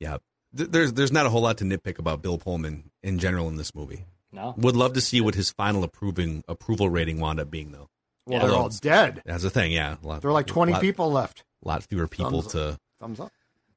Yeah. 0.00 0.18
There's 0.52 0.92
there's 0.92 1.12
not 1.12 1.26
a 1.26 1.30
whole 1.30 1.42
lot 1.42 1.58
to 1.58 1.64
nitpick 1.64 1.98
about 1.98 2.22
Bill 2.22 2.38
Pullman 2.38 2.90
in 3.02 3.18
general 3.18 3.48
in 3.48 3.56
this 3.56 3.74
movie. 3.74 4.04
No. 4.34 4.54
Would 4.58 4.76
love 4.76 4.94
to 4.94 5.00
see 5.00 5.20
what 5.20 5.34
his 5.34 5.50
final 5.50 5.84
approving 5.84 6.42
approval 6.48 6.88
rating 6.90 7.20
wound 7.20 7.38
up 7.40 7.50
being 7.50 7.70
though. 7.72 7.88
Well, 8.26 8.40
Yeah. 8.40 8.46
they're 8.46 8.56
all 8.56 8.68
dead. 8.68 9.22
That's 9.24 9.44
a 9.44 9.50
thing, 9.50 9.72
yeah. 9.72 9.96
Lot, 10.02 10.22
There 10.22 10.30
are 10.30 10.34
like 10.34 10.46
20 10.46 10.72
lot, 10.72 10.80
people 10.80 11.12
left. 11.12 11.44
A 11.64 11.68
lot 11.68 11.82
fewer 11.84 12.08
people 12.08 12.42
Thumbs 12.42 12.52
to 12.52 12.78
Thumbs 12.98 13.20
up. 13.20 13.32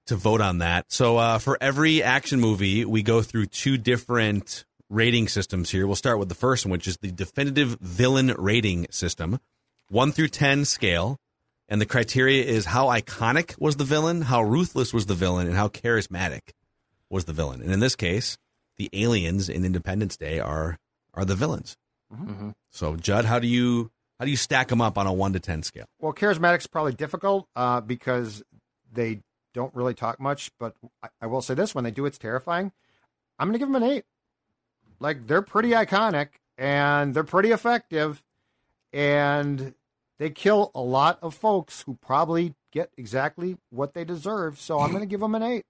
to 0.07 0.15
vote 0.15 0.41
on 0.41 0.59
that. 0.59 0.91
So 0.91 1.17
uh, 1.17 1.37
for 1.39 1.57
every 1.61 2.01
action 2.01 2.39
movie, 2.39 2.85
we 2.85 3.03
go 3.03 3.21
through 3.21 3.47
two 3.47 3.77
different 3.77 4.65
rating 4.89 5.27
systems 5.27 5.69
here. 5.69 5.85
We'll 5.85 5.95
start 5.97 6.17
with 6.17 6.29
the 6.29 6.35
first 6.35 6.65
one, 6.65 6.71
which 6.71 6.87
is 6.87 6.97
the 6.97 7.11
definitive 7.11 7.77
villain 7.81 8.33
rating 8.37 8.87
system, 8.89 9.39
one 9.89 10.11
through 10.13 10.29
ten 10.29 10.63
scale, 10.65 11.17
and 11.69 11.81
the 11.81 11.85
criteria 11.85 12.43
is 12.45 12.65
how 12.65 12.87
iconic 12.87 13.59
was 13.59 13.75
the 13.75 13.83
villain, 13.83 14.21
how 14.23 14.41
ruthless 14.41 14.93
was 14.93 15.05
the 15.07 15.13
villain, 15.15 15.47
and 15.47 15.57
how 15.57 15.67
charismatic 15.67 16.51
was 17.09 17.25
the 17.25 17.33
villain. 17.33 17.61
And 17.61 17.71
in 17.73 17.81
this 17.81 17.95
case, 17.97 18.37
the 18.77 18.89
aliens 18.93 19.49
in 19.49 19.65
Independence 19.65 20.17
Day 20.17 20.39
are 20.39 20.77
are 21.13 21.25
the 21.25 21.35
villains. 21.35 21.75
Mhm. 22.13 22.53
So 22.69 22.95
Judd, 22.95 23.25
how 23.25 23.39
do 23.39 23.47
you 23.47 23.91
how 24.19 24.25
do 24.25 24.31
you 24.31 24.37
stack 24.37 24.67
them 24.69 24.81
up 24.81 24.97
on 24.97 25.07
a 25.07 25.13
one 25.13 25.33
to 25.33 25.39
ten 25.39 25.63
scale? 25.63 25.85
Well, 25.99 26.13
charismatic's 26.13 26.67
probably 26.67 26.93
difficult 26.93 27.47
uh, 27.55 27.81
because 27.81 28.43
they 28.91 29.21
don't 29.53 29.73
really 29.75 29.93
talk 29.93 30.19
much. 30.19 30.51
But 30.59 30.75
I, 31.03 31.09
I 31.21 31.25
will 31.27 31.41
say 31.41 31.53
this: 31.53 31.75
when 31.75 31.83
they 31.83 31.91
do, 31.91 32.05
it's 32.05 32.17
terrifying. 32.17 32.71
I'm 33.39 33.47
going 33.47 33.53
to 33.53 33.59
give 33.59 33.71
them 33.71 33.81
an 33.81 33.89
eight. 33.89 34.05
Like 34.99 35.27
they're 35.27 35.41
pretty 35.43 35.71
iconic 35.71 36.29
and 36.57 37.13
they're 37.13 37.23
pretty 37.23 37.51
effective, 37.51 38.23
and 38.93 39.73
they 40.17 40.29
kill 40.29 40.71
a 40.73 40.81
lot 40.81 41.19
of 41.21 41.35
folks 41.35 41.83
who 41.83 41.95
probably 42.01 42.55
get 42.71 42.91
exactly 42.97 43.57
what 43.69 43.93
they 43.93 44.03
deserve. 44.03 44.59
So 44.59 44.79
I'm 44.79 44.89
going 44.89 45.03
to 45.03 45.07
give 45.07 45.19
them 45.19 45.35
an 45.35 45.43
eight. 45.43 45.65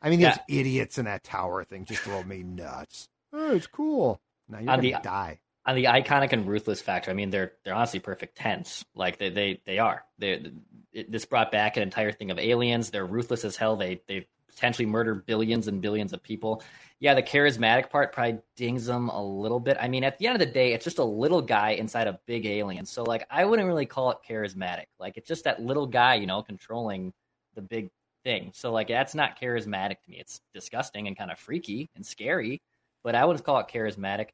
I 0.00 0.10
mean, 0.10 0.20
Yeah. 0.20 0.30
those 0.30 0.38
idiots 0.48 0.98
in 0.98 1.04
that 1.06 1.24
tower 1.24 1.64
thing 1.64 1.84
just 1.84 2.02
drove 2.04 2.26
me 2.26 2.42
nuts. 2.42 3.08
Oh, 3.32 3.54
it's 3.54 3.66
cool. 3.66 4.20
Now 4.48 4.58
you're 4.60 4.70
On 4.70 4.78
to 4.78 4.82
the- 4.82 5.00
die. 5.02 5.40
on 5.66 5.74
the 5.74 5.84
iconic 5.84 6.32
and 6.32 6.46
ruthless 6.46 6.80
factor, 6.80 7.10
I 7.10 7.14
mean, 7.14 7.30
they're 7.30 7.52
they're 7.64 7.74
honestly 7.74 8.00
perfect 8.00 8.36
tens. 8.38 8.84
Like 8.94 9.18
they 9.18 9.28
they 9.30 9.60
they 9.66 9.78
are. 9.78 10.04
They 10.18 10.50
it, 10.92 11.10
this 11.10 11.24
brought 11.26 11.52
back 11.52 11.76
an 11.76 11.82
entire 11.82 12.12
thing 12.12 12.30
of 12.30 12.38
aliens. 12.38 12.90
They're 12.90 13.04
ruthless 13.06 13.44
as 13.44 13.56
hell. 13.56 13.76
They 13.76 14.00
they 14.06 14.26
potentially 14.48 14.86
murder 14.86 15.14
billions 15.14 15.68
and 15.68 15.82
billions 15.82 16.12
of 16.14 16.22
people. 16.22 16.62
Yeah, 17.00 17.14
the 17.14 17.22
charismatic 17.22 17.90
part 17.90 18.12
probably 18.12 18.40
dings 18.56 18.86
them 18.86 19.08
a 19.10 19.22
little 19.22 19.60
bit. 19.60 19.76
I 19.80 19.86
mean, 19.88 20.02
at 20.04 20.18
the 20.18 20.26
end 20.26 20.34
of 20.34 20.40
the 20.40 20.52
day, 20.52 20.72
it's 20.72 20.82
just 20.84 20.98
a 20.98 21.04
little 21.04 21.42
guy 21.42 21.70
inside 21.72 22.08
a 22.08 22.18
big 22.26 22.44
alien. 22.46 22.86
So 22.86 23.04
like, 23.04 23.24
I 23.30 23.44
wouldn't 23.44 23.68
really 23.68 23.86
call 23.86 24.10
it 24.10 24.18
charismatic. 24.28 24.86
Like 24.98 25.16
it's 25.16 25.28
just 25.28 25.44
that 25.44 25.60
little 25.62 25.86
guy, 25.86 26.14
you 26.14 26.26
know, 26.26 26.42
controlling 26.42 27.12
the 27.54 27.62
big 27.62 27.90
thing. 28.24 28.52
So 28.54 28.72
like, 28.72 28.88
that's 28.88 29.14
not 29.14 29.40
charismatic 29.40 29.96
to 30.04 30.10
me. 30.10 30.18
It's 30.18 30.40
disgusting 30.54 31.06
and 31.06 31.16
kind 31.16 31.30
of 31.30 31.38
freaky 31.38 31.88
and 31.96 32.04
scary. 32.04 32.60
But 33.04 33.14
I 33.14 33.24
wouldn't 33.24 33.44
call 33.44 33.58
it 33.60 33.68
charismatic. 33.68 34.28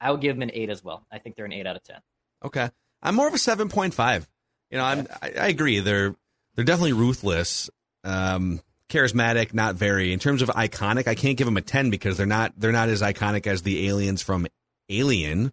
I 0.00 0.10
would 0.10 0.20
give 0.20 0.36
them 0.36 0.42
an 0.42 0.50
eight 0.52 0.70
as 0.70 0.82
well. 0.82 1.06
I 1.10 1.18
think 1.18 1.36
they're 1.36 1.44
an 1.44 1.52
eight 1.52 1.66
out 1.66 1.76
of 1.76 1.84
ten. 1.84 2.00
Okay, 2.44 2.68
I'm 3.02 3.14
more 3.14 3.28
of 3.28 3.34
a 3.34 3.38
seven 3.38 3.68
point 3.68 3.94
five. 3.94 4.28
You 4.70 4.78
know, 4.78 4.84
I'm 4.84 5.06
I, 5.22 5.32
I 5.40 5.48
agree. 5.48 5.80
They're 5.80 6.14
they're 6.54 6.64
definitely 6.64 6.92
ruthless, 6.92 7.70
um, 8.04 8.60
charismatic, 8.88 9.54
not 9.54 9.76
very. 9.76 10.12
In 10.12 10.18
terms 10.18 10.42
of 10.42 10.48
iconic, 10.50 11.06
I 11.06 11.14
can't 11.14 11.36
give 11.36 11.46
them 11.46 11.56
a 11.56 11.62
ten 11.62 11.90
because 11.90 12.16
they're 12.16 12.26
not 12.26 12.52
they're 12.56 12.72
not 12.72 12.88
as 12.88 13.02
iconic 13.02 13.46
as 13.46 13.62
the 13.62 13.88
aliens 13.88 14.22
from 14.22 14.46
Alien. 14.88 15.52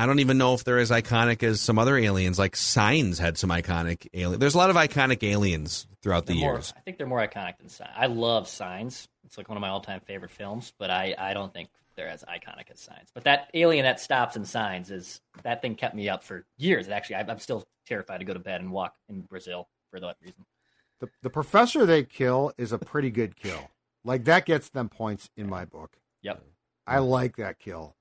I 0.00 0.06
don't 0.06 0.20
even 0.20 0.38
know 0.38 0.54
if 0.54 0.64
they're 0.64 0.78
as 0.78 0.90
iconic 0.90 1.42
as 1.42 1.60
some 1.60 1.78
other 1.78 1.94
aliens. 1.94 2.38
Like 2.38 2.56
Signs 2.56 3.18
had 3.18 3.36
some 3.36 3.50
iconic 3.50 4.06
alien. 4.14 4.40
There's 4.40 4.54
a 4.54 4.58
lot 4.58 4.70
of 4.70 4.76
iconic 4.76 5.22
aliens 5.22 5.86
throughout 6.00 6.24
the 6.24 6.32
They're 6.32 6.40
more- 6.40 6.54
years. 6.54 6.72
I 6.74 6.80
think 6.80 6.96
they're 6.96 7.06
more 7.06 7.18
iconic 7.20 7.58
than 7.58 7.68
Signs. 7.68 7.90
I 7.94 8.06
love 8.06 8.48
Signs. 8.48 9.08
It's 9.26 9.36
like 9.36 9.50
one 9.50 9.58
of 9.58 9.60
my 9.60 9.68
all-time 9.68 10.00
favorite 10.00 10.30
films, 10.30 10.72
but 10.78 10.90
I, 10.90 11.14
I 11.18 11.34
don't 11.34 11.52
think 11.52 11.68
they're 11.96 12.08
as 12.08 12.24
iconic 12.24 12.70
as 12.72 12.80
Signs. 12.80 13.10
But 13.12 13.24
that 13.24 13.50
alien 13.52 13.84
that 13.84 14.00
stops 14.00 14.36
in 14.36 14.46
Signs 14.46 14.90
is 14.90 15.20
that 15.42 15.60
thing 15.60 15.74
kept 15.74 15.94
me 15.94 16.08
up 16.08 16.24
for 16.24 16.46
years. 16.56 16.88
Actually, 16.88 17.16
I, 17.16 17.26
I'm 17.28 17.38
still 17.38 17.66
terrified 17.86 18.20
to 18.20 18.24
go 18.24 18.32
to 18.32 18.40
bed 18.40 18.62
and 18.62 18.72
walk 18.72 18.94
in 19.10 19.20
Brazil 19.20 19.68
for 19.90 20.00
that 20.00 20.16
reason. 20.22 20.46
The 21.00 21.10
the 21.22 21.30
professor 21.30 21.84
they 21.84 22.04
kill 22.04 22.52
is 22.56 22.72
a 22.72 22.78
pretty 22.78 23.10
good 23.10 23.36
kill. 23.36 23.70
Like 24.02 24.24
that 24.24 24.46
gets 24.46 24.70
them 24.70 24.88
points 24.88 25.28
in 25.36 25.46
my 25.46 25.66
book. 25.66 25.98
Yep. 26.22 26.42
I 26.86 27.00
like 27.00 27.36
that 27.36 27.58
kill. 27.58 27.96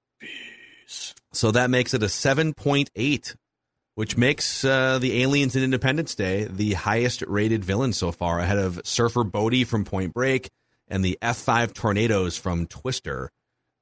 So 1.32 1.52
that 1.52 1.70
makes 1.70 1.94
it 1.94 2.04
a 2.04 2.08
7.8, 2.08 3.36
which 3.96 4.18
makes 4.18 4.66
uh, 4.66 5.00
the 5.00 5.22
aliens 5.22 5.56
in 5.56 5.64
Independence 5.64 6.16
Day 6.16 6.46
the 6.50 6.74
highest 6.74 7.22
rated 7.28 7.64
villain 7.64 7.94
so 7.94 8.12
far, 8.12 8.40
ahead 8.40 8.58
of 8.58 8.82
Surfer 8.84 9.24
Bodhi 9.24 9.64
from 9.64 9.86
Point 9.86 10.14
Break 10.14 10.50
and 10.88 11.06
the 11.06 11.18
F5 11.22 11.74
Tornadoes 11.74 12.38
from 12.38 12.66
Twister. 12.66 13.32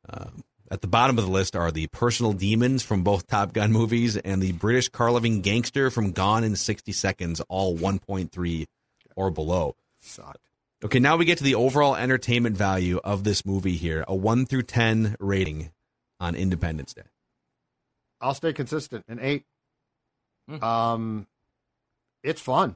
Uh, 0.08 0.26
at 0.70 0.82
the 0.82 0.88
bottom 0.88 1.18
of 1.18 1.26
the 1.26 1.32
list 1.32 1.56
are 1.56 1.72
the 1.72 1.88
personal 1.88 2.34
demons 2.34 2.84
from 2.84 3.04
both 3.04 3.28
Top 3.28 3.54
Gun 3.54 3.72
movies 3.72 4.18
and 4.18 4.42
the 4.42 4.52
British 4.52 4.90
car 4.90 5.12
loving 5.12 5.42
gangster 5.42 5.90
from 5.90 6.12
Gone 6.12 6.44
in 6.44 6.58
60 6.58 6.92
Seconds, 6.92 7.42
all 7.48 7.78
1.3 7.78 8.66
or 9.16 9.32
below. 9.32 9.76
Sucked. 10.02 10.50
Okay, 10.84 11.00
now 11.00 11.16
we 11.16 11.26
get 11.26 11.38
to 11.40 11.44
the 11.44 11.56
overall 11.56 11.96
entertainment 11.96 12.58
value 12.58 13.00
of 13.04 13.24
this 13.24 13.46
movie 13.46 13.78
here 13.78 14.04
a 14.08 14.16
1 14.16 14.46
through 14.46 14.64
10 14.64 15.16
rating 15.20 15.72
on 16.20 16.36
Independence 16.36 16.94
Day. 16.94 17.04
I'll 18.20 18.34
stay 18.34 18.54
consistent. 18.54 19.06
An 19.08 19.20
eight. 19.22 19.46
Hmm. 20.50 20.64
Um, 20.64 21.28
it's 22.24 22.42
fun. 22.42 22.76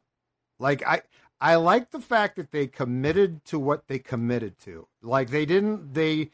Like 0.60 0.86
I, 0.86 1.02
I 1.40 1.56
like 1.56 1.92
the 1.92 2.00
fact 2.00 2.36
that 2.36 2.52
they 2.52 2.68
committed 2.68 3.44
to 3.46 3.58
what 3.58 3.88
they 3.88 4.00
committed 4.00 4.60
to. 4.60 4.88
Like 5.02 5.30
they 5.30 5.46
didn't, 5.46 5.94
they, 5.94 6.30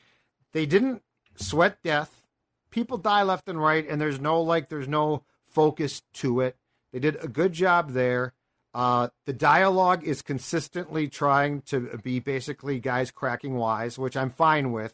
they 0.52 0.66
didn't 0.66 1.02
sweat 1.36 1.82
death. 1.84 2.26
People 2.70 2.98
die 2.98 3.24
left 3.24 3.48
and 3.48 3.62
right, 3.62 3.88
and 3.88 4.02
there's 4.02 4.20
no 4.20 4.42
like, 4.42 4.68
there's 4.68 4.90
no 4.90 5.24
focus 5.48 6.02
to 6.16 6.42
it. 6.42 6.58
They 6.92 7.00
did 7.00 7.18
a 7.24 7.28
good 7.28 7.54
job 7.54 7.92
there. 7.92 8.34
Uh, 8.74 9.08
the 9.26 9.34
dialogue 9.34 10.04
is 10.04 10.22
consistently 10.22 11.08
trying 11.08 11.62
to 11.62 11.98
be 12.04 12.20
basically 12.20 12.80
guys 12.80 13.10
cracking 13.10 13.56
wise, 13.56 13.98
which 13.98 14.18
I'm 14.18 14.30
fine 14.30 14.72
with. 14.72 14.94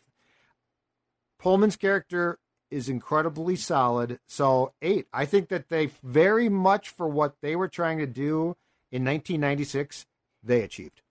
Pullman's 1.43 1.75
character 1.75 2.39
is 2.71 2.87
incredibly 2.87 3.57
solid. 3.57 4.19
So 4.27 4.73
eight. 4.81 5.07
I 5.13 5.25
think 5.25 5.49
that 5.49 5.67
they 5.69 5.89
very 6.01 6.47
much 6.47 6.89
for 6.89 7.07
what 7.07 7.35
they 7.41 7.55
were 7.55 7.67
trying 7.67 7.97
to 7.97 8.07
do 8.07 8.55
in 8.91 9.03
1996, 9.03 10.05
they 10.41 10.61
achieved. 10.61 11.01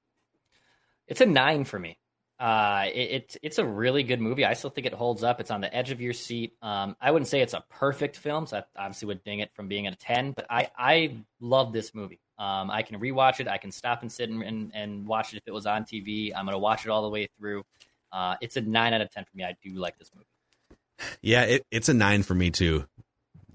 It's 1.07 1.21
a 1.21 1.27
nine 1.27 1.65
for 1.65 1.79
me. 1.79 1.99
Uh, 2.41 2.87
it, 2.93 3.11
it's 3.11 3.39
it's 3.43 3.59
a 3.59 3.65
really 3.65 4.03
good 4.03 4.21
movie. 4.21 4.45
I 4.45 4.55
still 4.55 4.71
think 4.71 4.87
it 4.87 4.95
holds 4.95 5.23
up. 5.23 5.39
It's 5.39 5.51
on 5.51 5.61
the 5.61 5.73
edge 5.73 5.91
of 5.91 6.01
your 6.01 6.15
seat. 6.15 6.55
Um, 6.63 6.97
I 7.01 7.11
wouldn't 7.11 7.29
say 7.29 7.41
it's 7.41 7.55
a 7.55 7.63
perfect 7.69 8.17
film, 8.17 8.47
so 8.47 8.57
I 8.57 8.65
obviously 8.77 9.07
would 9.07 9.23
ding 9.23 9.41
it 9.41 9.53
from 9.55 9.69
being 9.69 9.87
at 9.87 9.93
a 9.93 9.97
ten. 9.97 10.33
But 10.33 10.47
I 10.49 10.71
I 10.77 11.17
love 11.41 11.73
this 11.73 11.95
movie. 11.95 12.21
Um, 12.39 12.71
I 12.71 12.83
can 12.83 12.99
rewatch 12.99 13.39
it. 13.41 13.49
I 13.49 13.59
can 13.59 13.71
stop 13.71 14.03
and 14.03 14.11
sit 14.11 14.31
and, 14.31 14.43
and, 14.43 14.73
and 14.75 15.07
watch 15.07 15.35
it 15.35 15.37
if 15.37 15.43
it 15.47 15.53
was 15.53 15.67
on 15.67 15.85
TV. 15.85 16.33
I'm 16.35 16.47
gonna 16.47 16.59
watch 16.59 16.87
it 16.87 16.91
all 16.91 17.03
the 17.03 17.11
way 17.11 17.29
through. 17.39 17.65
Uh, 18.13 18.37
it's 18.41 18.57
a 18.57 18.61
nine 18.61 18.93
out 18.93 19.01
of 19.01 19.11
ten 19.11 19.25
for 19.25 19.37
me. 19.37 19.45
I 19.45 19.57
do 19.63 19.75
like 19.75 19.99
this 19.99 20.11
movie. 20.15 20.27
Yeah, 21.21 21.43
it, 21.45 21.67
it's 21.71 21.89
a 21.89 21.95
nine 21.95 22.23
for 22.23 22.35
me 22.35 22.51
too. 22.51 22.87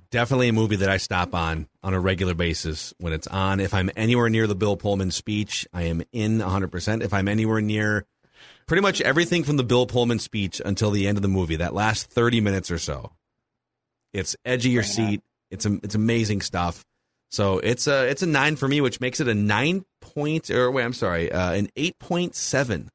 Definitely 0.09 0.49
a 0.49 0.53
movie 0.53 0.77
that 0.77 0.89
I 0.89 0.97
stop 0.97 1.35
on 1.35 1.67
on 1.83 1.93
a 1.93 1.99
regular 1.99 2.33
basis 2.33 2.93
when 2.97 3.13
it's 3.13 3.27
on. 3.27 3.59
If 3.59 3.73
I'm 3.73 3.91
anywhere 3.95 4.29
near 4.29 4.47
the 4.47 4.55
Bill 4.55 4.77
Pullman 4.77 5.11
speech, 5.11 5.67
I 5.73 5.83
am 5.83 6.01
in 6.11 6.39
100%. 6.39 7.03
If 7.03 7.13
I'm 7.13 7.27
anywhere 7.27 7.61
near 7.61 8.05
pretty 8.67 8.81
much 8.81 9.01
everything 9.01 9.43
from 9.43 9.57
the 9.57 9.63
Bill 9.63 9.85
Pullman 9.85 10.19
speech 10.19 10.61
until 10.63 10.91
the 10.91 11.07
end 11.07 11.17
of 11.17 11.21
the 11.21 11.27
movie, 11.27 11.57
that 11.57 11.73
last 11.73 12.09
30 12.09 12.41
minutes 12.41 12.71
or 12.71 12.77
so, 12.77 13.11
it's 14.13 14.35
edge 14.45 14.65
of 14.65 14.71
your 14.71 14.83
seat. 14.83 15.21
It's 15.51 15.65
it's 15.65 15.95
amazing 15.95 16.41
stuff. 16.41 16.85
So 17.29 17.59
it's 17.59 17.87
a 17.87 18.07
it's 18.07 18.21
a 18.21 18.27
nine 18.27 18.55
for 18.55 18.67
me, 18.67 18.81
which 18.81 19.01
makes 19.01 19.19
it 19.19 19.27
a 19.27 19.33
nine 19.33 19.85
point 20.01 20.49
or 20.49 20.71
wait, 20.71 20.83
I'm 20.83 20.93
sorry, 20.93 21.31
uh, 21.31 21.53
an 21.53 21.69
eight 21.75 21.99
point 21.99 22.35
seven 22.35 22.89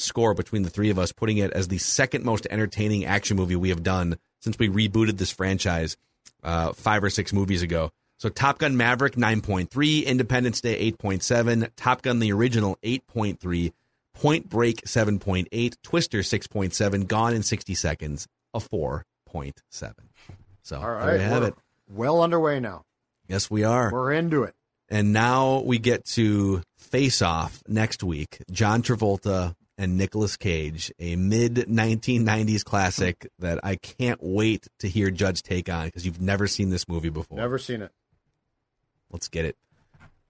score 0.00 0.34
between 0.34 0.62
the 0.62 0.70
three 0.70 0.90
of 0.90 0.98
us, 0.98 1.12
putting 1.12 1.38
it 1.38 1.52
as 1.52 1.68
the 1.68 1.78
second 1.78 2.24
most 2.24 2.46
entertaining 2.50 3.04
action 3.04 3.36
movie 3.36 3.56
we 3.56 3.68
have 3.70 3.82
done 3.82 4.18
since 4.40 4.58
we 4.58 4.68
rebooted 4.68 5.18
this 5.18 5.30
franchise 5.30 5.96
uh, 6.42 6.72
five 6.72 7.04
or 7.04 7.10
six 7.10 7.32
movies 7.32 7.62
ago. 7.62 7.90
So 8.18 8.28
Top 8.28 8.58
Gun 8.58 8.76
Maverick 8.76 9.14
9.3, 9.14 10.04
Independence 10.04 10.60
Day 10.60 10.92
8.7, 10.92 11.70
Top 11.76 12.02
Gun 12.02 12.18
the 12.18 12.32
original 12.32 12.76
8.3, 12.82 13.72
Point 14.14 14.48
Break 14.48 14.82
7.8, 14.82 15.76
Twister 15.82 16.18
6.7, 16.18 17.06
Gone 17.06 17.34
in 17.34 17.42
60 17.42 17.74
Seconds 17.74 18.28
a 18.52 18.58
4.7. 18.58 19.94
So 20.62 20.78
All 20.78 20.90
right, 20.90 21.06
there 21.06 21.16
you 21.16 21.22
have 21.22 21.42
it. 21.44 21.54
Well 21.88 22.22
underway 22.22 22.60
now. 22.60 22.84
Yes, 23.26 23.50
we 23.50 23.64
are. 23.64 23.90
We're 23.90 24.12
into 24.12 24.42
it. 24.42 24.54
And 24.88 25.12
now 25.12 25.60
we 25.60 25.78
get 25.78 26.04
to 26.06 26.62
face 26.76 27.22
off 27.22 27.62
next 27.68 28.02
week. 28.02 28.42
John 28.50 28.82
Travolta 28.82 29.54
and 29.80 29.96
Nicolas 29.96 30.36
Cage, 30.36 30.92
a 30.98 31.16
mid 31.16 31.54
1990s 31.54 32.62
classic 32.62 33.26
that 33.38 33.60
I 33.64 33.76
can't 33.76 34.20
wait 34.22 34.68
to 34.80 34.88
hear 34.88 35.10
Judd's 35.10 35.40
take 35.40 35.70
on 35.70 35.86
because 35.86 36.04
you've 36.04 36.20
never 36.20 36.46
seen 36.46 36.68
this 36.68 36.86
movie 36.86 37.08
before. 37.08 37.38
Never 37.38 37.58
seen 37.58 37.80
it. 37.80 37.90
Let's 39.10 39.28
get 39.28 39.46
it. 39.46 39.56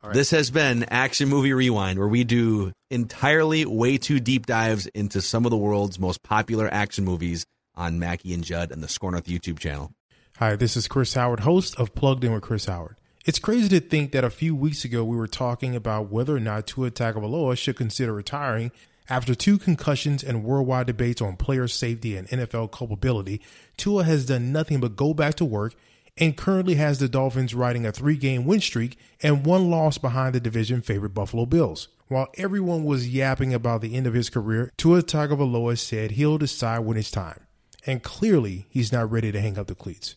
All 0.02 0.10
right. 0.10 0.14
This 0.14 0.30
has 0.30 0.52
been 0.52 0.84
Action 0.84 1.28
Movie 1.28 1.52
Rewind, 1.52 1.98
where 1.98 2.06
we 2.06 2.22
do 2.22 2.72
entirely 2.90 3.66
way 3.66 3.98
too 3.98 4.20
deep 4.20 4.46
dives 4.46 4.86
into 4.86 5.20
some 5.20 5.44
of 5.44 5.50
the 5.50 5.56
world's 5.56 5.98
most 5.98 6.22
popular 6.22 6.72
action 6.72 7.04
movies 7.04 7.44
on 7.74 7.98
Mackie 7.98 8.32
and 8.32 8.44
Judd 8.44 8.70
and 8.70 8.84
the 8.84 8.88
Score 8.88 9.10
North 9.10 9.26
YouTube 9.26 9.58
channel. 9.58 9.90
Hi, 10.36 10.54
this 10.54 10.76
is 10.76 10.86
Chris 10.86 11.14
Howard, 11.14 11.40
host 11.40 11.74
of 11.74 11.96
Plugged 11.96 12.22
In 12.22 12.32
with 12.32 12.42
Chris 12.42 12.66
Howard. 12.66 12.96
It's 13.26 13.40
crazy 13.40 13.68
to 13.68 13.80
think 13.80 14.12
that 14.12 14.24
a 14.24 14.30
few 14.30 14.54
weeks 14.54 14.84
ago 14.84 15.04
we 15.04 15.16
were 15.16 15.26
talking 15.26 15.74
about 15.74 16.08
whether 16.08 16.36
or 16.36 16.40
not 16.40 16.68
Tua 16.68 16.90
Tagovailoa 16.90 17.58
should 17.58 17.76
consider 17.76 18.14
retiring 18.14 18.70
after 19.10 19.34
two 19.34 19.58
concussions 19.58 20.22
and 20.22 20.44
worldwide 20.44 20.86
debates 20.86 21.20
on 21.20 21.36
player 21.36 21.68
safety 21.68 22.16
and 22.16 22.28
NFL 22.28 22.70
culpability. 22.70 23.42
Tua 23.76 24.04
has 24.04 24.24
done 24.24 24.52
nothing 24.52 24.80
but 24.80 24.96
go 24.96 25.12
back 25.12 25.34
to 25.34 25.44
work 25.44 25.74
and 26.16 26.36
currently 26.36 26.76
has 26.76 26.98
the 26.98 27.08
Dolphins 27.08 27.54
riding 27.54 27.84
a 27.84 27.92
three-game 27.92 28.44
win 28.44 28.60
streak 28.60 28.96
and 29.22 29.44
one 29.44 29.68
loss 29.68 29.98
behind 29.98 30.34
the 30.34 30.40
division 30.40 30.80
favorite 30.80 31.14
Buffalo 31.14 31.44
Bills. 31.44 31.88
While 32.08 32.28
everyone 32.36 32.84
was 32.84 33.08
yapping 33.08 33.52
about 33.54 33.80
the 33.80 33.94
end 33.94 34.06
of 34.06 34.14
his 34.14 34.30
career, 34.30 34.72
Tua 34.76 35.02
Tagovailoa 35.02 35.78
said 35.78 36.12
he'll 36.12 36.38
decide 36.38 36.80
when 36.80 36.96
it's 36.96 37.10
time. 37.10 37.46
And 37.86 38.02
clearly, 38.02 38.66
he's 38.68 38.92
not 38.92 39.10
ready 39.10 39.32
to 39.32 39.40
hang 39.40 39.58
up 39.58 39.68
the 39.68 39.74
cleats. 39.74 40.16